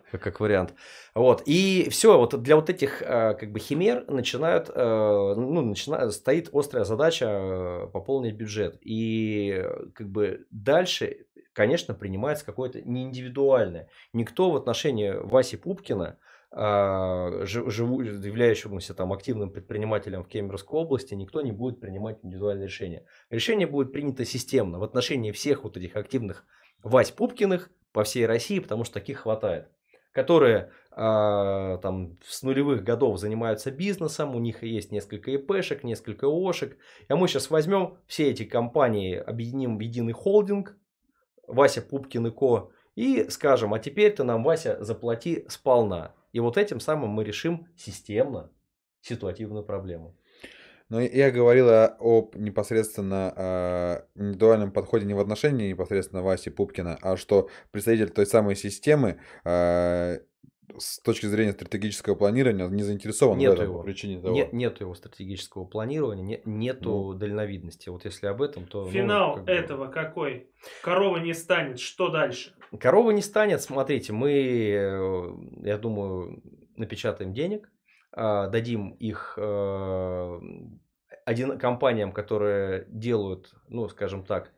как, 0.10 0.22
как 0.22 0.40
вариант. 0.40 0.74
Вот. 1.14 1.44
И 1.46 1.90
все, 1.90 2.18
вот 2.18 2.42
для 2.42 2.56
вот 2.56 2.70
этих 2.70 3.02
э, 3.02 3.34
как 3.34 3.52
бы 3.52 3.60
химер 3.60 4.06
начинают, 4.10 4.70
э, 4.74 5.34
ну, 5.36 5.62
начинает, 5.62 6.14
стоит 6.14 6.50
острая 6.54 6.86
задача 6.86 7.26
э, 7.26 7.88
пополнить 7.92 8.36
бюджет. 8.36 8.78
И 8.82 9.66
как 9.94 10.10
бы 10.10 10.46
дальше, 10.50 11.26
конечно, 11.54 11.94
принимается 11.94 12.46
какое-то 12.46 12.82
не 12.82 13.04
индивидуальное. 13.04 13.90
Никто 14.14 14.52
в 14.52 14.56
отношении 14.56 15.12
Васи 15.12 15.58
Пупкина 15.58 16.18
а, 16.52 17.46
живу, 17.46 18.02
являющемуся 18.02 18.94
там 18.94 19.14
активным 19.14 19.52
предпринимателем 19.52 20.24
в 20.24 20.28
Кемеровской 20.28 20.80
области, 20.80 21.14
никто 21.14 21.42
не 21.42 21.52
будет 21.52 21.80
принимать 21.80 22.20
индивидуальные 22.24 22.68
решения. 22.68 23.06
Решение 23.30 23.68
будет 23.68 23.92
принято 23.92 24.26
системно 24.26 24.80
в 24.80 24.84
отношении 24.84 25.32
всех 25.32 25.64
вот 25.64 25.78
этих 25.78 25.96
активных 25.96 26.46
Вась 26.82 27.12
Пупкиных 27.12 27.70
по 27.92 28.04
всей 28.04 28.26
России, 28.26 28.60
потому 28.60 28.84
что 28.84 28.96
таких 28.96 29.20
хватает 29.20 29.70
которые 30.12 30.72
э, 30.92 31.80
там 31.82 32.18
с 32.26 32.44
нулевых 32.44 32.84
годов 32.84 33.20
занимаются 33.20 33.72
бизнесом, 33.72 34.36
у 34.36 34.40
них 34.40 34.64
есть 34.64 34.92
несколько 34.92 35.32
ИПшек, 35.32 35.84
несколько 35.84 36.26
Ошек. 36.26 36.78
А 37.08 37.16
мы 37.16 37.28
сейчас 37.28 37.50
возьмем 37.50 37.98
все 38.08 38.30
эти 38.30 38.44
компании, 38.44 39.16
объединим 39.16 39.78
в 39.78 39.82
единый 39.82 40.14
холдинг, 40.14 40.78
Вася 41.50 41.82
Пупкин 41.82 42.28
и 42.28 42.32
Ко, 42.32 42.72
и 42.96 43.30
скажем, 43.30 43.74
а 43.74 43.80
теперь 43.80 44.14
ты 44.14 44.24
нам, 44.24 44.44
Вася, 44.44 44.78
заплати 44.84 45.46
сполна. 45.48 46.14
И 46.32 46.40
вот 46.40 46.58
этим 46.58 46.80
самым 46.80 47.10
мы 47.10 47.24
решим 47.24 47.68
системно 47.76 48.52
ситуативную 49.02 49.64
проблему. 49.64 50.16
Но 50.90 51.00
я 51.00 51.30
говорил 51.30 51.70
о 51.70 52.32
непосредственно 52.34 53.32
о 53.36 54.06
индивидуальном 54.16 54.72
подходе 54.72 55.06
не 55.06 55.14
в 55.14 55.20
отношении 55.20 55.70
непосредственно 55.70 56.24
Васи 56.24 56.50
Пупкина, 56.50 56.98
а 57.02 57.16
что 57.16 57.50
представитель 57.72 58.10
той 58.10 58.26
самой 58.26 58.56
системы 58.56 59.20
э, 59.46 60.20
с 60.78 61.00
точки 61.00 61.26
зрения 61.26 61.52
стратегического 61.52 62.16
планирования 62.16 62.68
не 62.68 62.84
заинтересован 62.84 63.38
нету 63.38 63.52
в 63.52 63.56
этом 63.56 63.66
его. 63.66 63.78
по 63.80 63.84
причине 63.84 64.22
того. 64.22 64.34
Нет, 64.34 64.54
нету 64.54 64.84
его 64.84 64.96
стратегического 64.96 65.66
планирования, 65.66 66.24
не, 66.24 66.42
нету 66.46 66.90
ну. 66.90 67.14
дальновидности. 67.14 67.90
Вот 67.90 68.06
если 68.06 68.28
об 68.28 68.42
этом, 68.42 68.66
то... 68.68 68.86
Ну, 68.86 68.92
Финал 68.92 69.38
ну, 69.38 69.46
как 69.46 69.50
этого 69.50 69.86
бы... 69.86 69.92
какой? 69.92 70.50
Корова 70.84 71.18
не 71.18 71.34
станет, 71.34 71.80
что 71.80 72.10
дальше? 72.10 72.54
Корова 72.80 73.12
не 73.12 73.22
станет, 73.22 73.62
смотрите, 73.62 74.14
мы, 74.14 74.32
э, 74.32 75.30
я 75.64 75.78
думаю, 75.78 76.44
напечатаем 76.76 77.34
денег, 77.34 77.72
а, 78.12 78.48
дадим 78.48 78.92
их 78.92 79.34
э, 79.38 80.40
один, 81.26 81.58
компаниям, 81.58 82.12
которые 82.12 82.86
делают, 82.90 83.54
ну, 83.68 83.88
скажем 83.90 84.24
так, 84.24 84.52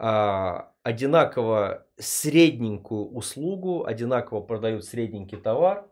а, 0.00 0.72
одинаково 0.84 1.84
средненькую 1.98 3.08
услугу, 3.08 3.84
одинаково 3.84 4.40
продают 4.40 4.84
средненький 4.84 5.38
товар, 5.38 5.88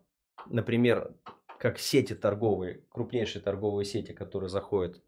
например, 0.48 1.12
как 1.58 1.80
сети 1.80 2.14
торговые, 2.14 2.82
крупнейшие 2.90 3.42
торговые 3.42 3.84
сети, 3.84 4.12
которые 4.12 4.48
заходят 4.48 5.02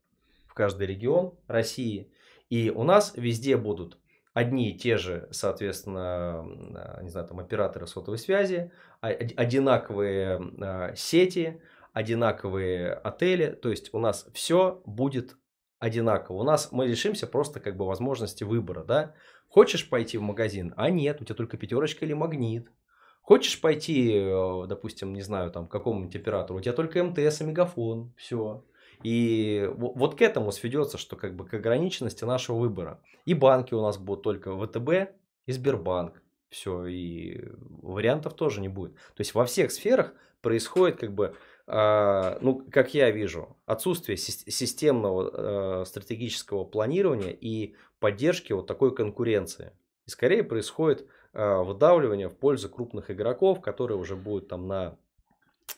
в 0.48 0.54
каждый 0.54 0.88
регион 0.88 1.34
России. 1.46 2.10
И 2.50 2.70
у 2.70 2.82
нас 2.82 3.12
везде 3.14 3.56
будут 3.56 3.98
одни 4.34 4.72
и 4.72 4.76
те 4.76 4.96
же, 4.96 5.28
соответственно, 5.30 6.40
а, 6.74 7.00
не 7.00 7.08
знаю, 7.08 7.28
там 7.28 7.38
операторы 7.38 7.86
сотовой 7.86 8.18
связи, 8.18 8.72
а, 9.00 9.10
одинаковые 9.10 10.92
сети, 10.96 11.62
одинаковые 11.92 12.94
отели. 12.94 13.52
То 13.52 13.70
есть 13.70 13.94
у 13.94 14.00
нас 14.00 14.26
все 14.34 14.82
будет 14.86 15.36
одинаково. 15.78 16.36
У 16.36 16.42
нас 16.42 16.70
мы 16.72 16.86
лишимся 16.86 17.26
просто 17.26 17.60
как 17.60 17.76
бы 17.76 17.86
возможности 17.86 18.44
выбора, 18.44 18.84
да. 18.84 19.14
Хочешь 19.48 19.88
пойти 19.88 20.18
в 20.18 20.22
магазин, 20.22 20.74
а 20.76 20.90
нет, 20.90 21.20
у 21.20 21.24
тебя 21.24 21.34
только 21.34 21.56
пятерочка 21.56 22.04
или 22.04 22.12
магнит. 22.12 22.70
Хочешь 23.22 23.60
пойти, 23.60 24.12
э, 24.14 24.66
допустим, 24.66 25.12
не 25.12 25.22
знаю, 25.22 25.50
там, 25.50 25.66
к 25.66 25.70
какому-нибудь 25.70 26.16
оператору, 26.16 26.58
у 26.58 26.62
тебя 26.62 26.72
только 26.72 27.02
МТС 27.04 27.40
и 27.40 27.44
Мегафон, 27.44 28.12
все. 28.16 28.64
И 29.02 29.70
вот 29.76 30.16
к 30.16 30.22
этому 30.22 30.50
сведется, 30.50 30.98
что 30.98 31.16
как 31.16 31.36
бы 31.36 31.46
к 31.46 31.54
ограниченности 31.54 32.24
нашего 32.24 32.58
выбора. 32.58 33.00
И 33.26 33.34
банки 33.34 33.74
у 33.74 33.82
нас 33.82 33.96
будут 33.96 34.24
только 34.24 34.56
ВТБ 34.56 35.14
и 35.46 35.52
Сбербанк. 35.52 36.22
Все, 36.48 36.86
и 36.86 37.44
вариантов 37.58 38.34
тоже 38.34 38.60
не 38.60 38.68
будет. 38.68 38.94
То 38.94 39.20
есть 39.20 39.34
во 39.34 39.44
всех 39.44 39.70
сферах 39.70 40.14
происходит 40.40 40.98
как 40.98 41.14
бы 41.14 41.36
ну, 41.70 42.64
как 42.70 42.94
я 42.94 43.10
вижу, 43.10 43.56
отсутствие 43.66 44.16
системного 44.16 45.82
э, 45.82 45.84
стратегического 45.84 46.64
планирования 46.64 47.28
и 47.30 47.74
поддержки 48.00 48.54
вот 48.54 48.66
такой 48.66 48.94
конкуренции. 48.94 49.72
И 50.06 50.10
скорее 50.10 50.44
происходит 50.44 51.06
э, 51.34 51.58
выдавливание 51.58 52.30
в 52.30 52.36
пользу 52.36 52.70
крупных 52.70 53.10
игроков, 53.10 53.60
которые 53.60 53.98
уже 53.98 54.16
будут 54.16 54.48
там 54.48 54.66
на 54.66 54.96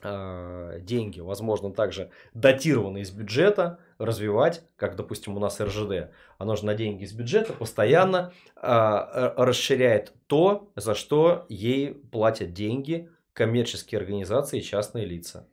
э, 0.02 0.78
деньги, 0.80 1.18
возможно, 1.18 1.72
также 1.72 2.12
датированные 2.34 3.02
из 3.02 3.10
бюджета, 3.10 3.80
развивать, 3.98 4.62
как, 4.76 4.94
допустим, 4.94 5.36
у 5.36 5.40
нас 5.40 5.60
РЖД. 5.60 6.12
Оно 6.38 6.54
же 6.54 6.66
на 6.66 6.76
деньги 6.76 7.02
из 7.02 7.12
бюджета 7.12 7.52
постоянно 7.52 8.32
расширяет 8.54 10.12
то, 10.28 10.70
за 10.76 10.94
что 10.94 11.46
ей 11.48 11.94
платят 11.94 12.52
деньги 12.52 13.10
коммерческие 13.32 13.98
организации 13.98 14.60
и 14.60 14.62
частные 14.62 15.04
лица 15.04 15.48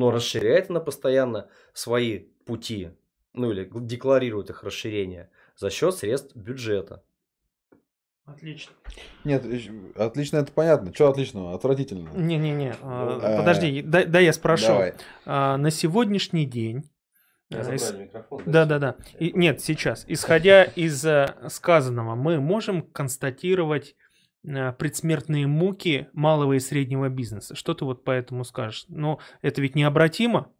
но 0.00 0.10
расширяет 0.10 0.70
она 0.70 0.80
постоянно 0.80 1.48
свои 1.74 2.20
пути, 2.46 2.90
ну 3.34 3.52
или 3.52 3.70
декларирует 3.70 4.48
их 4.48 4.64
расширение 4.64 5.28
за 5.56 5.68
счет 5.68 5.94
средств 5.94 6.34
бюджета. 6.34 7.04
Отлично. 8.24 8.72
Нет, 9.24 9.44
отлично, 9.96 10.38
это 10.38 10.52
понятно. 10.52 10.94
Что 10.94 11.10
отличного? 11.10 11.54
Отвратительно. 11.54 12.08
Не-не-не, 12.14 12.76
а, 12.80 13.36
подожди, 13.38 13.82
дай, 13.82 14.06
дай 14.06 14.24
я 14.24 14.32
спрошу. 14.32 14.68
Давай. 14.68 14.94
А, 15.26 15.58
на 15.58 15.70
сегодняшний 15.70 16.46
день... 16.46 16.88
Я 17.50 17.60
э, 17.60 17.74
из... 17.74 17.92
микрофон. 17.92 18.42
Да, 18.46 18.64
да, 18.64 18.78
да. 18.78 18.96
И, 19.18 19.32
нет, 19.32 19.60
сейчас. 19.60 20.06
Исходя 20.08 20.62
из 20.64 21.04
э, 21.04 21.34
сказанного, 21.50 22.14
мы 22.14 22.40
можем 22.40 22.82
констатировать 22.82 23.96
Э, 23.96 24.09
предсмертные 24.42 25.46
муки 25.46 26.08
малого 26.12 26.54
и 26.54 26.60
среднего 26.60 27.08
бизнеса. 27.08 27.54
Что 27.54 27.74
ты 27.74 27.84
вот 27.84 28.04
по 28.04 28.10
этому 28.10 28.44
скажешь? 28.44 28.84
Ну, 28.88 29.18
это 29.42 29.60
ведь 29.60 29.74
необратимо. 29.74 30.50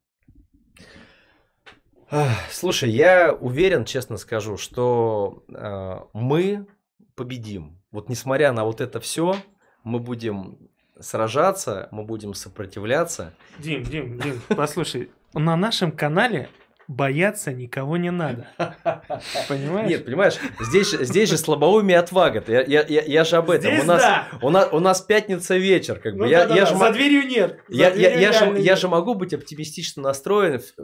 Слушай, 2.51 2.91
я 2.91 3.33
уверен, 3.33 3.85
честно 3.85 4.17
скажу, 4.17 4.57
что 4.57 5.45
э, 5.49 6.01
мы 6.13 6.67
победим. 7.15 7.81
Вот 7.93 8.09
несмотря 8.09 8.53
на 8.53 8.65
вот 8.65 8.81
это 8.81 8.99
все, 8.99 9.37
мы 9.85 10.01
будем 10.01 10.71
сражаться, 10.99 11.89
мы 11.93 12.05
будем 12.05 12.35
сопротивляться. 12.35 13.33
Дим, 13.59 13.85
Дим, 13.85 14.19
Дим, 14.19 14.41
послушай, 14.49 15.11
на 15.35 15.57
нашем 15.57 15.93
канале 15.93 16.49
бояться 16.91 17.53
никого 17.53 17.97
не 17.97 18.11
надо. 18.11 18.49
Понимаешь? 19.49 19.89
Нет, 19.89 20.05
понимаешь, 20.05 20.39
здесь, 20.61 20.91
здесь 20.91 21.31
же 21.31 21.39
слабоумие 21.39 21.99
отвага. 21.99 22.43
Я, 22.49 22.63
я, 22.63 22.85
я, 22.87 23.03
я 23.03 23.25
же 23.25 23.37
об 23.37 23.49
этом. 23.49 23.71
Здесь 23.71 23.85
у, 23.85 23.87
нас, 23.87 24.03
да. 24.03 24.29
у, 24.43 24.51
нас, 24.51 24.69
у 24.73 24.81
нас 24.81 25.01
пятница 25.01 25.57
вечер. 25.57 26.01
Как 26.01 26.15
бы. 26.15 26.25
Ну, 26.25 26.25
я, 26.27 26.49
да, 26.49 26.55
я 26.57 26.65
да, 26.65 26.67
же, 26.67 26.77
за 26.77 26.91
дверью 26.91 27.27
нет. 27.29 27.61
За 27.69 27.77
я, 27.77 27.91
дверью 27.93 28.21
я, 28.21 28.21
я, 28.21 28.33
же, 28.33 28.47
нет. 28.49 28.65
я 28.65 28.77
же 28.77 28.89
могу 28.89 29.15
быть 29.15 29.33
оптимистично 29.33 30.03
настроен 30.03 30.61
э, 30.61 30.83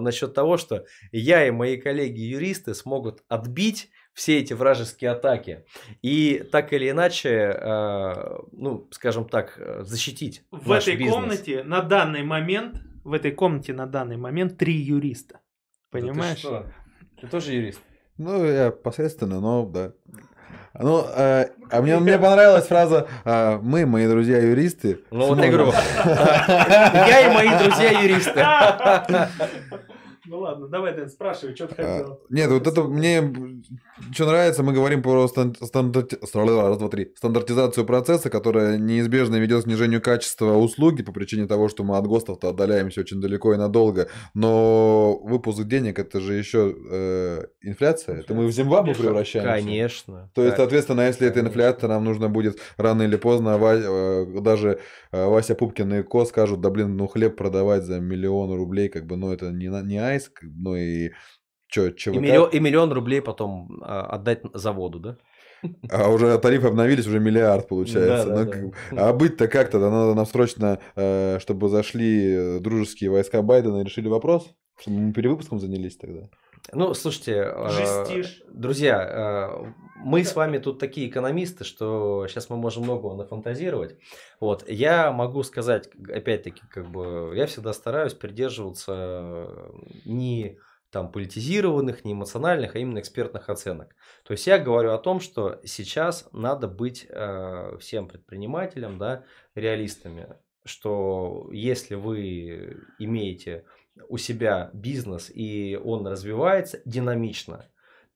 насчет 0.00 0.32
того, 0.32 0.58
что 0.58 0.84
я 1.10 1.44
и 1.44 1.50
мои 1.50 1.76
коллеги-юристы 1.76 2.74
смогут 2.74 3.24
отбить 3.28 3.90
все 4.14 4.38
эти 4.38 4.52
вражеские 4.52 5.10
атаки 5.10 5.64
и 6.02 6.44
так 6.52 6.72
или 6.72 6.88
иначе, 6.88 7.30
э, 7.30 8.38
ну, 8.52 8.86
скажем 8.92 9.28
так, 9.28 9.54
э, 9.58 9.82
защитить. 9.82 10.44
В 10.52 10.70
этой 10.70 10.94
бизнес. 10.94 11.14
комнате 11.14 11.64
на 11.64 11.82
данный 11.82 12.22
момент, 12.22 12.80
в 13.02 13.12
этой 13.12 13.32
комнате 13.32 13.72
на 13.72 13.86
данный 13.86 14.16
момент 14.16 14.56
три 14.56 14.74
юриста. 14.74 15.40
Понимаешь? 15.90 16.42
Да 16.42 16.64
ты, 17.16 17.22
ты 17.22 17.26
тоже 17.28 17.52
юрист? 17.52 17.80
Ну, 18.18 18.44
я 18.44 18.70
посредственно, 18.70 19.40
но 19.40 19.64
да. 19.64 19.92
Ну, 20.74 21.04
э, 21.14 21.48
а 21.70 21.82
мне, 21.82 21.98
мне 21.98 22.18
понравилась 22.18 22.66
фраза 22.66 23.08
э, 23.24 23.58
«Мы, 23.62 23.86
мои 23.86 24.06
друзья 24.06 24.38
юристы». 24.38 25.00
Ну, 25.10 25.26
вот 25.26 25.38
я 25.38 25.50
говорю, 25.50 25.72
я 26.04 27.30
и 27.30 27.34
мои 27.34 27.64
друзья 27.64 28.00
юристы. 28.00 28.44
Ну 30.28 30.40
ладно, 30.40 30.68
давай, 30.68 30.94
Дэн, 30.94 31.08
спрашивай, 31.08 31.54
что 31.54 31.66
ты 31.68 31.74
А, 31.82 31.98
хотел. 31.98 32.20
Нет, 32.28 32.50
вот 32.50 32.66
это 32.66 32.82
мне 32.84 33.32
что 34.12 34.26
нравится, 34.26 34.62
мы 34.62 34.72
говорим 34.72 35.02
про 35.02 35.26
стан- 35.26 35.54
стандарти- 35.60 36.18
раз, 36.20 36.78
два, 36.78 36.88
три. 36.88 37.12
стандартизацию 37.16 37.86
процесса, 37.86 38.28
которая 38.30 38.76
неизбежно 38.78 39.36
ведет 39.36 39.62
к 39.62 39.64
снижению 39.64 40.00
качества 40.02 40.54
услуги 40.56 41.02
по 41.02 41.12
причине 41.12 41.46
того, 41.46 41.68
что 41.68 41.82
мы 41.84 41.96
от 41.96 42.06
ГОСТов-то 42.06 42.50
отдаляемся 42.50 43.00
очень 43.00 43.20
далеко 43.20 43.54
и 43.54 43.56
надолго. 43.56 44.08
Но 44.34 45.18
выпуск 45.22 45.64
денег 45.64 45.98
это 45.98 46.20
же 46.20 46.34
еще 46.34 46.74
э, 46.90 47.44
инфляция. 47.62 48.20
Это 48.20 48.34
мы 48.34 48.46
в 48.46 48.50
Зимбабве 48.52 48.94
превращаемся. 48.94 49.52
Конечно. 49.52 50.30
То 50.34 50.42
есть, 50.44 50.56
соответственно, 50.56 51.06
если 51.06 51.26
это 51.26 51.40
инфляция, 51.40 51.88
нам 51.88 52.04
нужно 52.04 52.28
будет 52.28 52.58
рано 52.76 53.02
или 53.02 53.16
поздно 53.16 53.58
Ва- 53.58 53.74
э, 53.76 54.40
даже 54.40 54.78
э, 55.12 55.26
Вася 55.26 55.54
Пупкин 55.54 55.94
и 55.94 56.02
Ко 56.02 56.24
скажут, 56.24 56.60
да 56.60 56.70
блин, 56.70 56.96
ну 56.96 57.06
хлеб 57.06 57.36
продавать 57.36 57.84
за 57.84 57.98
миллион 58.00 58.52
рублей, 58.54 58.88
как 58.88 59.06
бы, 59.06 59.16
ну 59.16 59.32
это 59.32 59.50
не, 59.50 59.68
на- 59.68 59.82
не 59.82 59.98
айс, 59.98 60.17
как 60.26 60.50
бы, 60.50 60.56
ну 60.60 60.76
и 60.76 61.10
чё, 61.68 61.90
ЧВК. 61.90 62.14
И 62.16 62.18
миллион, 62.18 62.50
и 62.50 62.60
миллион 62.60 62.92
рублей 62.92 63.22
потом 63.22 63.80
а, 63.82 64.06
отдать 64.06 64.42
заводу, 64.54 64.98
да? 64.98 65.16
А 65.90 66.08
уже 66.08 66.38
тарифы 66.38 66.68
обновились, 66.68 67.06
уже 67.06 67.18
миллиард 67.20 67.68
получается. 67.68 68.26
Да, 68.26 68.44
да, 68.44 68.44
Ну, 68.44 68.44
да. 68.44 68.52
как 68.52 68.98
А 68.98 69.12
быть-то 69.12 69.48
как-то, 69.48 69.80
да, 69.80 69.90
надо 69.90 70.14
нам 70.14 70.26
срочно, 70.26 70.78
э, 70.94 71.38
чтобы 71.40 71.68
зашли 71.68 72.32
э, 72.32 72.58
дружеские 72.60 73.10
войска 73.10 73.42
Байдена 73.42 73.80
и 73.80 73.84
решили 73.84 74.08
вопрос, 74.08 74.54
чтобы 74.80 74.98
мы 74.98 75.12
перевыпуском 75.12 75.58
занялись 75.58 75.96
тогда. 75.96 76.28
Ну, 76.72 76.94
слушайте, 76.94 77.52
э, 77.54 77.68
Жестишь. 77.68 78.42
друзья, 78.48 79.02
э, 79.02 79.72
мы 79.96 80.24
с 80.24 80.34
вами 80.34 80.58
тут 80.58 80.78
такие 80.78 81.08
экономисты, 81.08 81.64
что 81.64 82.26
сейчас 82.28 82.50
мы 82.50 82.56
можем 82.56 82.84
многого 82.84 83.16
нафантазировать. 83.16 83.96
Вот, 84.40 84.68
я 84.68 85.12
могу 85.12 85.42
сказать, 85.42 85.88
опять-таки, 86.08 86.62
как 86.70 86.90
бы, 86.90 87.32
я 87.34 87.46
всегда 87.46 87.72
стараюсь 87.72 88.14
придерживаться 88.14 88.92
э, 88.94 89.70
не 90.04 90.58
там 90.90 91.12
политизированных, 91.12 92.04
не 92.04 92.12
эмоциональных, 92.12 92.74
а 92.74 92.78
именно 92.78 93.00
экспертных 93.00 93.50
оценок. 93.50 93.94
То 94.24 94.32
есть 94.32 94.46
я 94.46 94.58
говорю 94.58 94.92
о 94.92 94.98
том, 94.98 95.20
что 95.20 95.60
сейчас 95.64 96.28
надо 96.32 96.66
быть 96.66 97.06
э, 97.08 97.76
всем 97.78 98.08
предпринимателям, 98.08 98.98
да, 98.98 99.24
реалистами, 99.54 100.36
что 100.64 101.48
если 101.52 101.94
вы 101.94 102.78
имеете 102.98 103.64
у 104.08 104.18
себя 104.18 104.70
бизнес 104.72 105.30
и 105.34 105.80
он 105.82 106.06
развивается 106.06 106.80
динамично, 106.84 107.66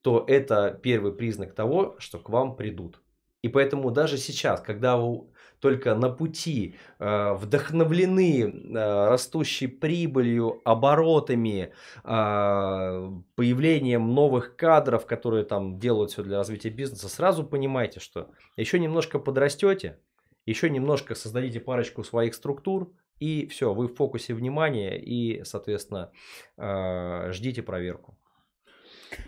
то 0.02 0.24
это 0.26 0.78
первый 0.82 1.12
признак 1.12 1.54
того, 1.54 1.96
что 1.98 2.18
к 2.18 2.28
вам 2.28 2.56
придут. 2.56 3.00
И 3.42 3.48
поэтому 3.48 3.90
даже 3.90 4.18
сейчас, 4.18 4.60
когда 4.60 4.96
вы 4.96 5.26
только 5.58 5.94
на 5.94 6.10
пути 6.10 6.74
э, 6.98 7.32
вдохновлены 7.34 8.42
э, 8.42 9.08
растущей 9.08 9.68
прибылью, 9.68 10.60
оборотами, 10.64 11.72
э, 12.02 13.10
появлением 13.36 14.12
новых 14.12 14.56
кадров, 14.56 15.06
которые 15.06 15.44
там 15.44 15.78
делают 15.78 16.12
все 16.12 16.22
для 16.22 16.38
развития 16.38 16.70
бизнеса, 16.70 17.08
сразу 17.08 17.44
понимайте, 17.44 18.00
что 18.00 18.30
еще 18.56 18.80
немножко 18.80 19.20
подрастете, 19.20 19.98
еще 20.46 20.68
немножко 20.68 21.14
создадите 21.14 21.60
парочку 21.60 22.02
своих 22.02 22.34
структур, 22.34 22.92
и 23.22 23.46
все, 23.46 23.72
вы 23.72 23.86
в 23.86 23.94
фокусе 23.94 24.34
внимания, 24.34 24.98
и, 24.98 25.44
соответственно, 25.44 26.10
э, 26.56 27.32
ждите 27.32 27.62
проверку. 27.62 28.16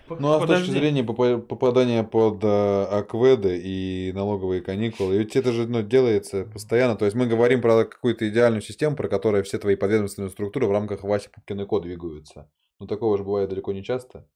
Ну 0.08 0.32
а 0.32 0.40
с 0.40 0.46
точки 0.46 0.70
зрения 0.70 1.02
попа- 1.04 1.38
попадания 1.38 2.02
под 2.04 2.42
э, 2.42 2.82
ОКВЭДы 2.84 3.60
и 3.62 4.12
налоговые 4.14 4.62
каникулы, 4.62 5.18
ведь 5.18 5.36
это 5.36 5.52
же 5.52 5.66
ну, 5.66 5.82
делается 5.82 6.44
постоянно. 6.44 6.96
То 6.96 7.04
есть 7.04 7.16
мы 7.16 7.26
говорим 7.26 7.60
про 7.60 7.84
какую-то 7.84 8.28
идеальную 8.28 8.62
систему, 8.62 8.96
про 8.96 9.08
которую 9.08 9.44
все 9.44 9.58
твои 9.58 9.76
подведомственные 9.76 10.30
структуры 10.30 10.66
в 10.66 10.72
рамках 10.72 11.02
Вася 11.04 11.30
Пупкин 11.30 11.60
и 11.60 11.66
Ко 11.66 11.80
двигаются. 11.80 12.50
Но 12.80 12.86
такого 12.86 13.16
же 13.18 13.24
бывает 13.24 13.50
далеко 13.50 13.72
не 13.72 13.82
часто. 13.84 14.26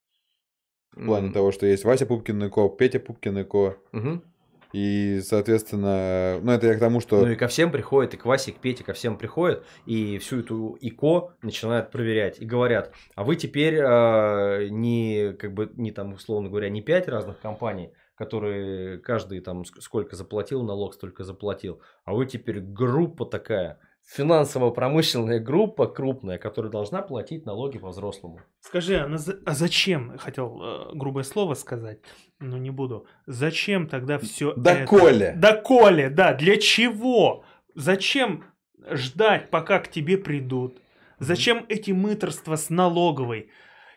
В 0.92 1.05
плане 1.05 1.29
М, 1.29 1.33
того, 1.33 1.53
что 1.53 1.66
есть 1.66 1.85
Вася 1.85 2.07
Пупкин 2.07 2.44
и 2.44 2.51
Ко, 2.51 2.68
Петя 2.68 3.01
Пупкин 3.01 3.38
и 3.38 3.44
Ко. 3.44 3.77
мгм. 3.92 4.23
И, 4.72 5.20
соответственно, 5.22 6.40
ну 6.42 6.52
это 6.52 6.66
я 6.66 6.74
к 6.74 6.78
тому, 6.78 7.00
что... 7.00 7.24
Ну 7.24 7.31
и 7.31 7.37
ко 7.37 7.48
всем 7.48 7.70
приходит, 7.70 8.14
и 8.14 8.16
к 8.16 8.26
Васе, 8.26 8.50
и 8.50 8.54
к 8.54 8.59
Пете, 8.59 8.85
ко 8.85 8.92
всем 8.92 9.16
приходит, 9.16 9.64
и 9.87 10.18
всю 10.18 10.40
эту 10.40 10.76
и 10.81 10.99
Ко 10.99 11.35
начинают 11.42 11.90
проверять. 11.90 12.40
И 12.40 12.44
говорят, 12.44 12.92
а 13.14 13.24
вы 13.24 13.37
теперь 13.37 13.76
э, 13.76 14.68
не, 14.68 15.33
как 15.38 15.54
бы, 15.54 15.70
не 15.76 15.90
там, 15.90 16.12
условно 16.12 16.48
говоря, 16.48 16.68
не 16.68 16.83
пять 16.83 17.09
разных 17.09 17.40
компаний, 17.40 17.92
которые 18.14 18.98
каждый 18.98 19.40
там 19.40 19.62
ск- 19.62 19.81
сколько 19.81 20.16
заплатил 20.16 20.62
налог, 20.62 20.94
столько 20.94 21.24
заплатил, 21.24 21.81
а 22.04 22.14
вы 22.14 22.26
теперь 22.26 22.61
группа 22.61 23.24
такая, 23.24 23.78
финансово-промышленная 24.09 25.40
группа 25.40 25.87
крупная, 25.87 26.38
которая 26.38 26.73
должна 26.73 27.03
платить 27.03 27.47
налоги 27.47 27.79
по-взрослому. 27.79 28.40
Скажи, 28.61 28.97
а, 28.97 29.09
на 29.09 29.18
а 29.47 29.55
зачем, 29.55 30.16
хотел 30.18 30.61
э, 30.62 30.90
грубое 30.94 31.25
слово 31.25 31.55
сказать, 31.55 32.01
но 32.40 32.59
не 32.59 32.71
буду. 32.71 33.07
Зачем 33.27 33.87
тогда 33.87 34.18
все 34.18 34.55
Доколе? 34.55 35.35
Доколе, 35.37 36.11
да. 36.11 36.35
Для 36.35 36.57
чего? 36.57 37.44
Зачем 37.75 38.44
ждать, 38.90 39.51
пока 39.51 39.79
к 39.79 39.88
тебе 39.88 40.18
придут? 40.18 40.81
Зачем 41.18 41.66
эти 41.68 41.90
мыторства 41.90 42.57
с 42.57 42.71
налоговой? 42.71 43.51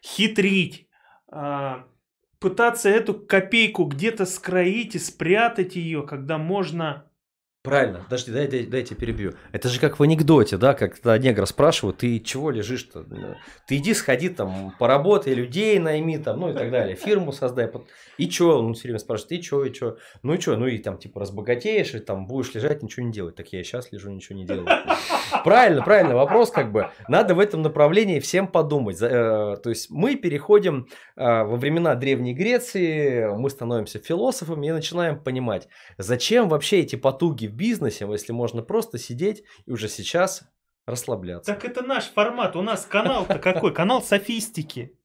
Хитрить? 0.03 0.87
а, 1.31 1.85
пытаться 2.39 2.89
эту 2.89 3.13
копейку 3.13 3.85
где-то 3.85 4.25
скроить 4.25 4.95
и 4.95 4.99
спрятать 4.99 5.75
ее, 5.75 6.05
когда 6.05 6.37
можно... 6.37 7.07
Правильно, 7.63 7.99
подожди, 8.03 8.31
дай, 8.31 8.47
дай, 8.47 8.65
дайте 8.65 8.95
перебью. 8.95 9.33
Это 9.51 9.69
же 9.69 9.79
как 9.79 9.99
в 9.99 10.03
анекдоте, 10.03 10.57
да, 10.57 10.73
когда 10.73 11.15
негра 11.19 11.45
спрашивают, 11.45 11.97
ты 11.97 12.19
чего 12.19 12.49
лежишь-то? 12.49 13.05
Ты 13.67 13.77
иди 13.77 13.93
сходи 13.93 14.29
там, 14.29 14.73
поработай, 14.79 15.35
людей 15.35 15.77
найми 15.77 16.17
там, 16.17 16.39
ну 16.39 16.49
и 16.49 16.53
так 16.53 16.71
далее, 16.71 16.95
фирму 16.95 17.31
создай. 17.31 17.71
И 18.17 18.27
чё? 18.27 18.57
Он 18.57 18.73
все 18.73 18.83
время 18.83 18.97
спрашивает, 18.97 19.33
и 19.33 19.41
чё, 19.43 19.63
и 19.63 19.71
чё? 19.71 19.97
Ну 20.23 20.33
и 20.33 20.39
чё? 20.39 20.57
Ну 20.57 20.65
и 20.65 20.79
там 20.79 20.97
типа 20.97 21.19
разбогатеешь, 21.19 21.93
и 21.93 21.99
там 21.99 22.25
будешь 22.25 22.51
лежать, 22.55 22.81
ничего 22.81 23.05
не 23.05 23.11
делать. 23.11 23.35
Так 23.35 23.53
я 23.53 23.63
сейчас 23.63 23.91
лежу, 23.91 24.09
ничего 24.09 24.39
не 24.39 24.45
делаю. 24.45 24.67
Правильно, 25.43 25.83
правильно, 25.83 26.15
вопрос 26.15 26.49
как 26.49 26.71
бы. 26.71 26.87
Надо 27.07 27.35
в 27.35 27.39
этом 27.39 27.61
направлении 27.61 28.19
всем 28.19 28.47
подумать. 28.47 28.99
Э, 29.01 29.55
То 29.61 29.69
есть 29.69 29.91
мы 29.91 30.15
переходим 30.15 30.87
э, 31.15 31.43
во 31.43 31.57
времена 31.57 31.93
Древней 31.93 32.33
Греции, 32.33 33.27
мы 33.37 33.51
становимся 33.51 33.99
философами 33.99 34.65
и 34.67 34.71
начинаем 34.71 35.19
понимать, 35.19 35.67
Зачем 35.97 36.49
вообще 36.49 36.79
эти 36.79 36.95
потуги 36.95 37.50
в 37.51 37.55
бизнесе, 37.55 38.07
если 38.09 38.31
можно 38.31 38.61
просто 38.61 38.97
сидеть 38.97 39.43
и 39.65 39.71
уже 39.71 39.87
сейчас 39.89 40.43
расслабляться? 40.85 41.53
Так 41.53 41.65
это 41.65 41.83
наш 41.83 42.05
формат. 42.05 42.55
У 42.55 42.61
нас 42.61 42.85
канал-то 42.85 43.39
какой? 43.39 43.73
Канал 43.73 44.01
софистики. 44.01 44.97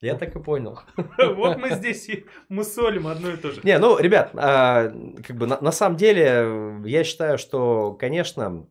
Я 0.00 0.16
так 0.16 0.36
и 0.36 0.42
понял. 0.42 0.78
Вот 1.18 1.56
мы 1.56 1.70
здесь 1.70 2.08
и 2.08 2.26
мусолим 2.48 3.06
одно 3.06 3.30
и 3.30 3.36
то 3.36 3.50
же. 3.50 3.60
Не, 3.64 3.78
ну, 3.78 3.98
ребят, 3.98 4.30
а, 4.34 4.92
как 5.26 5.36
бы 5.36 5.46
на, 5.46 5.72
самом 5.72 5.96
деле, 5.96 6.82
я 6.84 7.02
считаю, 7.02 7.38
что, 7.38 7.94
конечно, 7.94 8.68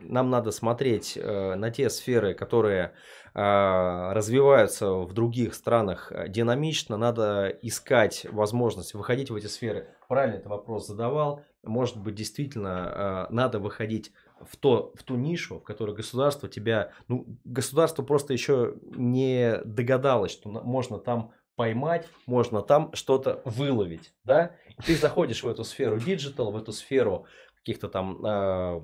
нам 0.00 0.30
надо 0.30 0.50
смотреть 0.50 1.16
э, 1.16 1.54
на 1.54 1.70
те 1.70 1.88
сферы, 1.88 2.34
которые 2.34 2.92
а, 3.34 4.12
развиваются 4.14 4.90
в 4.92 5.12
других 5.12 5.54
странах 5.54 6.12
э, 6.12 6.28
динамично, 6.28 6.96
надо 6.96 7.48
искать 7.62 8.26
возможность 8.30 8.94
выходить 8.94 9.30
в 9.30 9.36
эти 9.36 9.46
сферы. 9.46 9.88
Правильно 10.08 10.40
ты 10.40 10.48
вопрос 10.48 10.86
задавал. 10.86 11.44
Может 11.66 11.98
быть, 11.98 12.14
действительно, 12.14 13.26
э, 13.30 13.32
надо 13.32 13.58
выходить 13.58 14.12
в, 14.40 14.56
то, 14.56 14.92
в 14.94 15.02
ту 15.02 15.16
нишу, 15.16 15.58
в 15.58 15.62
которой 15.62 15.94
государство 15.94 16.48
тебя... 16.48 16.92
Ну, 17.08 17.26
государство 17.44 18.02
просто 18.02 18.32
еще 18.32 18.74
не 18.82 19.60
догадалось, 19.64 20.32
что 20.32 20.48
можно 20.48 20.98
там 20.98 21.32
поймать, 21.56 22.06
можно 22.26 22.62
там 22.62 22.92
что-то 22.94 23.42
выловить, 23.44 24.14
да? 24.24 24.56
И 24.78 24.82
ты 24.82 24.94
заходишь 24.94 25.42
в 25.42 25.48
эту 25.48 25.64
сферу 25.64 25.98
digital, 25.98 26.52
в 26.52 26.56
эту 26.56 26.72
сферу 26.72 27.26
каких-то 27.56 27.88
там 27.88 28.24
э, 28.24 28.80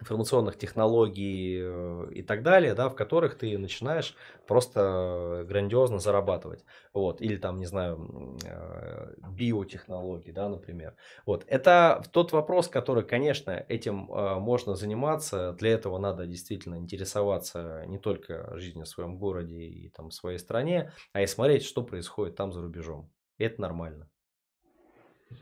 информационных 0.00 0.56
технологий 0.56 1.58
э, 1.60 2.08
и 2.12 2.22
так 2.22 2.42
далее, 2.42 2.74
да, 2.74 2.88
в 2.88 2.94
которых 2.94 3.36
ты 3.36 3.58
начинаешь 3.58 4.14
просто 4.46 5.44
грандиозно 5.46 5.98
зарабатывать. 5.98 6.64
Вот. 6.92 7.20
Или 7.20 7.36
там, 7.36 7.58
не 7.58 7.66
знаю, 7.66 8.36
э, 8.44 9.14
биотехнологии, 9.30 10.30
да, 10.30 10.48
например. 10.48 10.94
Вот. 11.26 11.44
Это 11.48 12.02
тот 12.12 12.32
вопрос, 12.32 12.68
который, 12.68 13.04
конечно, 13.04 13.50
этим 13.68 14.12
э, 14.12 14.38
можно 14.38 14.74
заниматься. 14.74 15.52
Для 15.54 15.70
этого 15.70 15.98
надо 15.98 16.26
действительно 16.26 16.76
интересоваться 16.76 17.84
не 17.86 17.98
только 17.98 18.56
жизнью 18.58 18.84
в 18.84 18.88
своем 18.88 19.18
городе 19.18 19.56
и 19.56 19.90
там, 19.90 20.10
своей 20.10 20.38
стране, 20.38 20.92
а 21.12 21.22
и 21.22 21.26
смотреть, 21.26 21.64
что 21.64 21.82
происходит 21.82 22.36
там 22.36 22.52
за 22.52 22.62
рубежом. 22.62 23.10
И 23.38 23.44
это 23.44 23.60
нормально. 23.60 24.08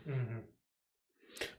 Мгм. 0.04 0.55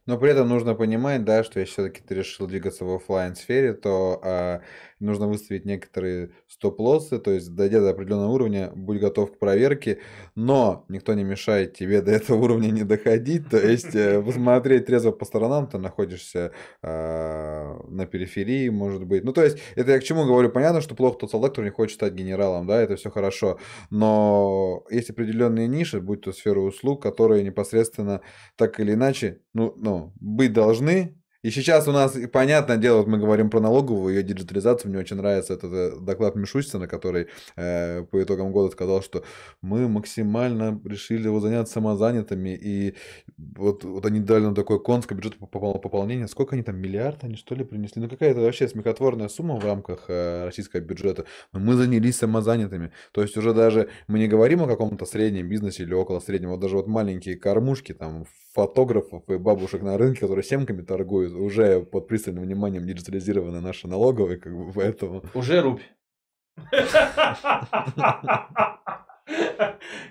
Но 0.05 0.17
при 0.17 0.31
этом 0.31 0.47
нужно 0.49 0.73
понимать, 0.73 1.23
да, 1.23 1.43
что 1.43 1.59
если 1.59 1.73
все-таки 1.73 2.01
ты 2.01 2.15
решил 2.15 2.47
двигаться 2.47 2.85
в 2.85 2.95
оффлайн 2.95 3.35
сфере, 3.35 3.73
то 3.73 4.19
а, 4.23 4.61
нужно 4.99 5.27
выставить 5.27 5.65
некоторые 5.65 6.31
стоп-лоссы, 6.47 7.19
то 7.19 7.31
есть 7.31 7.53
дойдя 7.53 7.81
до 7.81 7.91
определенного 7.91 8.31
уровня, 8.31 8.71
будь 8.75 8.99
готов 8.99 9.31
к 9.33 9.39
проверке, 9.39 9.99
но 10.35 10.85
никто 10.89 11.13
не 11.13 11.23
мешает 11.23 11.75
тебе 11.75 12.01
до 12.01 12.11
этого 12.11 12.37
уровня 12.43 12.71
не 12.71 12.83
доходить, 12.83 13.49
то 13.49 13.57
есть 13.57 13.95
э, 13.95 14.21
посмотреть 14.21 14.85
трезво 14.85 15.11
по 15.11 15.25
сторонам, 15.25 15.67
ты 15.67 15.77
находишься 15.77 16.51
а, 16.81 17.79
на 17.87 18.05
периферии, 18.05 18.69
может 18.69 19.05
быть. 19.05 19.23
Ну, 19.23 19.33
то 19.33 19.43
есть, 19.43 19.57
это 19.75 19.91
я 19.91 19.99
к 19.99 20.03
чему 20.03 20.25
говорю? 20.25 20.49
Понятно, 20.49 20.81
что 20.81 20.95
плохо 20.95 21.19
тот 21.19 21.31
солдат, 21.31 21.51
который 21.51 21.65
не 21.65 21.71
хочет 21.71 21.95
стать 21.95 22.13
генералом, 22.13 22.67
да, 22.67 22.81
это 22.81 22.95
все 22.95 23.09
хорошо. 23.09 23.59
Но 23.89 24.83
есть 24.89 25.09
определенные 25.09 25.67
ниши, 25.67 25.99
будь 26.01 26.21
то 26.21 26.31
сфера 26.31 26.59
услуг, 26.59 27.01
которые 27.01 27.43
непосредственно 27.43 28.21
так 28.55 28.79
или 28.79 28.93
иначе, 28.93 29.41
ну, 29.53 29.73
ну 29.77 30.13
быть 30.19 30.53
должны, 30.53 31.16
и 31.47 31.49
сейчас 31.49 31.87
у 31.87 31.93
нас, 31.93 32.17
понятное 32.33 32.75
дело, 32.75 32.97
вот 32.97 33.07
мы 33.07 33.17
говорим 33.17 33.49
про 33.49 33.61
налоговую, 33.61 34.13
ее 34.13 34.21
диджитализацию, 34.21 34.91
мне 34.91 34.99
очень 34.99 35.15
нравится 35.15 35.53
этот 35.53 35.71
э, 35.73 35.91
доклад 36.01 36.35
Мишустина, 36.35 36.87
который 36.87 37.27
э, 37.55 38.03
по 38.03 38.21
итогам 38.21 38.51
года 38.51 38.69
сказал, 38.69 39.01
что 39.01 39.23
мы 39.61 39.87
максимально 39.87 40.77
решили 40.83 41.23
его 41.23 41.39
заняться 41.39 41.75
самозанятыми, 41.75 42.49
и 42.49 42.95
вот, 43.37 43.85
вот 43.85 44.05
они 44.05 44.19
дали 44.19 44.43
нам 44.43 44.55
такой 44.55 44.83
конский 44.83 45.15
бюджет 45.15 45.37
пополнения, 45.37 46.27
сколько 46.27 46.55
они 46.55 46.63
там, 46.63 46.75
миллиард 46.75 47.23
они 47.23 47.37
что 47.37 47.55
ли 47.55 47.63
принесли? 47.63 48.01
Ну 48.01 48.09
какая-то 48.09 48.41
вообще 48.41 48.67
смехотворная 48.67 49.29
сумма 49.29 49.55
в 49.55 49.63
рамках 49.63 50.09
э, 50.09 50.43
российского 50.43 50.81
бюджета, 50.81 51.23
но 51.53 51.61
мы 51.61 51.75
занялись 51.75 52.17
самозанятыми, 52.17 52.91
то 53.13 53.21
есть 53.21 53.37
уже 53.37 53.53
даже 53.53 53.87
мы 54.07 54.19
не 54.19 54.27
говорим 54.27 54.63
о 54.63 54.67
каком-то 54.67 55.05
среднем 55.05 55.47
бизнесе 55.47 55.83
или 55.83 55.93
около 55.93 56.19
среднего, 56.19 56.51
вот 56.51 56.59
даже 56.59 56.75
вот 56.75 56.87
маленькие 56.87 57.37
кормушки, 57.37 57.93
там, 57.93 58.25
фотографов 58.57 59.29
и 59.29 59.37
бабушек 59.37 59.83
на 59.83 59.99
рынке, 59.99 60.21
которые 60.21 60.43
семками 60.43 60.81
торгуют, 60.81 61.33
уже 61.33 61.81
под 61.81 62.07
пристальным 62.07 62.43
вниманием 62.43 62.87
диджитализированы 62.87 63.61
наши 63.61 63.87
налоговые, 63.87 64.39
как 64.39 64.57
бы, 64.57 64.73
поэтому... 64.73 65.23
Уже 65.35 65.61
рубь. 65.61 65.81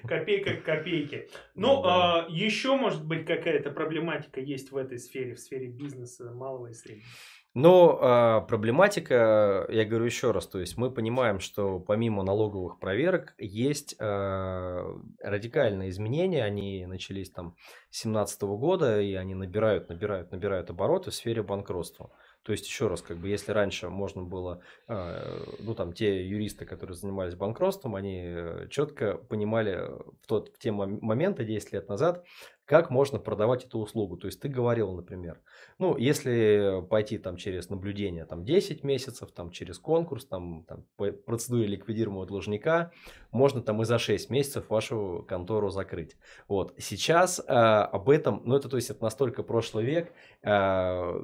Копейка 0.07 0.57
к 0.57 0.63
копейке. 0.63 1.29
Ну, 1.57 1.83
да. 1.83 1.89
а, 1.89 2.27
еще, 2.29 2.77
может 2.77 3.05
быть, 3.05 3.27
какая-то 3.27 3.71
проблематика 3.71 4.41
есть 4.41 4.71
в 4.71 4.77
этой 4.77 4.99
сфере, 4.99 5.35
в 5.35 5.41
сфере 5.41 5.67
бизнеса 5.67 6.31
малого 6.33 6.69
и 6.69 6.73
среднего? 6.73 7.09
Но 7.59 7.99
а, 8.03 8.41
проблематика, 8.43 9.67
я 9.71 9.87
говорю 9.87 10.05
еще 10.05 10.31
раз, 10.31 10.47
то 10.47 10.59
есть 10.59 10.77
мы 10.77 10.91
понимаем, 10.91 11.41
что 11.41 11.81
помимо 11.81 12.23
налоговых 12.23 12.79
проверок 12.79 13.33
есть 13.39 13.97
а, 13.99 14.85
радикальные 15.23 15.89
изменения, 15.89 16.45
они 16.45 16.85
начались 16.85 17.31
там 17.31 17.57
с 17.91 18.03
2017 18.03 18.43
года, 18.43 19.01
и 19.01 19.15
они 19.15 19.35
набирают, 19.35 19.89
набирают, 19.89 20.33
набирают 20.33 20.69
обороты 20.69 21.11
в 21.11 21.15
сфере 21.15 21.43
банкротства. 21.43 22.11
То 22.43 22.53
есть, 22.53 22.65
еще 22.65 22.87
раз, 22.87 23.03
как 23.03 23.17
бы, 23.17 23.29
если 23.29 23.51
раньше 23.51 23.89
можно 23.89 24.23
было, 24.23 24.61
э, 24.87 25.45
ну, 25.59 25.75
там, 25.75 25.93
те 25.93 26.25
юристы, 26.25 26.65
которые 26.65 26.95
занимались 26.95 27.35
банкротством, 27.35 27.97
они 27.97 28.23
э, 28.23 28.69
четко 28.71 29.17
понимали 29.17 29.89
в, 30.23 30.27
тот, 30.29 30.55
в 30.55 30.59
те 30.61 30.71
моменты, 30.71 31.45
10 31.45 31.73
лет 31.73 31.89
назад, 31.89 32.25
как 32.67 32.91
можно 32.91 33.19
продавать 33.21 33.65
эту 33.65 33.79
услугу. 33.79 34.17
То 34.17 34.27
есть 34.27 34.41
ты 34.41 34.49
говорил, 34.49 34.93
например, 34.93 35.41
ну, 35.79 35.97
если 35.97 36.85
пойти 36.91 37.17
там 37.17 37.37
через 37.37 37.71
наблюдение 37.71 38.27
там 38.27 38.45
10 38.45 38.83
месяцев, 38.83 39.31
там 39.31 39.51
через 39.51 39.79
конкурс, 39.79 40.27
там, 40.27 40.65
там 40.65 40.85
по 40.97 41.13
процедуре 41.13 41.67
ликвидируемого 41.69 42.27
должника, 42.27 42.91
можно 43.31 43.63
там 43.63 43.83
и 43.83 43.85
за 43.85 43.99
6 43.99 44.31
месяцев 44.31 44.69
вашу 44.69 45.25
контору 45.29 45.71
закрыть. 45.71 46.17
Вот. 46.49 46.75
Сейчас 46.79 47.39
э, 47.39 47.43
об 47.53 48.11
этом, 48.11 48.43
ну, 48.45 48.57
это 48.57 48.69
то 48.69 48.77
есть 48.77 48.91
это 48.91 49.03
настолько 49.03 49.45
прошлый 49.45 49.85
век, 49.85 50.13
э, 50.43 50.51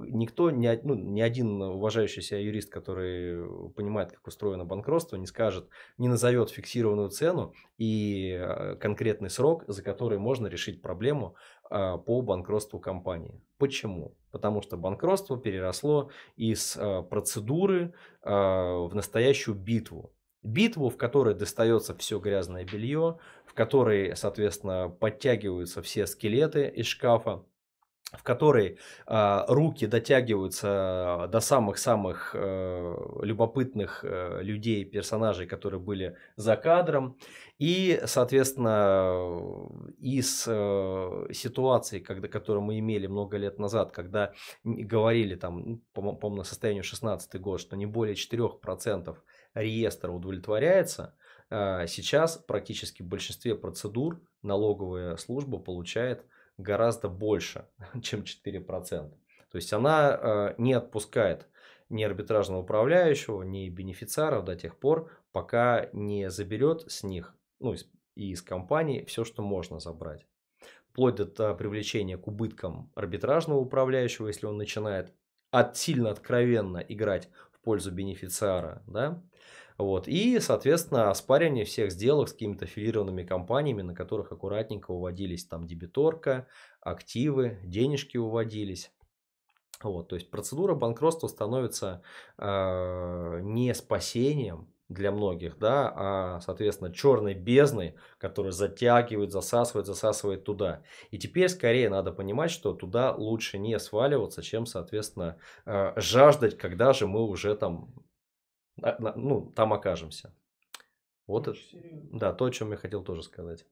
никто, 0.09 0.51
ни, 0.53 0.69
ну, 0.85 0.95
ни 0.95 1.21
один 1.21 1.61
уважающийся 1.61 2.37
юрист, 2.37 2.71
который 2.71 3.71
понимает, 3.71 4.13
как 4.13 4.25
устроено 4.29 4.65
банкротство, 4.65 5.17
не 5.17 5.27
скажет, 5.27 5.69
не 5.99 6.07
назовет 6.07 6.51
фиксированную 6.51 7.09
цену 7.09 7.53
и 7.79 8.39
э, 8.39 8.77
конкретный 8.77 9.31
срок, 9.31 9.65
за 9.67 9.83
который 9.83 10.19
можно 10.19 10.47
решить 10.47 10.81
проблему 10.83 11.32
а, 11.71 11.99
по 11.99 12.23
банкротству 12.23 12.79
компании. 12.79 13.41
Почему? 13.59 14.15
Потому 14.31 14.63
что 14.63 14.77
банкротство 14.77 15.39
переросло 15.39 16.11
из 16.37 16.77
а, 16.77 17.03
процедуры 17.03 17.95
а, 18.23 18.87
в 18.87 18.95
настоящую 18.95 19.55
битву. 19.57 20.13
Битву, 20.43 20.91
в 20.91 20.97
которой 20.97 21.35
достается 21.35 21.95
все 21.97 22.19
грязное 22.19 22.65
белье, 22.65 23.19
в 23.47 23.55
которой, 23.55 24.17
соответственно, 24.17 24.89
подтягиваются 24.89 25.83
все 25.83 26.07
скелеты 26.07 26.67
из 26.69 26.87
шкафа, 26.87 27.45
в 28.13 28.23
которой 28.23 28.79
э, 29.07 29.45
руки 29.49 29.87
дотягиваются 29.87 31.29
до 31.33 31.41
самых-самых 31.41 32.35
э, 32.35 32.95
любопытных 33.23 34.05
э, 34.05 34.43
людей, 34.43 34.85
персонажей, 34.85 35.47
которые 35.47 35.81
были 35.81 36.17
за 36.37 36.57
кадром. 36.57 37.17
И, 37.59 38.03
соответственно, 38.07 39.69
из 39.99 40.45
э, 40.47 41.27
ситуации, 41.33 42.01
когда, 42.01 42.29
которую 42.29 42.63
мы 42.63 42.79
имели 42.79 43.07
много 43.07 43.37
лет 43.37 43.59
назад, 43.59 43.93
когда 43.93 44.33
говорили, 44.65 45.37
там, 45.37 45.81
по-моему, 45.95 46.19
по 46.19 46.31
на 46.31 46.45
состоянию 46.45 46.83
16 46.83 47.41
год, 47.41 47.61
что 47.61 47.77
не 47.77 47.87
более 47.87 48.15
4% 48.15 49.17
реестра 49.55 50.11
удовлетворяется, 50.11 51.15
э, 51.51 51.87
сейчас 51.87 52.37
практически 52.37 53.03
в 53.03 53.07
большинстве 53.07 53.55
процедур 53.55 54.21
налоговая 54.43 55.17
служба 55.17 55.59
получает 55.59 56.27
гораздо 56.63 57.09
больше, 57.09 57.67
чем 58.03 58.21
4%. 58.21 59.11
То 59.51 59.57
есть 59.57 59.73
она 59.73 60.19
э, 60.21 60.55
не 60.59 60.73
отпускает 60.73 61.49
ни 61.89 62.03
арбитражного 62.03 62.63
управляющего, 62.63 63.43
ни 63.43 63.69
бенефициаров 63.69 64.45
до 64.45 64.57
тех 64.57 64.79
пор, 64.79 65.11
пока 65.33 65.89
не 65.93 66.31
заберет 66.31 66.91
с 66.91 67.03
них, 67.03 67.37
ну 67.61 67.75
и 68.15 68.31
из 68.31 68.41
компании 68.43 69.05
все, 69.05 69.25
что 69.25 69.43
можно 69.43 69.79
забрать. 69.79 70.27
Вплоть 70.91 71.17
до 71.17 71.55
привлечения 71.55 72.17
к 72.17 72.27
убыткам 72.29 72.91
арбитражного 72.95 73.59
управляющего, 73.59 74.29
если 74.29 74.47
он 74.47 74.57
начинает 74.57 75.13
от, 75.51 75.77
сильно 75.77 76.11
откровенно 76.11 76.79
играть 76.79 77.29
в 77.51 77.61
пользу 77.61 77.93
бенефициара, 77.93 78.83
да, 78.87 79.23
вот. 79.85 80.09
И, 80.09 80.39
соответственно, 80.41 81.11
оспаривание 81.11 81.65
всех 81.65 81.91
сделок 81.93 82.29
с 82.29 82.33
какими-то 82.33 82.65
аффилированными 82.65 83.25
компаниями, 83.25 83.83
на 83.83 83.95
которых 83.95 84.33
аккуратненько 84.33 84.91
уводились 84.91 85.45
там 85.47 85.67
дебиторка, 85.67 86.47
активы, 86.81 87.59
денежки 87.65 88.17
уводились. 88.17 88.93
Вот, 89.83 90.09
то 90.09 90.15
есть 90.15 90.31
процедура 90.31 90.75
банкротства 90.75 91.27
становится 91.27 92.03
э, 92.39 93.41
не 93.43 93.75
спасением 93.75 94.73
для 94.89 95.11
многих, 95.11 95.59
да, 95.59 95.93
а, 95.95 96.41
соответственно, 96.41 96.93
черной 96.93 97.35
бездной, 97.35 97.97
которая 98.19 98.53
затягивает, 98.53 99.33
засасывает, 99.33 99.87
засасывает 99.87 100.45
туда. 100.45 100.83
И 101.11 101.19
теперь 101.19 101.49
скорее 101.49 101.89
надо 101.89 102.13
понимать, 102.13 102.51
что 102.51 102.75
туда 102.75 103.13
лучше 103.13 103.59
не 103.59 103.79
сваливаться, 103.79 104.43
чем, 104.43 104.67
соответственно, 104.67 105.39
э, 105.67 105.93
жаждать, 105.97 106.59
когда 106.59 106.93
же 106.93 107.07
мы 107.07 107.25
уже 107.25 107.55
там 107.57 107.93
ну, 109.17 109.53
там 109.55 109.73
окажемся. 109.73 110.35
Вот 111.27 111.49
это, 111.49 111.59
да, 112.13 112.33
то, 112.33 112.47
о 112.47 112.51
чем 112.51 112.73
я 112.73 112.77
хотел 112.77 113.03
тоже 113.03 113.23
сказать. 113.23 113.65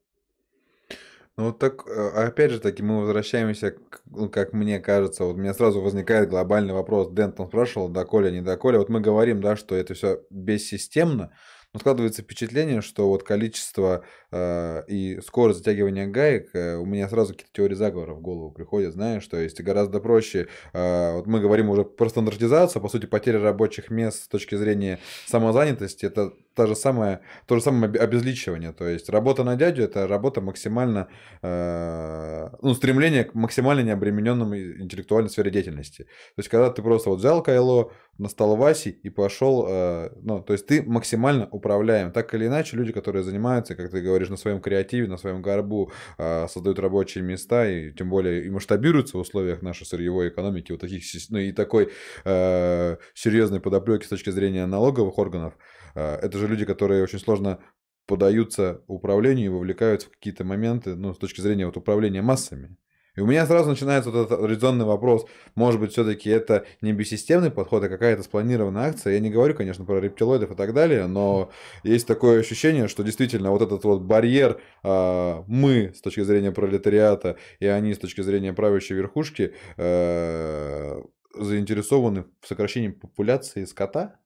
Ну 1.36 1.46
вот 1.46 1.58
так, 1.58 1.86
э, 1.86 2.08
опять 2.26 2.50
же 2.50 2.60
таки, 2.60 2.82
мы 2.82 3.00
возвращаемся, 3.00 3.70
к, 3.70 4.02
ну, 4.04 4.28
как 4.28 4.52
мне 4.52 4.78
кажется, 4.78 5.24
вот 5.24 5.36
у 5.36 5.38
меня 5.38 5.54
сразу 5.54 5.80
возникает 5.80 6.28
глобальный 6.28 6.74
вопрос. 6.74 7.08
Дэн 7.08 7.32
там 7.32 7.46
спрашивал, 7.46 7.88
доколе, 7.88 8.30
не 8.30 8.42
доколе. 8.42 8.78
Вот 8.78 8.88
мы 8.88 9.00
говорим, 9.00 9.40
да, 9.40 9.56
что 9.56 9.74
это 9.74 9.94
все 9.94 10.22
бессистемно, 10.30 11.22
но 11.22 11.30
складывается 11.78 12.22
впечатление, 12.22 12.80
что 12.80 13.08
вот 13.08 13.22
количество 13.22 14.04
э, 14.32 14.82
и 14.88 15.20
скорость 15.24 15.60
затягивания 15.60 16.06
гаек, 16.06 16.50
э, 16.52 16.74
у 16.76 16.84
меня 16.84 17.08
сразу 17.08 17.32
какие-то 17.32 17.52
теории 17.52 17.74
заговора 17.74 18.14
в 18.14 18.20
голову 18.20 18.50
приходят, 18.50 18.92
знаешь, 18.92 19.26
то 19.26 19.36
есть 19.36 19.60
гораздо 19.60 20.00
проще, 20.00 20.48
э, 20.72 21.12
вот 21.14 21.26
мы 21.26 21.40
говорим 21.40 21.70
уже 21.70 21.84
про 21.84 22.08
стандартизацию, 22.08 22.82
по 22.82 22.88
сути, 22.88 23.06
потеря 23.06 23.40
рабочих 23.40 23.90
мест 23.90 24.24
с 24.24 24.28
точки 24.28 24.56
зрения 24.56 24.98
самозанятости, 25.26 26.06
это 26.06 26.32
та 26.54 26.66
же 26.66 26.74
самая, 26.74 27.20
то 27.46 27.56
же 27.56 27.62
самое 27.62 27.92
обезличивание. 27.92 28.72
То 28.72 28.86
есть 28.86 29.08
работа 29.08 29.44
на 29.44 29.56
дядю 29.56 29.82
это 29.84 30.06
работа 30.06 30.40
максимально, 30.40 31.08
э, 31.42 32.48
ну, 32.62 32.74
стремление 32.74 33.24
к 33.24 33.34
максимально 33.34 33.82
необремененному 33.82 34.56
интеллектуальной 34.56 35.30
сфере 35.30 35.50
деятельности. 35.50 36.04
То 36.04 36.38
есть, 36.38 36.48
когда 36.48 36.70
ты 36.70 36.82
просто 36.82 37.10
вот 37.10 37.18
взял 37.18 37.42
кайло, 37.42 37.92
настал 38.18 38.56
Васи 38.56 38.90
и 38.90 39.10
пошел, 39.10 39.66
э, 39.68 40.10
ну, 40.22 40.42
то 40.42 40.52
есть 40.52 40.66
ты 40.66 40.82
максимально 40.82 41.48
управляем. 41.50 42.12
Так 42.12 42.34
или 42.34 42.46
иначе, 42.46 42.76
люди, 42.76 42.92
которые 42.92 43.22
занимаются, 43.22 43.74
как 43.74 43.90
ты 43.90 44.00
говоришь, 44.00 44.28
на 44.28 44.36
своем 44.36 44.60
креативе, 44.60 45.08
на 45.08 45.16
своем 45.16 45.42
горбу, 45.42 45.90
э, 46.18 46.46
создают 46.48 46.78
рабочие 46.78 47.24
места 47.24 47.68
и 47.68 47.92
тем 47.92 48.10
более 48.10 48.44
и 48.44 48.50
масштабируются 48.50 49.16
в 49.16 49.20
условиях 49.20 49.62
нашей 49.62 49.86
сырьевой 49.86 50.28
экономики, 50.28 50.72
вот 50.72 50.80
таких, 50.80 51.02
ну, 51.30 51.38
и 51.38 51.52
такой 51.52 51.90
э, 52.24 52.96
серьезной 53.14 53.60
подоплеки 53.60 54.04
с 54.04 54.08
точки 54.08 54.30
зрения 54.30 54.66
налоговых 54.66 55.18
органов, 55.18 55.54
это 55.94 56.38
же 56.38 56.46
люди, 56.48 56.64
которые 56.64 57.02
очень 57.02 57.18
сложно 57.18 57.58
подаются 58.06 58.82
управлению 58.88 59.46
и 59.46 59.54
вовлекаются 59.54 60.08
в 60.08 60.12
какие-то 60.12 60.44
моменты, 60.44 60.96
ну, 60.96 61.14
с 61.14 61.18
точки 61.18 61.40
зрения 61.40 61.66
вот 61.66 61.76
управления 61.76 62.22
массами. 62.22 62.76
И 63.16 63.20
у 63.20 63.26
меня 63.26 63.44
сразу 63.46 63.70
начинается 63.70 64.10
вот 64.10 64.26
этот 64.26 64.48
резонный 64.48 64.84
вопрос, 64.84 65.26
может 65.54 65.80
быть, 65.80 65.92
все-таки 65.92 66.30
это 66.30 66.64
не 66.80 66.92
бессистемный 66.92 67.50
подход, 67.50 67.82
а 67.84 67.88
какая-то 67.88 68.22
спланированная 68.22 68.88
акция. 68.88 69.14
Я 69.14 69.20
не 69.20 69.30
говорю, 69.30 69.54
конечно, 69.54 69.84
про 69.84 70.00
рептилоидов 70.00 70.52
и 70.52 70.54
так 70.54 70.72
далее, 70.72 71.06
но 71.06 71.50
есть 71.82 72.06
такое 72.06 72.40
ощущение, 72.40 72.88
что 72.88 73.02
действительно 73.02 73.50
вот 73.50 73.62
этот 73.62 73.84
вот 73.84 74.02
барьер 74.02 74.60
э, 74.82 75.42
мы 75.46 75.92
с 75.94 76.00
точки 76.00 76.20
зрения 76.20 76.52
пролетариата 76.52 77.36
и 77.58 77.66
они 77.66 77.94
с 77.94 77.98
точки 77.98 78.20
зрения 78.20 78.52
правящей 78.52 78.96
верхушки 78.96 79.54
э, 79.76 81.02
заинтересованы 81.34 82.26
в 82.40 82.46
сокращении 82.46 82.88
популяции 82.88 83.64
скота? 83.64 84.19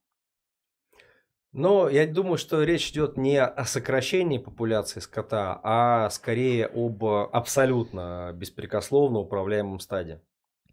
Но 1.55 1.89
я 1.89 2.05
думаю, 2.05 2.37
что 2.37 2.65
речь 2.65 2.91
идет 2.91 3.17
не 3.17 3.41
о 3.41 3.65
сокращении 3.65 4.39
популяции 4.39 4.99
скота, 4.99 5.61
а 5.63 6.11
скорее 6.11 6.67
об 6.67 7.05
абсолютно 7.05 8.33
беспрекословно 8.35 9.21
управляемом 9.21 9.79
стаде. 9.79 10.21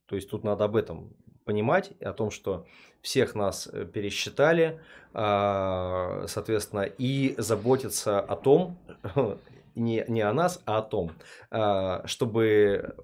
То 0.08 0.16
есть 0.16 0.32
тут 0.32 0.44
надо 0.44 0.64
об 0.64 0.76
этом 0.76 1.16
понимать, 1.46 1.92
о 2.02 2.14
том, 2.14 2.32
что 2.32 2.66
всех 3.02 3.36
нас 3.36 3.68
э, 3.72 3.86
пересчитали, 3.86 4.82
а, 5.14 6.26
соответственно, 6.28 6.82
и 6.82 7.36
заботиться 7.38 8.20
о 8.20 8.36
том, 8.36 8.80
не, 9.76 10.04
не 10.08 10.22
о 10.22 10.34
нас, 10.34 10.64
а 10.66 10.80
о 10.80 10.82
том, 10.82 11.12
а, 11.52 12.02
чтобы 12.08 12.96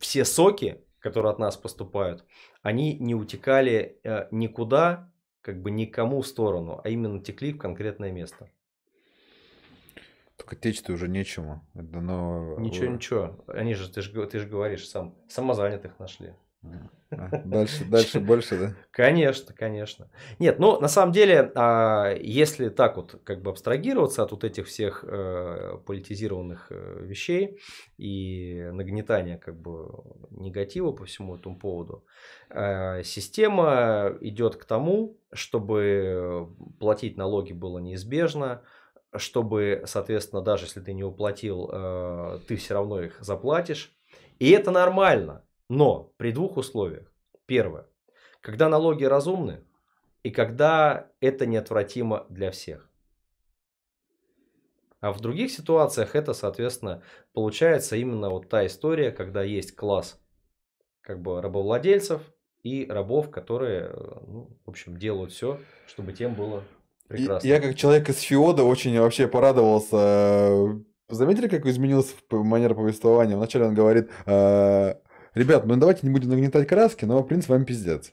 все 0.00 0.26
соки, 0.26 0.82
которые 0.98 1.32
от 1.32 1.38
нас 1.38 1.56
поступают, 1.56 2.24
они 2.60 2.94
не 2.94 3.14
утекали 3.14 3.98
э, 4.04 4.26
никуда, 4.30 5.11
как 5.42 5.60
бы 5.60 5.70
никому 5.70 6.22
в 6.22 6.26
сторону, 6.26 6.80
а 6.82 6.88
именно 6.88 7.20
текли 7.20 7.52
в 7.52 7.58
конкретное 7.58 8.12
место. 8.12 8.48
Только 10.36 10.56
течь-то 10.56 10.92
уже 10.92 11.08
нечему. 11.08 11.66
Это, 11.74 12.00
но... 12.00 12.56
Ничего, 12.58 12.86
ничего. 12.86 13.44
Они 13.48 13.74
же, 13.74 13.92
ты 13.92 14.00
же, 14.00 14.26
ты 14.26 14.38
же 14.38 14.48
говоришь 14.48 14.88
сам, 14.88 15.14
самозанятых 15.28 15.98
нашли. 15.98 16.34
А, 17.10 17.28
дальше, 17.44 17.84
дальше 17.84 18.20
больше, 18.20 18.58
да? 18.58 18.74
Конечно, 18.90 19.54
конечно. 19.54 20.08
Нет, 20.38 20.58
ну 20.58 20.80
на 20.80 20.88
самом 20.88 21.12
деле, 21.12 21.52
а, 21.54 22.14
если 22.14 22.68
так 22.68 22.96
вот 22.96 23.20
как 23.24 23.42
бы 23.42 23.50
абстрагироваться 23.50 24.22
от 24.22 24.30
вот 24.30 24.44
этих 24.44 24.66
всех 24.66 25.04
э, 25.06 25.78
политизированных 25.84 26.68
э, 26.70 27.00
вещей 27.02 27.58
и 27.98 28.70
нагнетания 28.72 29.38
как 29.38 29.60
бы 29.60 29.90
негатива 30.30 30.92
по 30.92 31.04
всему 31.04 31.36
этому 31.36 31.58
поводу, 31.58 32.04
э, 32.48 33.02
система 33.02 34.16
идет 34.20 34.56
к 34.56 34.64
тому, 34.64 35.18
чтобы 35.32 36.48
платить 36.78 37.16
налоги 37.16 37.52
было 37.52 37.78
неизбежно, 37.78 38.62
чтобы, 39.14 39.82
соответственно, 39.86 40.40
даже 40.40 40.64
если 40.64 40.80
ты 40.80 40.94
не 40.94 41.04
уплатил, 41.04 41.68
ты 42.48 42.56
все 42.56 42.72
равно 42.72 43.02
их 43.02 43.18
заплатишь. 43.20 43.94
И 44.38 44.50
это 44.50 44.70
нормально. 44.70 45.44
Но 45.72 46.12
при 46.18 46.32
двух 46.32 46.58
условиях. 46.58 47.10
Первое. 47.46 47.86
Когда 48.42 48.68
налоги 48.68 49.04
разумны 49.04 49.64
и 50.22 50.30
когда 50.30 51.08
это 51.18 51.46
неотвратимо 51.46 52.26
для 52.28 52.50
всех. 52.50 52.90
А 55.00 55.14
в 55.14 55.20
других 55.20 55.50
ситуациях 55.50 56.14
это, 56.14 56.34
соответственно, 56.34 57.02
получается 57.32 57.96
именно 57.96 58.28
вот 58.28 58.50
та 58.50 58.66
история, 58.66 59.12
когда 59.12 59.42
есть 59.42 59.74
класс 59.74 60.20
как 61.00 61.22
бы 61.22 61.40
рабовладельцев 61.40 62.20
и 62.62 62.86
рабов, 62.86 63.30
которые, 63.30 63.94
ну, 64.26 64.50
в 64.66 64.68
общем, 64.68 64.98
делают 64.98 65.32
все, 65.32 65.58
чтобы 65.86 66.12
тем 66.12 66.34
было 66.34 66.64
прекрасно. 67.08 67.48
Я 67.48 67.62
как 67.62 67.76
человек 67.76 68.10
из 68.10 68.20
Феода 68.20 68.62
очень 68.62 69.00
вообще 69.00 69.26
порадовался. 69.26 70.84
Заметили, 71.08 71.48
как 71.48 71.64
изменилась 71.64 72.14
манера 72.30 72.74
повествования? 72.74 73.36
Вначале 73.36 73.64
он 73.64 73.74
говорит, 73.74 74.10
«А, 74.26 75.00
ребят, 75.34 75.66
ну 75.66 75.76
давайте 75.76 76.00
не 76.02 76.10
будем 76.10 76.30
нагнетать 76.30 76.68
краски, 76.68 77.04
но, 77.04 77.22
в 77.22 77.26
принципе, 77.26 77.54
вам 77.54 77.64
пиздец. 77.64 78.12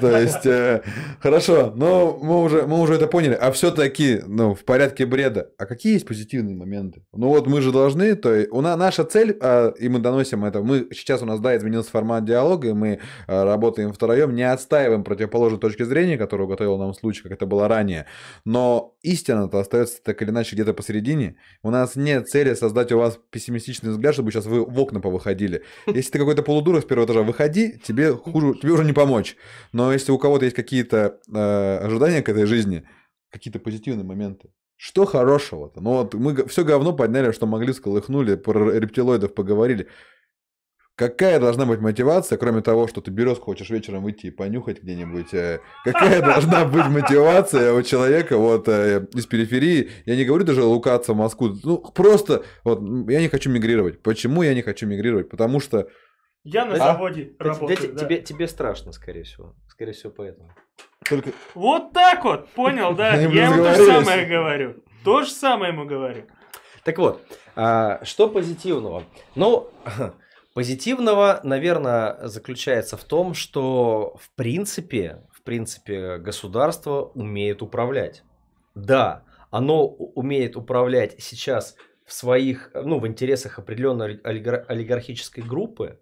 То 0.00 0.16
есть, 0.16 0.46
э, 0.46 0.82
хорошо, 1.20 1.72
но 1.74 2.18
мы 2.20 2.42
уже, 2.42 2.66
мы 2.66 2.80
уже 2.80 2.94
это 2.94 3.06
поняли. 3.06 3.34
А 3.34 3.50
все-таки, 3.52 4.20
ну, 4.26 4.54
в 4.54 4.64
порядке 4.64 5.06
бреда, 5.06 5.50
а 5.58 5.66
какие 5.66 5.94
есть 5.94 6.06
позитивные 6.06 6.54
моменты? 6.54 7.04
Ну 7.12 7.28
вот 7.28 7.46
мы 7.46 7.60
же 7.60 7.72
должны, 7.72 8.14
то 8.14 8.32
есть, 8.32 8.50
у 8.52 8.60
нас 8.60 8.78
наша 8.78 9.04
цель, 9.04 9.36
а, 9.40 9.72
и 9.78 9.88
мы 9.88 9.98
доносим 9.98 10.44
это, 10.44 10.62
мы 10.62 10.88
сейчас 10.92 11.22
у 11.22 11.26
нас, 11.26 11.40
да, 11.40 11.56
изменился 11.56 11.90
формат 11.90 12.24
диалога, 12.24 12.68
и 12.68 12.72
мы 12.72 13.00
а, 13.26 13.44
работаем 13.44 13.92
втроем, 13.92 14.34
не 14.34 14.48
отстаиваем 14.50 15.04
противоположной 15.04 15.60
точки 15.60 15.82
зрения, 15.82 16.16
которую 16.16 16.48
готовил 16.48 16.78
нам 16.78 16.94
случай, 16.94 17.22
как 17.22 17.32
это 17.32 17.46
было 17.46 17.68
ранее, 17.68 18.06
но 18.44 18.94
истина-то 19.02 19.58
остается 19.58 20.02
так 20.02 20.20
или 20.22 20.30
иначе 20.30 20.54
где-то 20.54 20.74
посередине. 20.74 21.36
У 21.62 21.70
нас 21.70 21.96
нет 21.96 22.28
цели 22.28 22.54
создать 22.54 22.92
у 22.92 22.98
вас 22.98 23.18
пессимистичный 23.30 23.90
взгляд, 23.90 24.14
чтобы 24.14 24.30
сейчас 24.30 24.46
вы 24.46 24.64
в 24.64 24.78
окна 24.78 25.00
повыходили. 25.00 25.62
Если 25.86 26.10
ты 26.10 26.18
какой-то 26.18 26.41
полудура 26.42 26.80
с 26.80 26.84
первого 26.84 27.06
этажа, 27.06 27.22
выходи, 27.22 27.78
тебе 27.84 28.12
хуже, 28.12 28.58
тебе 28.60 28.72
уже 28.72 28.84
не 28.84 28.92
помочь. 28.92 29.36
Но 29.72 29.92
если 29.92 30.12
у 30.12 30.18
кого-то 30.18 30.44
есть 30.44 30.56
какие-то 30.56 31.20
э, 31.32 31.78
ожидания 31.78 32.22
к 32.22 32.28
этой 32.28 32.46
жизни, 32.46 32.84
какие-то 33.30 33.58
позитивные 33.58 34.04
моменты, 34.04 34.50
что 34.76 35.04
хорошего-то? 35.04 35.80
Ну 35.80 35.90
вот 35.90 36.14
мы 36.14 36.46
все 36.48 36.64
говно 36.64 36.92
подняли, 36.92 37.30
что 37.30 37.46
могли, 37.46 37.72
сколыхнули, 37.72 38.34
про 38.34 38.72
рептилоидов 38.72 39.32
поговорили. 39.32 39.86
Какая 40.94 41.40
должна 41.40 41.64
быть 41.64 41.80
мотивация, 41.80 42.36
кроме 42.36 42.60
того, 42.60 42.86
что 42.86 43.00
ты 43.00 43.10
березку 43.10 43.46
хочешь 43.46 43.70
вечером 43.70 44.02
выйти 44.02 44.26
и 44.26 44.30
понюхать 44.30 44.82
где-нибудь? 44.82 45.32
Э, 45.32 45.60
какая 45.84 46.20
должна 46.20 46.64
быть 46.66 46.86
мотивация 46.86 47.72
у 47.72 47.82
человека 47.82 48.36
вот 48.36 48.68
э, 48.68 49.06
из 49.14 49.24
периферии? 49.26 49.90
Я 50.04 50.16
не 50.16 50.24
говорю 50.24 50.44
даже 50.44 50.62
лукаться 50.64 51.14
в 51.14 51.16
Москву. 51.16 51.56
Ну, 51.62 51.78
просто 51.78 52.44
вот 52.62 52.80
я 53.08 53.20
не 53.20 53.28
хочу 53.28 53.50
мигрировать. 53.50 54.02
Почему 54.02 54.42
я 54.42 54.52
не 54.52 54.62
хочу 54.62 54.86
мигрировать? 54.86 55.30
Потому 55.30 55.60
что 55.60 55.88
я 56.44 56.64
на 56.64 56.74
а? 56.74 56.78
заводе 56.78 57.34
а? 57.38 57.44
работаю. 57.44 57.76
Тебе, 57.76 57.88
да. 57.92 58.00
тебе, 58.00 58.22
тебе 58.22 58.48
страшно, 58.48 58.92
скорее 58.92 59.22
всего. 59.22 59.54
Скорее 59.68 59.92
всего, 59.92 60.12
поэтому. 60.12 60.50
Только... 61.08 61.30
Вот 61.54 61.92
так 61.92 62.24
вот, 62.24 62.48
понял, 62.50 62.94
да? 62.94 63.14
Я 63.14 63.46
ему 63.46 63.62
то 63.62 63.74
же 63.74 63.86
самое 63.86 64.26
говорю. 64.26 64.82
То 65.04 65.22
же 65.22 65.30
самое 65.30 65.72
ему 65.72 65.84
говорю. 65.84 66.24
Так 66.84 66.98
вот, 66.98 67.22
а, 67.54 68.04
что 68.04 68.28
позитивного? 68.28 69.04
Ну, 69.34 69.70
позитивного, 70.54 71.40
наверное, 71.44 72.26
заключается 72.26 72.96
в 72.96 73.04
том, 73.04 73.34
что 73.34 74.16
в 74.20 74.30
принципе, 74.34 75.22
в 75.30 75.42
принципе, 75.42 76.18
государство 76.18 77.12
умеет 77.14 77.62
управлять. 77.62 78.22
Да, 78.74 79.24
оно 79.50 79.86
умеет 79.86 80.56
управлять 80.56 81.16
сейчас 81.18 81.76
в 82.04 82.12
своих, 82.12 82.70
ну, 82.74 82.98
в 82.98 83.06
интересах 83.06 83.58
определенной 83.58 84.16
олигархической 84.16 85.44
группы, 85.44 86.00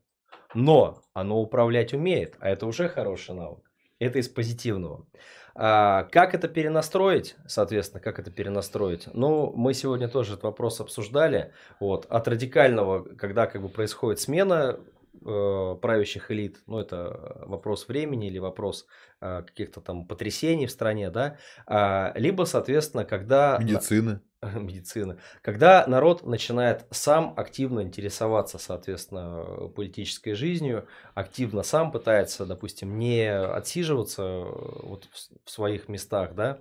но 0.55 1.03
оно 1.13 1.41
управлять 1.41 1.93
умеет, 1.93 2.37
а 2.41 2.49
это 2.49 2.67
уже 2.67 2.89
хороший 2.89 3.35
навык. 3.35 3.71
Это 3.99 4.19
из 4.19 4.29
позитивного. 4.29 5.07
А, 5.55 6.05
как 6.05 6.35
это 6.35 6.49
перенастроить, 6.49 7.37
соответственно, 7.47 8.01
как 8.01 8.19
это 8.19 8.31
перенастроить? 8.31 9.09
Ну, 9.13 9.53
мы 9.55 9.75
сегодня 9.75 10.09
тоже 10.09 10.33
этот 10.33 10.45
вопрос 10.45 10.81
обсуждали. 10.81 11.53
Вот, 11.81 12.07
от 12.07 12.29
радикального, 12.29 13.03
когда 13.03 13.47
как 13.47 13.61
бы 13.61 13.69
происходит 13.69 14.21
смена 14.21 14.81
э, 15.25 15.77
правящих 15.83 16.31
элит, 16.31 16.63
ну, 16.67 16.79
это 16.79 17.45
вопрос 17.47 17.89
времени 17.89 18.29
или 18.29 18.39
вопрос 18.39 18.87
э, 19.21 19.43
каких-то 19.47 19.81
там 19.81 20.07
потрясений 20.07 20.67
в 20.67 20.71
стране, 20.71 21.11
да, 21.11 21.37
а, 21.67 22.13
либо, 22.15 22.45
соответственно, 22.45 23.05
когда... 23.05 23.59
Медицины. 23.61 24.21
медицины. 24.55 25.19
Когда 25.43 25.85
народ 25.87 26.25
начинает 26.27 26.87
сам 26.91 27.35
активно 27.37 27.81
интересоваться, 27.81 28.59
соответственно, 28.59 29.69
политической 29.69 30.35
жизнью, 30.35 30.87
активно 31.15 31.63
сам 31.63 31.93
пытается, 31.93 32.47
допустим, 32.47 32.99
не 32.99 33.31
отсиживаться 33.31 34.23
э, 34.23 34.43
вот 34.83 35.09
в 35.45 35.51
своих 35.51 35.89
местах, 35.89 36.35
да, 36.35 36.59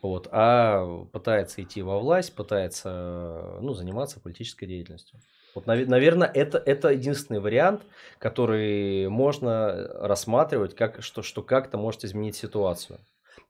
вот, 0.00 0.28
а 0.32 1.04
пытается 1.12 1.62
идти 1.62 1.80
во 1.80 2.00
власть, 2.00 2.34
пытается 2.34 3.58
ну, 3.60 3.72
заниматься 3.72 4.18
политической 4.18 4.66
деятельностью. 4.66 5.20
Вот, 5.54 5.66
наверное, 5.66 6.28
это, 6.28 6.58
это 6.58 6.88
единственный 6.88 7.38
вариант, 7.38 7.82
который 8.18 9.08
можно 9.08 9.88
рассматривать, 10.00 10.74
как, 10.74 11.02
что, 11.02 11.22
что 11.22 11.42
как-то 11.42 11.76
может 11.76 12.04
изменить 12.04 12.34
ситуацию. 12.34 12.98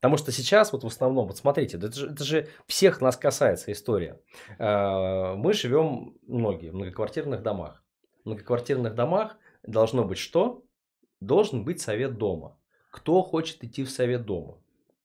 Потому 0.02 0.16
что 0.16 0.32
сейчас, 0.32 0.72
вот 0.72 0.82
в 0.82 0.88
основном, 0.88 1.28
вот 1.28 1.36
смотрите, 1.36 1.76
это 1.76 1.92
же, 1.92 2.10
это 2.10 2.24
же 2.24 2.48
всех 2.66 3.00
нас 3.00 3.16
касается 3.16 3.70
история. 3.70 4.20
А, 4.58 5.36
мы 5.36 5.52
живем 5.52 6.18
многие 6.26 6.70
в 6.70 6.74
многоквартирных 6.74 7.40
домах. 7.44 7.84
В 8.24 8.26
многоквартирных 8.26 8.96
домах 8.96 9.36
должно 9.62 10.04
быть 10.04 10.18
что? 10.18 10.64
Должен 11.20 11.62
быть 11.62 11.80
совет 11.80 12.18
дома. 12.18 12.58
Кто 12.90 13.22
хочет 13.22 13.62
идти 13.62 13.84
в 13.84 13.90
совет 13.92 14.26
дома? 14.26 14.58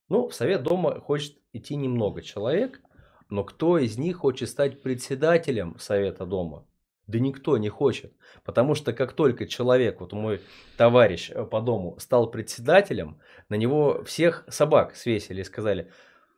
Ну, 0.10 0.30
в 0.30 0.34
совет 0.34 0.64
дома 0.64 1.00
хочет 1.00 1.38
идти 1.54 1.76
немного 1.76 2.24
человек, 2.24 2.82
но 3.30 3.44
кто 3.44 3.78
из 3.78 4.00
них 4.00 4.18
хочет 4.18 4.50
стать 4.50 4.82
председателем 4.82 5.78
совета 5.78 6.26
дома? 6.26 6.66
Да 7.08 7.20
никто 7.20 7.58
не 7.58 7.70
хочет. 7.70 8.14
Потому 8.44 8.76
что 8.76 8.94
как 8.94 9.14
только 9.14 9.48
человек, 9.48 10.02
вот 10.02 10.14
мой 10.14 10.42
товарищ 10.78 11.32
э, 11.32 11.46
по 11.46 11.62
дому, 11.62 11.98
стал 12.00 12.30
председателем, 12.30 13.20
на 13.50 13.56
него 13.56 14.04
всех 14.04 14.44
собак 14.50 14.96
свесили 14.96 15.42
и 15.42 15.46
сказали, 15.46 15.90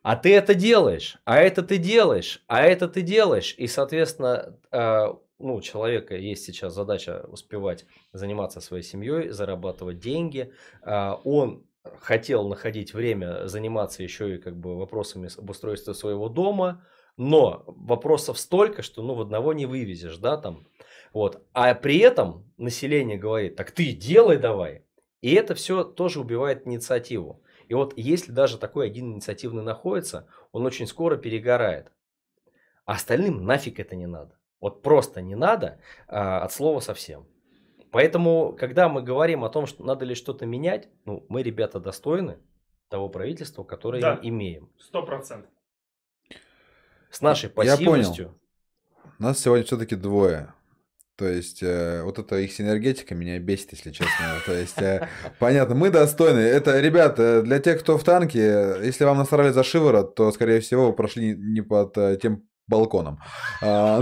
а 0.02 0.16
ты 0.16 0.34
это 0.34 0.54
делаешь, 0.54 1.18
а 1.24 1.38
это 1.38 1.62
ты 1.62 1.76
делаешь, 1.76 2.42
а 2.46 2.62
это 2.62 2.88
ты 2.88 3.02
делаешь. 3.02 3.54
И, 3.58 3.66
соответственно, 3.66 4.56
э, 4.70 5.06
ну, 5.38 5.54
у 5.56 5.60
человека 5.60 6.16
есть 6.16 6.44
сейчас 6.44 6.74
задача 6.74 7.24
успевать 7.28 7.86
заниматься 8.12 8.60
своей 8.60 8.84
семьей, 8.84 9.30
зарабатывать 9.30 9.98
деньги. 9.98 10.52
Э, 10.82 11.14
он 11.24 11.64
хотел 12.00 12.48
находить 12.48 12.94
время 12.94 13.46
заниматься 13.48 14.02
еще 14.02 14.34
и 14.34 14.38
как 14.38 14.56
бы 14.56 14.76
вопросами 14.76 15.28
обустройства 15.36 15.94
своего 15.94 16.28
дома, 16.28 16.84
но 17.20 17.64
вопросов 17.66 18.38
столько, 18.38 18.80
что 18.80 19.02
ну 19.02 19.12
в 19.12 19.20
одного 19.20 19.52
не 19.52 19.66
вывезешь, 19.66 20.16
да, 20.16 20.38
там. 20.38 20.66
Вот. 21.12 21.46
А 21.52 21.74
при 21.74 21.98
этом 21.98 22.50
население 22.56 23.18
говорит, 23.18 23.56
так 23.56 23.72
ты 23.72 23.92
делай 23.92 24.38
давай. 24.38 24.86
И 25.20 25.34
это 25.34 25.54
все 25.54 25.84
тоже 25.84 26.18
убивает 26.18 26.66
инициативу. 26.66 27.42
И 27.68 27.74
вот 27.74 27.92
если 27.98 28.32
даже 28.32 28.56
такой 28.56 28.86
один 28.86 29.12
инициативный 29.12 29.62
находится, 29.62 30.28
он 30.50 30.64
очень 30.64 30.86
скоро 30.86 31.18
перегорает. 31.18 31.92
А 32.86 32.94
остальным 32.94 33.44
нафиг 33.44 33.80
это 33.80 33.96
не 33.96 34.06
надо. 34.06 34.38
Вот 34.58 34.80
просто 34.80 35.20
не 35.20 35.34
надо 35.34 35.78
а, 36.08 36.40
от 36.40 36.54
слова 36.54 36.80
совсем. 36.80 37.26
Поэтому, 37.90 38.56
когда 38.58 38.88
мы 38.88 39.02
говорим 39.02 39.44
о 39.44 39.50
том, 39.50 39.66
что 39.66 39.84
надо 39.84 40.06
ли 40.06 40.14
что-то 40.14 40.46
менять, 40.46 40.88
ну, 41.04 41.26
мы, 41.28 41.42
ребята, 41.42 41.80
достойны 41.80 42.38
того 42.88 43.10
правительства, 43.10 43.62
которое 43.62 44.00
да, 44.00 44.18
имеем. 44.22 44.70
Сто 44.78 45.02
процентов. 45.02 45.50
С 47.10 47.20
нашей 47.20 47.50
пассивностью. 47.50 48.24
Я 48.24 48.30
понял. 48.30 48.40
Нас 49.18 49.38
сегодня 49.38 49.64
все-таки 49.64 49.96
двое. 49.96 50.54
То 51.16 51.28
есть, 51.28 51.62
э, 51.62 52.02
вот 52.02 52.18
эта 52.18 52.38
их 52.38 52.50
синергетика 52.50 53.14
меня 53.14 53.38
бесит, 53.38 53.72
если 53.72 53.90
честно. 53.90 54.40
То 54.46 54.54
есть, 54.54 54.80
э, 54.80 55.06
понятно, 55.38 55.74
мы 55.74 55.90
достойны. 55.90 56.38
Это, 56.38 56.80
ребята, 56.80 57.42
для 57.42 57.58
тех, 57.58 57.80
кто 57.80 57.98
в 57.98 58.04
танке, 58.04 58.78
если 58.82 59.04
вам 59.04 59.18
насрали 59.18 59.50
за 59.50 59.62
шиворот, 59.62 60.14
то, 60.14 60.32
скорее 60.32 60.60
всего, 60.60 60.86
вы 60.86 60.92
прошли 60.94 61.36
не 61.36 61.60
под 61.60 61.98
э, 61.98 62.18
тем 62.22 62.48
балконом. 62.70 63.18
А, 63.60 64.00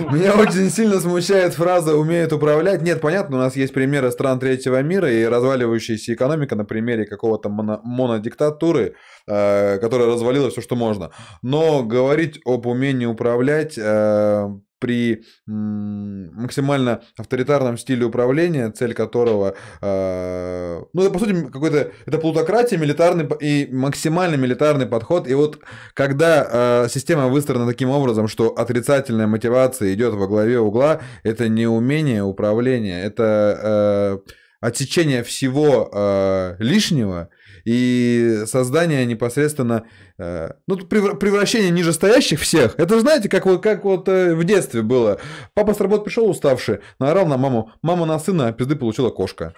ну, 0.00 0.10
меня 0.12 0.34
очень 0.34 0.70
сильно 0.70 0.98
смущает 0.98 1.54
фраза 1.54 1.94
«умеют 1.94 2.32
управлять». 2.32 2.82
Нет, 2.82 3.00
понятно, 3.00 3.36
у 3.36 3.40
нас 3.40 3.54
есть 3.54 3.72
примеры 3.72 4.10
стран 4.10 4.40
третьего 4.40 4.82
мира 4.82 5.10
и 5.10 5.24
разваливающаяся 5.24 6.14
экономика 6.14 6.56
на 6.56 6.64
примере 6.64 7.04
какого-то 7.04 7.48
моно 7.48 7.80
монодиктатуры, 7.84 8.94
э, 9.28 9.78
которая 9.78 10.08
развалила 10.08 10.50
все, 10.50 10.60
что 10.60 10.74
можно. 10.74 11.10
Но 11.42 11.84
говорить 11.84 12.40
об 12.44 12.66
умении 12.66 13.06
управлять 13.06 13.78
э, 13.78 14.48
при 14.78 15.24
максимально 15.46 17.02
авторитарном 17.16 17.78
стиле 17.78 18.04
управления, 18.04 18.70
цель 18.70 18.94
которого, 18.94 19.54
э, 19.80 20.82
ну, 20.92 21.02
это, 21.02 21.10
по 21.10 21.18
сути, 21.18 21.48
какой-то, 21.50 21.92
это 22.04 22.18
плутократия, 22.18 22.76
милитарный 22.76 23.28
и 23.40 23.68
максимально 23.72 24.36
милитарный 24.36 24.86
подход. 24.86 25.28
И 25.28 25.34
вот 25.34 25.60
когда 25.94 26.84
э, 26.84 26.88
система 26.88 27.28
выстроена 27.28 27.66
таким 27.66 27.90
образом, 27.90 28.28
что 28.28 28.48
отрицательная 28.48 29.26
мотивация 29.26 29.94
идет 29.94 30.14
во 30.14 30.26
главе 30.26 30.58
угла, 30.58 31.00
это 31.22 31.48
не 31.48 31.66
умение 31.66 32.22
управления, 32.22 33.02
это 33.02 34.22
э, 34.26 34.32
отсечение 34.60 35.22
всего 35.22 36.56
лишнего 36.58 37.28
и 37.66 38.44
создание 38.46 39.04
непосредственно, 39.04 39.86
э, 40.18 40.52
ну, 40.68 40.76
превращение 40.76 41.70
нижестоящих 41.70 42.40
всех. 42.40 42.78
Это 42.78 43.00
знаете, 43.00 43.28
как 43.28 43.44
вот, 43.44 43.60
как 43.60 43.84
вот 43.84 44.08
э, 44.08 44.34
в 44.36 44.44
детстве 44.44 44.82
было. 44.82 45.18
Папа 45.52 45.74
с 45.74 45.80
работы 45.80 46.04
пришел 46.04 46.30
уставший, 46.30 46.78
наорал 47.00 47.26
на 47.26 47.36
маму, 47.36 47.72
мама 47.82 48.06
на 48.06 48.18
сына, 48.20 48.48
а 48.48 48.52
пизды 48.52 48.76
получила 48.76 49.10
кошка. 49.10 49.52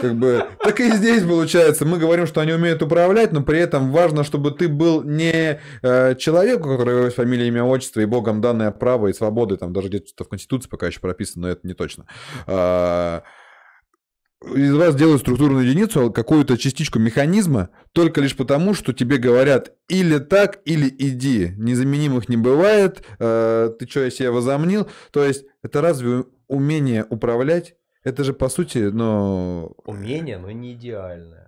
Как 0.00 0.14
бы, 0.14 0.46
так 0.60 0.78
и 0.78 0.92
здесь 0.92 1.24
получается. 1.24 1.84
Мы 1.84 1.98
говорим, 1.98 2.28
что 2.28 2.40
они 2.40 2.52
умеют 2.52 2.80
управлять, 2.82 3.32
но 3.32 3.42
при 3.42 3.58
этом 3.58 3.90
важно, 3.90 4.22
чтобы 4.22 4.52
ты 4.52 4.68
был 4.68 5.02
не 5.02 5.60
э, 5.82 6.14
человек, 6.14 6.64
у 6.64 6.70
которого 6.70 7.06
есть 7.06 7.16
фамилия, 7.16 7.48
имя, 7.48 7.64
отчество 7.64 8.00
и 8.00 8.04
богом 8.04 8.40
данное 8.40 8.70
право 8.70 9.08
и 9.08 9.12
свободы, 9.12 9.56
там 9.56 9.72
даже 9.72 9.88
где-то 9.88 10.22
в 10.22 10.28
Конституции 10.28 10.68
пока 10.68 10.86
еще 10.86 11.00
прописано, 11.00 11.48
но 11.48 11.52
это 11.52 11.66
не 11.66 11.74
точно. 11.74 12.06
Э, 12.46 13.22
из 14.44 14.74
вас 14.74 14.94
делают 14.94 15.22
структурную 15.22 15.66
единицу, 15.66 16.12
какую-то 16.12 16.56
частичку 16.56 16.98
механизма, 16.98 17.70
только 17.92 18.20
лишь 18.20 18.36
потому, 18.36 18.74
что 18.74 18.92
тебе 18.92 19.18
говорят 19.18 19.72
или 19.88 20.18
так, 20.18 20.60
или 20.64 20.88
иди. 20.88 21.52
Незаменимых 21.56 22.28
не 22.28 22.36
бывает, 22.36 23.02
э, 23.18 23.70
ты 23.78 23.88
что, 23.88 24.04
я 24.04 24.10
себя 24.10 24.30
возомнил? 24.30 24.88
То 25.10 25.24
есть, 25.24 25.44
это 25.62 25.80
разве 25.80 26.24
умение 26.46 27.04
управлять? 27.08 27.74
Это 28.04 28.22
же, 28.24 28.32
по 28.32 28.48
сути, 28.48 28.78
ну... 28.78 29.74
Умение, 29.84 30.38
но 30.38 30.50
не 30.50 30.74
идеальное. 30.74 31.47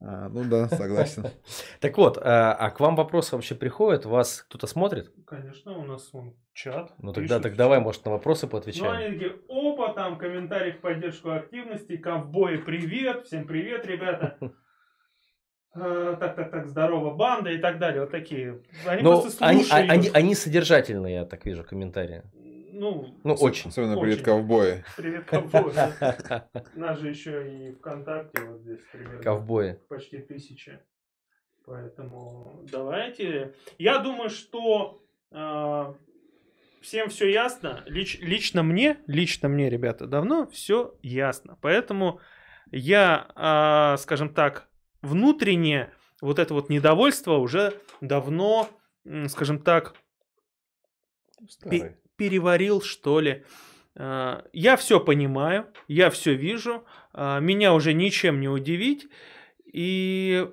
А, 0.00 0.28
ну 0.28 0.44
да, 0.44 0.68
согласен. 0.68 1.24
Так 1.80 1.96
вот, 1.96 2.18
а, 2.18 2.52
а 2.52 2.70
к 2.70 2.80
вам 2.80 2.96
вопросы 2.96 3.34
вообще 3.34 3.54
приходят? 3.54 4.04
Вас 4.04 4.44
кто-то 4.48 4.66
смотрит? 4.66 5.10
Конечно, 5.26 5.78
у 5.78 5.84
нас 5.84 6.12
вон 6.12 6.36
чат. 6.52 6.92
Ну 6.98 7.12
тогда 7.12 7.40
так 7.40 7.56
давай, 7.56 7.80
может, 7.80 8.04
на 8.04 8.10
вопросы 8.10 8.46
поотвечаем. 8.46 8.86
Ну 8.86 8.98
они 8.98 9.18
такие, 9.18 9.36
опа, 9.48 9.94
там 9.94 10.18
комментарий 10.18 10.72
в 10.72 10.80
поддержку 10.80 11.30
активности, 11.30 11.96
ковбои, 11.96 12.56
привет, 12.58 13.26
всем 13.26 13.46
привет, 13.46 13.86
ребята. 13.86 14.38
Э, 15.74 16.16
так, 16.20 16.36
так, 16.36 16.50
так, 16.50 16.66
здорово, 16.66 17.14
банда 17.14 17.50
и 17.50 17.58
так 17.58 17.78
далее, 17.78 18.02
вот 18.02 18.10
такие. 18.10 18.62
Они 18.86 19.02
Но 19.02 19.12
просто 19.12 19.30
слушают. 19.30 19.72
Они, 19.72 19.90
они, 19.90 20.10
они 20.12 20.34
содержательные, 20.34 21.14
я 21.14 21.24
так 21.24 21.46
вижу, 21.46 21.64
комментарии. 21.64 22.22
Ну, 22.78 23.18
ну 23.24 23.32
очень. 23.34 23.70
Особенно 23.70 23.98
привет 23.98 24.20
ковбои. 24.20 24.84
Привет 24.98 25.24
ковбои. 25.24 25.72
Нас 26.78 26.98
же 26.98 27.08
еще 27.08 27.50
и 27.50 27.72
ВКонтакте 27.72 28.44
вот 28.44 28.60
здесь 28.60 28.80
примерно. 28.92 29.22
Ковбои. 29.22 29.80
Почти 29.88 30.18
тысяча. 30.18 30.82
Поэтому 31.64 32.66
давайте. 32.70 33.54
Я 33.78 33.98
думаю, 34.00 34.28
что 34.28 35.02
э, 35.30 35.94
всем 36.82 37.08
все 37.08 37.32
ясно. 37.32 37.82
Лич, 37.86 38.18
лично 38.20 38.62
мне, 38.62 38.98
лично 39.06 39.48
мне, 39.48 39.70
ребята, 39.70 40.06
давно 40.06 40.46
все 40.46 40.94
ясно. 41.00 41.56
Поэтому 41.62 42.20
я, 42.70 43.94
э, 43.94 43.96
скажем 43.98 44.34
так, 44.34 44.68
внутренне 45.00 45.94
вот 46.20 46.38
это 46.38 46.52
вот 46.52 46.68
недовольство 46.68 47.36
уже 47.36 47.72
давно, 48.02 48.68
скажем 49.28 49.60
так, 49.60 49.94
Старый 51.48 51.96
переварил, 52.16 52.80
что 52.80 53.20
ли. 53.20 53.44
А, 53.94 54.44
я 54.52 54.76
все 54.76 55.00
понимаю, 55.00 55.66
я 55.88 56.10
все 56.10 56.34
вижу, 56.34 56.84
а, 57.12 57.40
меня 57.40 57.74
уже 57.74 57.92
ничем 57.92 58.40
не 58.40 58.48
удивить, 58.48 59.08
и 59.72 60.48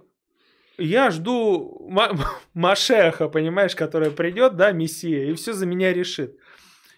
я 0.77 1.11
жду 1.11 1.91
Машеха, 2.53 3.29
понимаешь, 3.29 3.75
который 3.75 4.11
придет, 4.11 4.55
да, 4.55 4.71
Мессия, 4.71 5.25
и 5.25 5.33
все 5.33 5.53
за 5.53 5.65
меня 5.65 5.93
решит. 5.93 6.37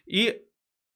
И 0.05 0.43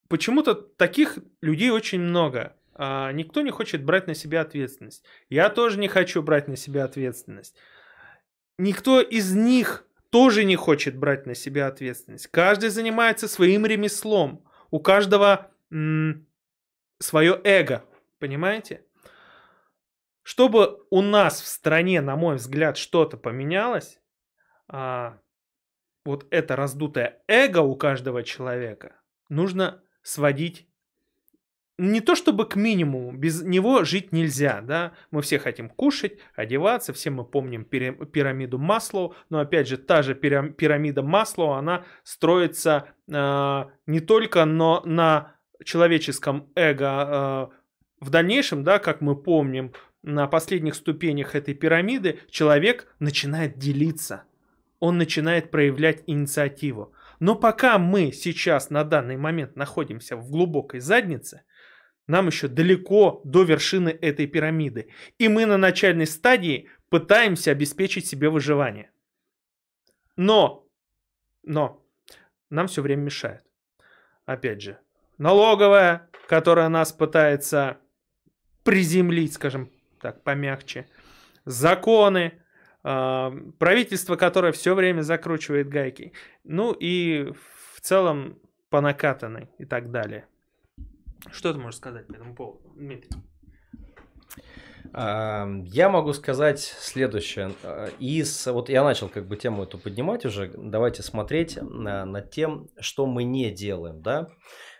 почему-то 0.07 0.53
таких 0.53 1.17
людей 1.41 1.71
очень 1.71 1.99
много. 1.99 2.55
А 2.81 3.11
никто 3.11 3.41
не 3.41 3.51
хочет 3.51 3.83
брать 3.83 4.07
на 4.07 4.13
себя 4.15 4.41
ответственность. 4.41 5.03
Я 5.29 5.49
тоже 5.49 5.77
не 5.79 5.89
хочу 5.89 6.21
брать 6.21 6.47
на 6.47 6.55
себя 6.55 6.85
ответственность. 6.85 7.55
Никто 8.57 9.01
из 9.01 9.33
них 9.33 9.85
тоже 10.09 10.43
не 10.43 10.55
хочет 10.55 10.97
брать 10.97 11.25
на 11.25 11.35
себя 11.35 11.67
ответственность. 11.67 12.27
Каждый 12.27 12.69
занимается 12.69 13.27
своим 13.27 13.65
ремеслом. 13.65 14.45
У 14.71 14.79
каждого 14.79 15.51
м- 15.71 16.27
свое 16.99 17.39
эго. 17.43 17.83
Понимаете? 18.19 18.85
Чтобы 20.23 20.79
у 20.89 21.01
нас 21.01 21.41
в 21.41 21.47
стране, 21.47 22.01
на 22.01 22.15
мой 22.15 22.35
взгляд, 22.35 22.77
что-то 22.77 23.17
поменялось, 23.17 23.99
а, 24.67 25.19
вот 26.05 26.27
это 26.29 26.55
раздутое 26.55 27.23
эго 27.27 27.59
у 27.59 27.75
каждого 27.75 28.23
человека 28.23 28.99
нужно 29.29 29.83
сводить 30.01 30.68
не 31.79 32.01
то 32.01 32.15
чтобы 32.15 32.45
к 32.45 32.57
минимуму, 32.57 33.13
без 33.13 33.41
него 33.41 33.85
жить 33.85 34.11
нельзя, 34.11 34.61
да, 34.61 34.91
мы 35.11 35.21
все 35.21 35.39
хотим 35.39 35.69
кушать, 35.69 36.17
одеваться, 36.35 36.91
все 36.91 37.09
мы 37.09 37.23
помним 37.23 37.63
пирамиду 37.63 38.57
Маслоу, 38.59 39.15
но 39.29 39.39
опять 39.39 39.67
же 39.67 39.77
та 39.77 40.01
же 40.01 40.13
пирамида 40.13 41.01
Маслоу, 41.03 41.53
она 41.53 41.85
строится 42.03 42.89
э, 43.09 43.63
не 43.87 44.01
только 44.01 44.43
но 44.43 44.81
на 44.85 45.35
человеческом 45.63 46.49
эго, 46.55 47.49
э, 47.51 48.05
в 48.05 48.09
дальнейшем, 48.09 48.63
да, 48.65 48.79
как 48.79 48.99
мы 48.99 49.15
помним, 49.15 49.71
на 50.03 50.27
последних 50.27 50.75
ступенях 50.75 51.33
этой 51.35 51.53
пирамиды 51.53 52.19
человек 52.29 52.93
начинает 52.99 53.57
делиться, 53.57 54.23
он 54.79 54.97
начинает 54.97 55.49
проявлять 55.49 56.03
инициативу. 56.07 56.93
Но 57.19 57.35
пока 57.35 57.77
мы 57.77 58.11
сейчас 58.11 58.69
на 58.69 58.83
данный 58.83 59.17
момент 59.17 59.55
находимся 59.55 60.15
в 60.15 60.29
глубокой 60.29 60.79
заднице, 60.79 61.43
нам 62.09 62.25
еще 62.25 62.47
далеко 62.47 63.21
до 63.23 63.43
вершины 63.43 63.89
этой 63.89 64.25
пирамиды. 64.25 64.89
И 65.19 65.27
мы 65.27 65.45
на 65.45 65.57
начальной 65.57 66.07
стадии 66.07 66.67
пытаемся 66.89 67.51
обеспечить 67.51 68.07
себе 68.07 68.29
выживание. 68.29 68.89
Но, 70.15 70.67
но, 71.43 71.85
нам 72.49 72.65
все 72.65 72.81
время 72.81 73.01
мешает. 73.01 73.43
Опять 74.25 74.63
же, 74.63 74.79
налоговая, 75.19 76.09
которая 76.27 76.67
нас 76.69 76.91
пытается 76.91 77.77
приземлить, 78.63 79.33
скажем 79.33 79.71
так, 80.01 80.23
помягче. 80.23 80.87
Законы, 81.45 82.41
э, 82.83 83.31
правительство, 83.59 84.15
которое 84.15 84.51
все 84.51 84.73
время 84.73 85.03
закручивает 85.03 85.69
гайки. 85.69 86.13
Ну 86.43 86.73
и 86.73 87.31
в 87.75 87.81
целом 87.81 88.39
по 88.71 88.81
накатанной 88.81 89.51
и 89.59 89.65
так 89.65 89.91
далее. 89.91 90.25
Что 91.31 91.53
ты 91.53 91.59
можешь 91.59 91.77
сказать 91.79 92.07
по 92.07 92.13
этому 92.13 92.35
поводу, 92.35 92.61
Дмитрий? 92.75 93.11
Я 94.91 95.89
могу 95.91 96.13
сказать 96.13 96.59
следующее. 96.61 97.51
Из, 97.99 98.47
вот 98.47 98.69
я 98.69 98.83
начал 98.83 99.07
как 99.07 99.27
бы 99.27 99.37
тему 99.37 99.63
эту 99.63 99.77
поднимать 99.77 100.25
уже. 100.25 100.51
Давайте 100.57 101.03
смотреть 101.03 101.61
на, 101.61 102.05
над 102.05 102.31
тем, 102.31 102.69
что 102.79 103.05
мы 103.05 103.23
не 103.23 103.51
делаем, 103.51 104.01
да. 104.01 104.29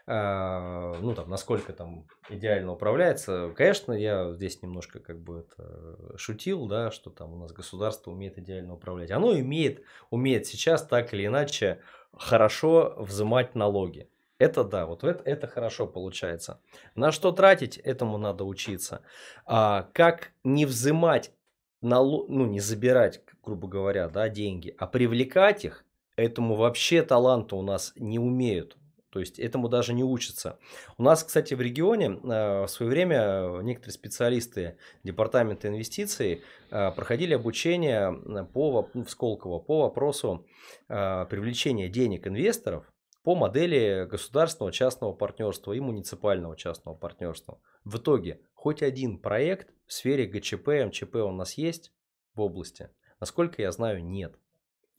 э, 0.08 0.96
ну 1.00 1.14
там, 1.14 1.30
насколько 1.30 1.74
там 1.74 2.08
идеально 2.28 2.72
управляется. 2.74 3.52
Конечно, 3.56 3.94
я 3.94 4.32
здесь 4.34 4.64
немножко 4.64 5.00
как 5.00 5.20
бы 5.20 5.42
это 5.42 6.18
шутил, 6.18 6.66
да, 6.66 6.90
что 6.90 7.12
там 7.12 7.34
у 7.34 7.38
нас 7.38 7.52
государство 7.52 8.10
умеет 8.10 8.40
идеально 8.40 8.74
управлять. 8.74 9.12
Оно 9.12 9.28
умеет, 9.28 9.84
умеет 10.10 10.48
сейчас 10.48 10.88
так 10.88 11.14
или 11.14 11.28
иначе 11.28 11.82
хорошо 12.18 12.96
взимать 12.98 13.54
налоги. 13.54 14.10
Это 14.40 14.64
да, 14.64 14.86
вот 14.86 15.04
это, 15.04 15.22
это 15.26 15.48
хорошо 15.48 15.86
получается. 15.86 16.62
На 16.96 17.12
что 17.12 17.34
тратить, 17.34 17.78
этому 17.78 18.18
надо 18.18 18.46
учиться. 18.46 19.02
А, 19.46 19.90
как 19.94 20.32
не 20.46 20.66
взимать, 20.66 21.34
налог, 21.82 22.30
ну 22.30 22.46
не 22.46 22.62
забирать, 22.62 23.22
грубо 23.44 23.68
говоря, 23.68 24.08
да, 24.08 24.30
деньги, 24.30 24.74
а 24.78 24.88
привлекать 24.88 25.66
их, 25.66 25.86
этому 26.16 26.56
вообще 26.56 27.04
таланта 27.04 27.58
у 27.58 27.62
нас 27.62 27.92
не 27.98 28.18
умеют. 28.18 28.78
То 29.10 29.20
есть 29.20 29.40
этому 29.40 29.70
даже 29.70 29.94
не 29.94 30.04
учатся. 30.04 30.58
У 30.98 31.04
нас, 31.04 31.24
кстати, 31.24 31.56
в 31.56 31.62
регионе 31.62 32.20
э, 32.24 32.64
в 32.64 32.68
свое 32.68 32.92
время 32.92 33.60
некоторые 33.64 33.94
специалисты 33.94 34.78
Департамента 35.04 35.68
инвестиций 35.68 36.44
э, 36.70 36.92
проходили 36.92 37.34
обучение 37.34 38.14
по, 38.54 38.88
в 38.94 39.10
Сколково 39.10 39.60
по 39.60 39.82
вопросу 39.82 40.46
э, 40.88 41.26
привлечения 41.28 41.90
денег 41.90 42.28
инвесторов 42.28 42.86
по 43.30 43.36
модели 43.36 44.08
государственного 44.10 44.72
частного 44.72 45.14
партнерства 45.14 45.74
и 45.74 45.80
муниципального 45.80 46.58
частного 46.58 46.96
партнерства. 46.96 47.62
В 47.84 47.98
итоге 47.98 48.42
хоть 48.56 48.82
один 48.82 49.20
проект 49.20 49.72
в 49.86 49.94
сфере 49.94 50.26
ГЧП, 50.26 50.70
МЧП 50.88 51.18
у 51.18 51.32
нас 51.32 51.54
есть 51.54 51.94
в 52.34 52.42
области? 52.42 52.90
Насколько 53.20 53.62
я 53.62 53.72
знаю, 53.72 54.04
нет. 54.04 54.40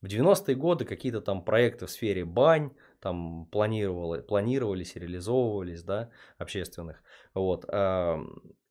В 0.01 0.07
90-е 0.07 0.55
годы 0.55 0.85
какие-то 0.85 1.21
там 1.21 1.45
проекты 1.45 1.87
в 1.87 1.91
сфере 1.91 2.25
бань 2.25 2.71
там 3.01 3.47
планировали, 3.47 4.23
планировались 4.23 4.95
реализовывались, 4.95 5.83
да, 5.83 6.11
общественных. 6.39 7.03
Вот. 7.35 7.65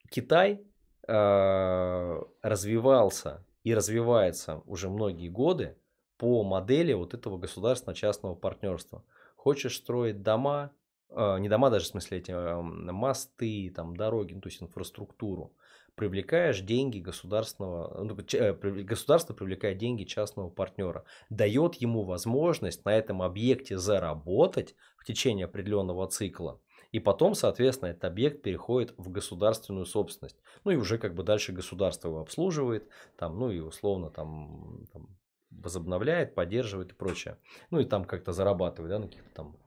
Китай 0.10 0.64
а, 1.06 2.22
развивался 2.42 3.46
и 3.64 3.74
развивается 3.74 4.62
уже 4.66 4.90
многие 4.90 5.28
годы 5.28 5.78
по 6.18 6.46
модели 6.46 6.94
вот 6.94 7.14
этого 7.14 7.38
государственно-частного 7.38 8.36
партнерства. 8.36 9.04
Хочешь 9.40 9.78
строить 9.78 10.22
дома, 10.22 10.74
а, 11.10 11.38
не 11.38 11.48
дома 11.48 11.70
даже 11.70 11.86
в 11.86 11.88
смысле 11.88 12.18
эти 12.18 12.32
а, 12.32 12.62
мосты, 12.62 13.72
там, 13.74 13.96
дороги, 13.96 14.34
ну, 14.34 14.42
то 14.42 14.50
есть 14.50 14.62
инфраструктуру, 14.62 15.54
привлекаешь 15.96 16.60
деньги 16.60 17.00
государственного, 17.00 18.04
ну, 18.04 18.18
э, 18.34 18.54
государство 18.84 19.34
привлекает 19.34 19.78
деньги 19.78 20.04
частного 20.04 20.50
партнера, 20.50 21.06
дает 21.30 21.76
ему 21.76 22.04
возможность 22.04 22.84
на 22.84 22.90
этом 22.90 23.22
объекте 23.22 23.78
заработать 23.78 24.76
в 24.98 25.06
течение 25.06 25.46
определенного 25.46 26.06
цикла. 26.10 26.60
И 26.92 27.00
потом, 27.00 27.34
соответственно, 27.34 27.92
этот 27.92 28.04
объект 28.04 28.42
переходит 28.42 28.94
в 28.98 29.10
государственную 29.10 29.86
собственность. 29.86 30.42
Ну 30.66 30.72
и 30.72 30.76
уже 30.76 30.98
как 30.98 31.16
бы 31.16 31.24
дальше 31.24 31.54
государство 31.54 32.10
его 32.10 32.20
обслуживает, 32.20 32.90
там, 33.16 33.40
ну 33.40 33.52
и 33.52 33.60
условно 33.60 34.10
там, 34.10 34.86
там 34.92 35.18
возобновляет, 35.52 36.36
поддерживает 36.36 36.92
и 36.92 36.96
прочее. 36.96 37.38
Ну 37.70 37.80
и 37.80 37.86
там 37.86 38.06
как-то 38.06 38.32
зарабатывает, 38.32 38.92
да, 38.92 39.00
на 39.00 39.08
каких-то 39.08 39.30
там 39.34 39.58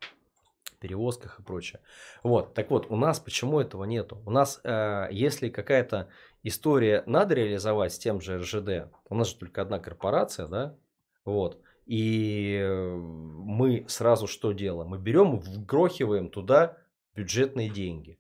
перевозках 0.81 1.39
и 1.39 1.43
прочее. 1.43 1.81
Вот, 2.23 2.55
так 2.55 2.71
вот, 2.71 2.91
у 2.91 2.97
нас 2.97 3.21
почему 3.21 3.61
этого 3.61 3.85
нету? 3.85 4.21
У 4.27 4.31
нас, 4.31 4.61
э, 4.65 5.09
если 5.13 5.49
какая-то 5.49 6.09
история 6.43 7.05
надо 7.07 7.35
реализовать 7.35 7.95
с 7.95 7.99
тем 7.99 8.21
же 8.21 8.39
РЖД, 8.39 8.93
у 9.09 9.15
нас 9.15 9.29
же 9.29 9.37
только 9.37 9.63
одна 9.63 9.79
корпорация, 9.79 10.49
да, 10.49 10.77
вот, 11.25 11.61
и 11.87 12.65
мы 12.99 13.85
сразу 13.89 14.27
что 14.27 14.53
делаем? 14.53 14.91
Мы 14.91 14.99
берем, 14.99 15.39
вгрохиваем 15.39 16.29
туда 16.29 16.79
бюджетные 17.15 17.69
деньги. 17.69 18.19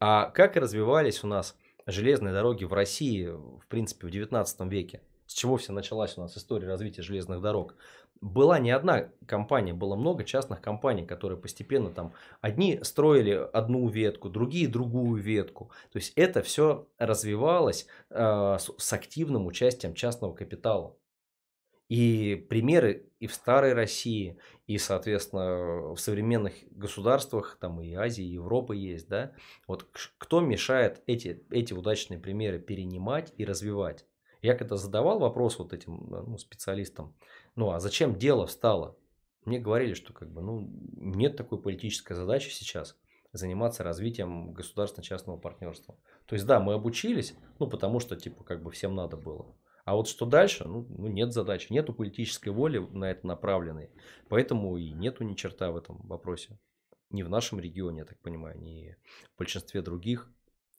А 0.00 0.30
как 0.30 0.56
развивались 0.56 1.22
у 1.22 1.28
нас 1.28 1.56
железные 1.86 2.32
дороги 2.32 2.64
в 2.64 2.72
России, 2.72 3.26
в 3.26 3.66
принципе, 3.68 4.06
в 4.06 4.10
19 4.10 4.60
веке? 4.62 5.02
С 5.26 5.34
чего 5.34 5.56
все 5.56 5.72
началась 5.72 6.18
у 6.18 6.20
нас 6.20 6.36
история 6.36 6.68
развития 6.68 7.02
железных 7.02 7.40
дорог? 7.40 7.74
была 8.22 8.60
не 8.60 8.70
одна 8.70 9.08
компания, 9.26 9.74
было 9.74 9.96
много 9.96 10.24
частных 10.24 10.62
компаний, 10.62 11.04
которые 11.04 11.38
постепенно 11.38 11.90
там, 11.90 12.14
одни 12.40 12.78
строили 12.82 13.32
одну 13.52 13.88
ветку, 13.88 14.30
другие 14.30 14.68
другую 14.68 15.20
ветку. 15.20 15.72
То 15.90 15.98
есть 15.98 16.12
это 16.14 16.40
все 16.42 16.86
развивалось 16.98 17.86
э, 18.10 18.56
с, 18.60 18.70
с 18.78 18.92
активным 18.92 19.46
участием 19.46 19.94
частного 19.94 20.34
капитала. 20.34 20.96
И 21.88 22.46
примеры 22.48 23.10
и 23.18 23.26
в 23.26 23.34
старой 23.34 23.74
России, 23.74 24.38
и, 24.66 24.78
соответственно, 24.78 25.92
в 25.92 25.98
современных 25.98 26.54
государствах, 26.70 27.58
там 27.60 27.82
и 27.82 27.92
Азии, 27.92 28.24
и 28.24 28.34
Европы 28.34 28.76
есть, 28.76 29.08
да. 29.08 29.32
Вот 29.66 29.88
кто 30.16 30.40
мешает 30.40 31.02
эти, 31.06 31.44
эти 31.50 31.74
удачные 31.74 32.20
примеры 32.20 32.60
перенимать 32.60 33.34
и 33.36 33.44
развивать? 33.44 34.06
Я 34.42 34.54
когда 34.54 34.76
задавал 34.76 35.20
вопрос 35.20 35.58
вот 35.58 35.72
этим 35.72 36.06
ну, 36.10 36.36
специалистам, 36.36 37.14
ну 37.54 37.70
а 37.70 37.80
зачем 37.80 38.16
дело 38.16 38.46
встало? 38.46 38.96
Мне 39.44 39.58
говорили, 39.58 39.94
что 39.94 40.12
как 40.12 40.30
бы, 40.30 40.40
ну, 40.40 40.68
нет 40.94 41.36
такой 41.36 41.60
политической 41.60 42.14
задачи 42.14 42.50
сейчас 42.50 42.96
заниматься 43.32 43.82
развитием 43.82 44.52
государственно-частного 44.52 45.36
партнерства. 45.36 45.96
То 46.26 46.34
есть, 46.34 46.46
да, 46.46 46.60
мы 46.60 46.74
обучились, 46.74 47.34
ну, 47.58 47.66
потому 47.66 47.98
что, 47.98 48.14
типа, 48.14 48.44
как 48.44 48.62
бы 48.62 48.70
всем 48.70 48.94
надо 48.94 49.16
было. 49.16 49.46
А 49.84 49.96
вот 49.96 50.06
что 50.06 50.26
дальше, 50.26 50.64
ну, 50.64 50.86
ну 50.88 51.08
нет 51.08 51.32
задачи, 51.32 51.72
нету 51.72 51.92
политической 51.92 52.50
воли 52.50 52.78
на 52.78 53.10
это 53.10 53.26
направленной. 53.26 53.90
Поэтому 54.28 54.76
и 54.76 54.92
нету 54.92 55.24
ни 55.24 55.34
черта 55.34 55.70
в 55.72 55.76
этом 55.76 56.00
вопросе. 56.06 56.58
Ни 57.10 57.22
в 57.22 57.28
нашем 57.28 57.58
регионе, 57.58 58.00
я 58.00 58.04
так 58.04 58.18
понимаю, 58.20 58.58
ни 58.60 58.96
в 59.34 59.38
большинстве 59.38 59.82
других. 59.82 60.30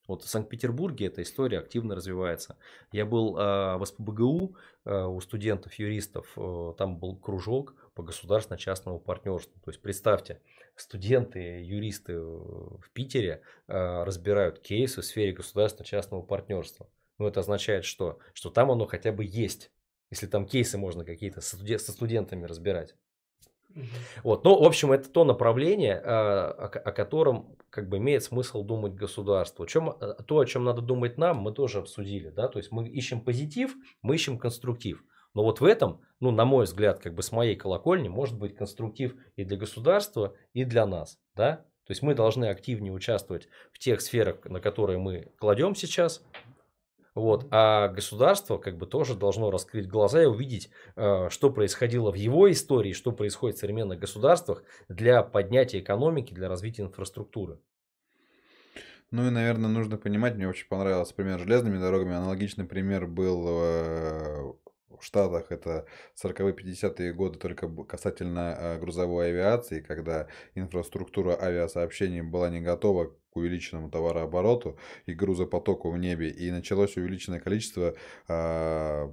Вот 0.08 0.24
в 0.24 0.28
Санкт-Петербурге 0.28 1.08
эта 1.08 1.22
история 1.22 1.60
активно 1.60 1.96
развивается. 1.96 2.58
Я 2.92 3.06
был 3.06 3.38
э, 3.38 3.78
в 3.78 3.86
СПБГУ 3.86 4.56
э, 4.86 5.04
у 5.06 5.20
студентов-юристов, 5.22 6.32
э, 6.36 6.74
там 6.78 6.98
был 6.98 7.16
кружок 7.16 7.76
по 7.94 8.04
государственно-частному 8.04 9.00
партнерству. 9.00 9.60
То 9.64 9.72
есть 9.72 9.82
представьте, 9.82 10.42
студенты, 10.76 11.40
юристы 11.40 12.20
в 12.20 12.90
Питере 12.92 13.42
э, 13.68 14.04
разбирают 14.04 14.60
кейсы 14.60 15.02
в 15.02 15.06
сфере 15.06 15.32
государственно-частного 15.32 16.22
партнерства. 16.22 16.90
Ну 17.18 17.28
это 17.28 17.40
означает 17.40 17.86
что? 17.86 18.20
Что 18.34 18.50
там 18.50 18.72
оно 18.72 18.86
хотя 18.86 19.12
бы 19.12 19.24
есть. 19.24 19.72
Если 20.12 20.28
там 20.28 20.46
кейсы 20.46 20.78
можно 20.78 21.06
какие-то 21.06 21.42
со 21.42 21.92
студентами 21.92 22.46
разбирать. 22.46 22.96
Вот, 24.24 24.44
ну, 24.44 24.62
в 24.62 24.66
общем, 24.66 24.92
это 24.92 25.10
то 25.10 25.24
направление, 25.24 26.02
а, 26.04 26.70
о 26.86 26.92
котором 26.92 27.58
как 27.70 27.90
бы 27.90 27.98
имеет 27.98 28.24
смысл 28.24 28.64
думать 28.64 28.94
государство. 28.94 29.68
Чем, 29.68 29.90
э, 29.90 30.16
то, 30.28 30.40
о 30.40 30.46
чем 30.46 30.64
надо 30.64 30.82
думать 30.82 31.18
нам, 31.18 31.38
мы 31.38 31.52
тоже 31.52 31.80
обсудили, 31.80 32.30
да, 32.30 32.48
то 32.48 32.60
есть 32.60 32.72
мы 32.72 32.88
ищем 32.88 33.22
позитив, 33.22 33.76
мы 34.02 34.16
ищем 34.16 34.38
конструктив. 34.38 35.04
Но 35.34 35.44
вот 35.44 35.62
в 35.62 35.66
этом, 35.66 36.02
ну, 36.20 36.30
на 36.30 36.46
мой 36.46 36.66
взгляд, 36.66 37.00
как 37.00 37.16
бы 37.16 37.24
с 37.24 37.32
моей 37.32 37.56
колокольни, 37.56 38.08
может 38.08 38.38
быть 38.38 38.56
конструктив 38.56 39.16
и 39.36 39.44
для 39.44 39.58
государства, 39.58 40.36
и 40.54 40.64
для 40.64 40.86
нас, 40.86 41.20
да. 41.36 41.66
То 41.86 41.92
есть 41.92 42.02
мы 42.02 42.14
должны 42.16 42.46
активнее 42.46 42.94
участвовать 42.94 43.48
в 43.74 43.80
тех 43.80 44.00
сферах, 44.02 44.46
на 44.46 44.62
которые 44.62 45.00
мы 45.00 45.32
кладем 45.38 45.76
сейчас 45.76 46.24
вот. 47.16 47.48
А 47.52 47.90
государство 47.90 48.58
как 48.58 48.78
бы 48.78 48.86
тоже 48.88 49.16
должно 49.16 49.52
раскрыть 49.52 49.88
глаза 49.88 50.24
и 50.24 50.26
увидеть, 50.26 50.70
э, 50.96 51.30
что 51.30 51.50
происходило 51.52 52.12
в 52.12 52.16
его 52.16 52.52
истории, 52.52 52.94
что 52.94 53.12
происходит 53.12 53.58
в 53.58 53.60
современных 53.60 54.00
государствах 54.00 54.64
для 54.90 55.22
поднятия 55.24 55.80
экономики, 55.80 56.34
для 56.34 56.50
развития 56.50 56.84
инфраструктуры. 56.84 57.60
Ну 59.12 59.28
и, 59.28 59.30
наверное, 59.30 59.70
нужно 59.70 59.98
понимать, 59.98 60.36
мне 60.36 60.48
очень 60.48 60.68
понравился 60.68 61.14
пример 61.14 61.38
железными 61.38 61.78
дорогами. 61.78 62.16
Аналогичный 62.16 62.66
пример 62.66 63.06
был 63.06 63.46
э, 63.48 64.54
в 65.00 65.04
Штатах 65.04 65.52
это 65.52 65.86
40-50-е 66.22 67.14
годы 67.14 67.40
только 67.40 67.68
касательно 67.86 68.56
э, 68.58 68.80
грузовой 68.80 69.30
авиации, 69.30 69.82
когда 69.82 70.28
инфраструктура 70.56 71.38
авиасообщений 71.40 72.22
была 72.22 72.50
не 72.50 72.62
готова 72.62 73.16
к 73.32 73.36
увеличенному 73.36 73.90
товарообороту 73.90 74.78
и 75.06 75.14
грузопотоку 75.14 75.92
в 75.92 75.98
небе, 75.98 76.30
и 76.30 76.52
началось 76.52 76.98
увеличенное 76.98 77.40
количество 77.40 77.96
а, 78.28 79.12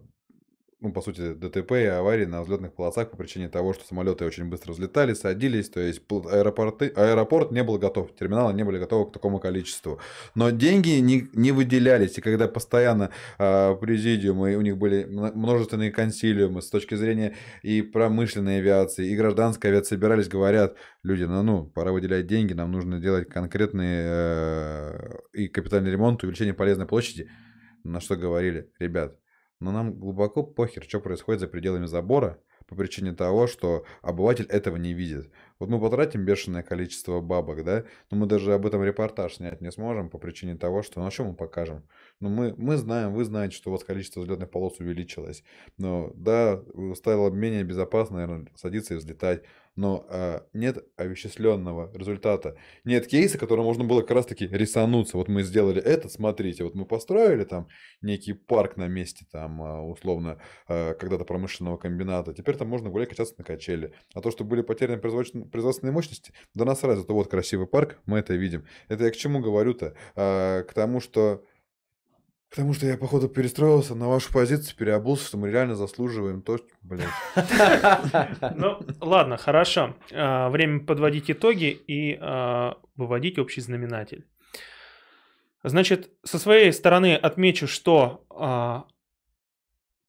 ну, 0.80 0.92
по 0.92 1.02
сути, 1.02 1.34
ДТП 1.34 1.72
и 1.72 1.84
аварии 1.84 2.24
на 2.24 2.42
взлетных 2.42 2.72
полосах 2.72 3.10
по 3.10 3.16
причине 3.16 3.48
того, 3.48 3.74
что 3.74 3.84
самолеты 3.86 4.24
очень 4.24 4.46
быстро 4.46 4.72
взлетали, 4.72 5.12
садились, 5.12 5.68
то 5.68 5.78
есть 5.78 6.00
аэропорты, 6.08 6.88
аэропорт 6.96 7.52
не 7.52 7.62
был 7.62 7.78
готов, 7.78 8.14
терминалы 8.14 8.54
не 8.54 8.64
были 8.64 8.78
готовы 8.78 9.10
к 9.10 9.12
такому 9.12 9.40
количеству. 9.40 10.00
Но 10.34 10.50
деньги 10.50 10.98
не, 11.00 11.28
не 11.34 11.52
выделялись, 11.52 12.16
и 12.16 12.22
когда 12.22 12.48
постоянно 12.48 13.10
э, 13.38 13.76
президиумы, 13.78 14.56
у 14.56 14.62
них 14.62 14.78
были 14.78 15.04
множественные 15.04 15.90
консилиумы 15.90 16.62
с 16.62 16.70
точки 16.70 16.94
зрения 16.94 17.36
и 17.62 17.82
промышленной 17.82 18.58
авиации, 18.58 19.10
и 19.10 19.16
гражданской 19.16 19.70
авиации 19.70 19.96
собирались, 19.96 20.28
говорят, 20.28 20.76
люди, 21.02 21.24
ну, 21.24 21.42
ну, 21.42 21.66
пора 21.66 21.92
выделять 21.92 22.26
деньги, 22.26 22.54
нам 22.54 22.72
нужно 22.72 23.00
делать 23.00 23.28
конкретный 23.28 23.98
э, 24.02 25.10
и 25.34 25.48
капитальный 25.48 25.90
ремонт, 25.90 26.22
увеличение 26.22 26.54
полезной 26.54 26.86
площади. 26.86 27.28
На 27.84 28.00
что 28.00 28.16
говорили, 28.16 28.70
ребят, 28.78 29.16
но 29.60 29.72
нам 29.72 29.94
глубоко 29.94 30.42
похер, 30.42 30.84
что 30.84 31.00
происходит 31.00 31.40
за 31.40 31.48
пределами 31.48 31.86
забора, 31.86 32.38
по 32.66 32.74
причине 32.74 33.12
того, 33.12 33.46
что 33.46 33.84
обыватель 34.00 34.46
этого 34.46 34.76
не 34.76 34.92
видит. 34.92 35.30
Вот 35.60 35.68
мы 35.68 35.78
потратим 35.78 36.24
бешеное 36.24 36.62
количество 36.62 37.20
бабок, 37.20 37.62
да, 37.64 37.84
но 38.10 38.16
мы 38.16 38.26
даже 38.26 38.54
об 38.54 38.66
этом 38.66 38.82
репортаж 38.82 39.34
снять 39.36 39.60
не 39.60 39.70
сможем 39.70 40.08
по 40.10 40.18
причине 40.18 40.56
того, 40.56 40.82
что, 40.82 41.00
ну, 41.00 41.06
а 41.06 41.10
что 41.10 41.24
мы 41.24 41.34
покажем? 41.34 41.86
Ну, 42.18 42.30
мы, 42.30 42.54
мы 42.56 42.76
знаем, 42.76 43.12
вы 43.12 43.24
знаете, 43.24 43.54
что 43.54 43.68
у 43.70 43.72
вас 43.72 43.84
количество 43.84 44.20
взлетных 44.20 44.50
полос 44.50 44.80
увеличилось. 44.80 45.44
Но, 45.76 46.12
да, 46.14 46.62
стало 46.94 47.30
менее 47.30 47.62
безопасно, 47.62 48.16
наверное, 48.16 48.46
садиться 48.56 48.94
и 48.94 48.96
взлетать 48.96 49.44
но 49.76 50.06
э, 50.10 50.40
нет 50.52 50.84
овеществленного 50.96 51.90
результата. 51.96 52.56
Нет 52.84 53.06
кейса, 53.06 53.38
который 53.38 53.64
можно 53.64 53.84
было 53.84 54.00
как 54.02 54.10
раз-таки 54.10 54.46
рисануться. 54.46 55.16
Вот 55.16 55.28
мы 55.28 55.42
сделали 55.42 55.80
это, 55.80 56.08
смотрите, 56.08 56.64
вот 56.64 56.74
мы 56.74 56.84
построили 56.84 57.44
там 57.44 57.68
некий 58.02 58.32
парк 58.32 58.76
на 58.76 58.88
месте 58.88 59.24
там 59.30 59.62
э, 59.62 59.80
условно 59.80 60.38
э, 60.68 60.94
когда-то 60.94 61.24
промышленного 61.24 61.76
комбината. 61.76 62.34
Теперь 62.34 62.56
там 62.56 62.68
можно 62.68 62.90
гулять, 62.90 63.08
качаться 63.08 63.34
на 63.38 63.44
качели. 63.44 63.94
А 64.14 64.20
то, 64.20 64.30
что 64.30 64.44
были 64.44 64.62
потеряны 64.62 65.00
производственные 65.00 65.48
мощности, 65.54 66.32
да 66.54 66.64
нас 66.64 66.80
сразу, 66.80 67.04
то 67.04 67.14
вот 67.14 67.28
красивый 67.28 67.66
парк, 67.66 67.98
мы 68.06 68.18
это 68.18 68.34
видим. 68.34 68.64
Это 68.88 69.04
я 69.04 69.10
к 69.10 69.16
чему 69.16 69.40
говорю-то? 69.40 69.94
Э, 70.16 70.62
к 70.62 70.72
тому, 70.72 71.00
что 71.00 71.44
Потому 72.50 72.74
что 72.74 72.84
я, 72.84 72.96
походу, 72.96 73.28
перестроился 73.28 73.94
на 73.94 74.08
вашу 74.08 74.32
позицию, 74.32 74.76
переобулся, 74.76 75.24
что 75.24 75.38
мы 75.38 75.50
реально 75.52 75.76
заслуживаем 75.76 76.42
то, 76.42 76.58
блядь. 76.82 77.08
Ну, 78.56 78.80
ладно, 79.00 79.36
хорошо. 79.36 79.94
А, 80.12 80.50
время 80.50 80.80
подводить 80.80 81.30
итоги 81.30 81.66
и 81.66 82.18
а, 82.20 82.76
выводить 82.96 83.38
общий 83.38 83.60
знаменатель. 83.60 84.26
Значит, 85.62 86.10
со 86.24 86.40
своей 86.40 86.72
стороны 86.72 87.14
отмечу, 87.14 87.68
что 87.68 88.24
а, 88.30 88.86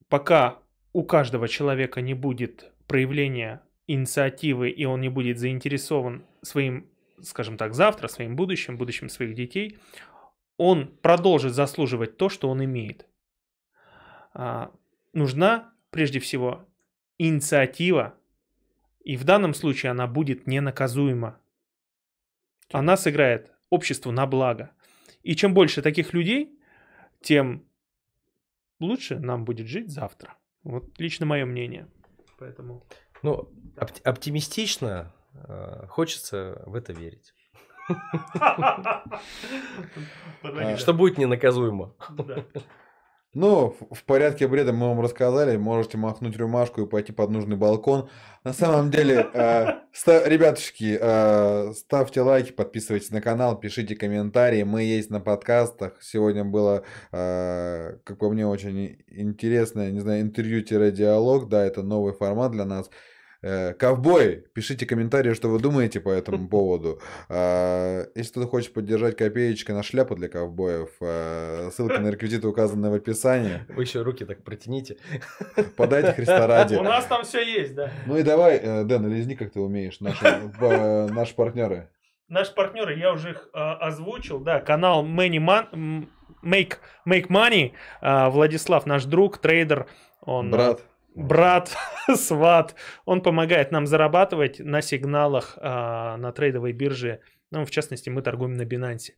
пока 0.09 0.57
у 0.93 1.03
каждого 1.03 1.47
человека 1.47 2.01
не 2.01 2.15
будет 2.15 2.71
проявления 2.87 3.61
инициативы, 3.93 4.69
и 4.69 4.85
он 4.85 5.01
не 5.01 5.09
будет 5.09 5.39
заинтересован 5.39 6.25
своим, 6.41 6.89
скажем 7.21 7.57
так, 7.57 7.73
завтра, 7.73 8.07
своим 8.07 8.35
будущим, 8.35 8.77
будущим 8.77 9.09
своих 9.09 9.35
детей, 9.35 9.77
он 10.57 10.87
продолжит 11.01 11.53
заслуживать 11.53 12.17
то, 12.17 12.29
что 12.29 12.49
он 12.49 12.63
имеет. 12.63 13.07
А, 14.33 14.71
нужна, 15.13 15.73
прежде 15.89 16.19
всего, 16.19 16.65
инициатива, 17.17 18.15
и 19.03 19.17
в 19.17 19.23
данном 19.23 19.53
случае 19.53 19.91
она 19.91 20.07
будет 20.07 20.47
ненаказуема. 20.47 21.39
Она 22.71 22.95
сыграет 22.97 23.51
обществу 23.69 24.11
на 24.11 24.27
благо. 24.27 24.71
И 25.23 25.35
чем 25.35 25.53
больше 25.53 25.81
таких 25.81 26.13
людей, 26.13 26.57
тем 27.21 27.65
лучше 28.79 29.19
нам 29.19 29.45
будет 29.45 29.67
жить 29.67 29.89
завтра. 29.89 30.37
Вот 30.63 30.99
лично 30.99 31.25
мое 31.25 31.45
мнение. 31.45 31.87
Поэтому... 32.37 32.85
Ну, 33.23 33.49
оп- 33.77 34.01
оптимистично 34.03 35.13
э, 35.33 35.85
хочется 35.87 36.61
в 36.65 36.75
это 36.75 36.93
верить. 36.93 37.33
Что 40.77 40.93
будет 40.93 41.17
ненаказуемо. 41.17 41.93
Ну, 43.33 43.73
в 43.91 44.03
порядке 44.03 44.45
бреда 44.45 44.73
мы 44.73 44.89
вам 44.89 44.99
рассказали, 44.99 45.55
можете 45.55 45.97
махнуть 45.97 46.35
рюмашку 46.35 46.81
и 46.81 46.85
пойти 46.85 47.13
под 47.13 47.29
нужный 47.29 47.55
балкон. 47.55 48.09
На 48.43 48.51
самом 48.51 48.91
деле, 48.91 49.25
э, 49.33 49.79
ребятушки, 50.25 50.97
э, 50.99 51.71
ставьте 51.73 52.19
лайки, 52.21 52.51
подписывайтесь 52.51 53.09
на 53.09 53.21
канал, 53.21 53.57
пишите 53.57 53.95
комментарии. 53.95 54.63
Мы 54.63 54.83
есть 54.83 55.09
на 55.09 55.21
подкастах. 55.21 55.93
Сегодня 56.01 56.43
было, 56.43 56.83
э, 57.13 57.99
как 58.03 58.17
по 58.17 58.29
мне, 58.29 58.45
очень 58.45 59.01
интересное, 59.07 59.91
не 59.91 60.01
знаю, 60.01 60.23
интервью-диалог. 60.23 61.47
Да, 61.47 61.63
это 61.63 61.83
новый 61.83 62.11
формат 62.11 62.51
для 62.51 62.65
нас. 62.65 62.89
Э, 63.43 63.73
ковбой, 63.73 64.45
пишите 64.53 64.85
комментарии, 64.85 65.33
что 65.33 65.49
вы 65.49 65.59
думаете 65.59 65.99
по 65.99 66.09
этому 66.09 66.47
поводу. 66.49 67.01
А, 67.27 68.05
если 68.13 68.31
кто-то 68.31 68.47
хочет 68.47 68.73
поддержать 68.73 69.17
копеечкой 69.17 69.73
на 69.73 69.81
шляпу 69.81 70.15
для 70.15 70.29
ковбоев, 70.29 70.89
э, 71.01 71.71
ссылка 71.73 71.99
на 71.99 72.09
реквизиты 72.09 72.47
указаны 72.47 72.91
в 72.91 72.93
описании. 72.93 73.65
Вы 73.69 73.83
еще 73.83 74.03
руки 74.03 74.25
так 74.25 74.43
протяните. 74.43 74.97
Подайте 75.77 76.13
Христа 76.13 76.45
ради. 76.45 76.75
У 76.75 76.83
нас 76.83 77.05
там 77.05 77.23
все 77.23 77.41
есть, 77.41 77.73
да. 77.73 77.91
Ну 78.05 78.15
и 78.15 78.21
давай, 78.21 78.57
э, 78.57 78.83
Дэн, 78.83 79.09
лизни, 79.09 79.33
как 79.33 79.51
ты 79.53 79.59
умеешь, 79.59 79.99
наши, 80.01 80.23
наши 80.59 81.33
партнеры. 81.33 81.89
Наши 82.27 82.53
партнеры, 82.53 82.97
я 82.97 83.11
уже 83.11 83.31
их 83.31 83.49
озвучил, 83.53 84.39
да, 84.39 84.61
канал 84.61 85.05
Many 85.05 85.37
Man, 85.37 86.07
Make, 86.43 86.75
Make 87.05 87.27
Money, 87.27 87.73
Владислав, 88.29 88.85
наш 88.85 89.03
друг, 89.03 89.39
трейдер, 89.39 89.87
он... 90.21 90.49
Брат 90.49 90.81
брат, 91.15 91.75
сват, 92.15 92.75
он 93.05 93.21
помогает 93.21 93.71
нам 93.71 93.85
зарабатывать 93.85 94.59
на 94.59 94.81
сигналах 94.81 95.57
а, 95.61 96.17
на 96.17 96.31
трейдовой 96.31 96.73
бирже. 96.73 97.19
Ну, 97.51 97.65
в 97.65 97.71
частности, 97.71 98.09
мы 98.09 98.21
торгуем 98.21 98.53
на 98.53 98.61
Binance. 98.61 99.11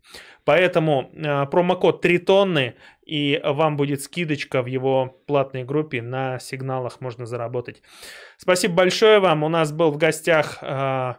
Поэтому 0.43 1.11
а, 1.15 1.45
промокод 1.45 2.01
3 2.01 2.17
тонны, 2.19 2.75
и 3.05 3.39
вам 3.43 3.77
будет 3.77 4.01
скидочка 4.01 4.61
в 4.61 4.65
его 4.65 5.21
платной 5.27 5.63
группе. 5.63 6.01
На 6.01 6.39
сигналах 6.39 6.99
можно 7.01 7.25
заработать. 7.25 7.83
Спасибо 8.37 8.75
большое 8.75 9.19
вам. 9.19 9.43
У 9.43 9.49
нас 9.49 9.71
был 9.71 9.91
в 9.91 9.97
гостях 9.97 10.57
а, 10.61 11.17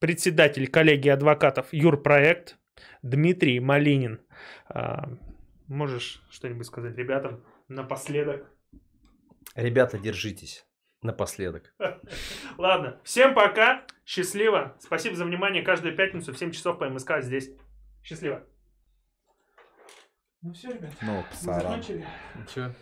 председатель 0.00 0.66
коллегии 0.66 1.10
адвокатов 1.10 1.66
Юрпроект 1.72 2.56
Дмитрий 3.02 3.60
Малинин. 3.60 4.20
А, 4.68 5.08
можешь 5.68 6.22
что-нибудь 6.30 6.66
сказать 6.66 6.96
ребятам 6.96 7.44
напоследок? 7.68 8.50
Ребята, 9.54 9.98
держитесь. 9.98 10.66
Напоследок. 11.02 11.74
Ладно. 12.58 13.00
Всем 13.04 13.34
пока. 13.34 13.84
Счастливо. 14.06 14.76
Спасибо 14.80 15.16
за 15.16 15.24
внимание. 15.24 15.62
Каждую 15.62 15.96
пятницу 15.96 16.32
в 16.32 16.38
7 16.38 16.52
часов 16.52 16.78
по 16.78 16.88
МСК 16.88 17.20
здесь. 17.20 17.50
Счастливо. 18.02 18.46
Ну 20.42 20.52
все, 20.52 20.72
ребят. 20.72 20.92
Ну, 21.02 21.24
закончили. 21.32 22.06
Ничего. 22.34 22.72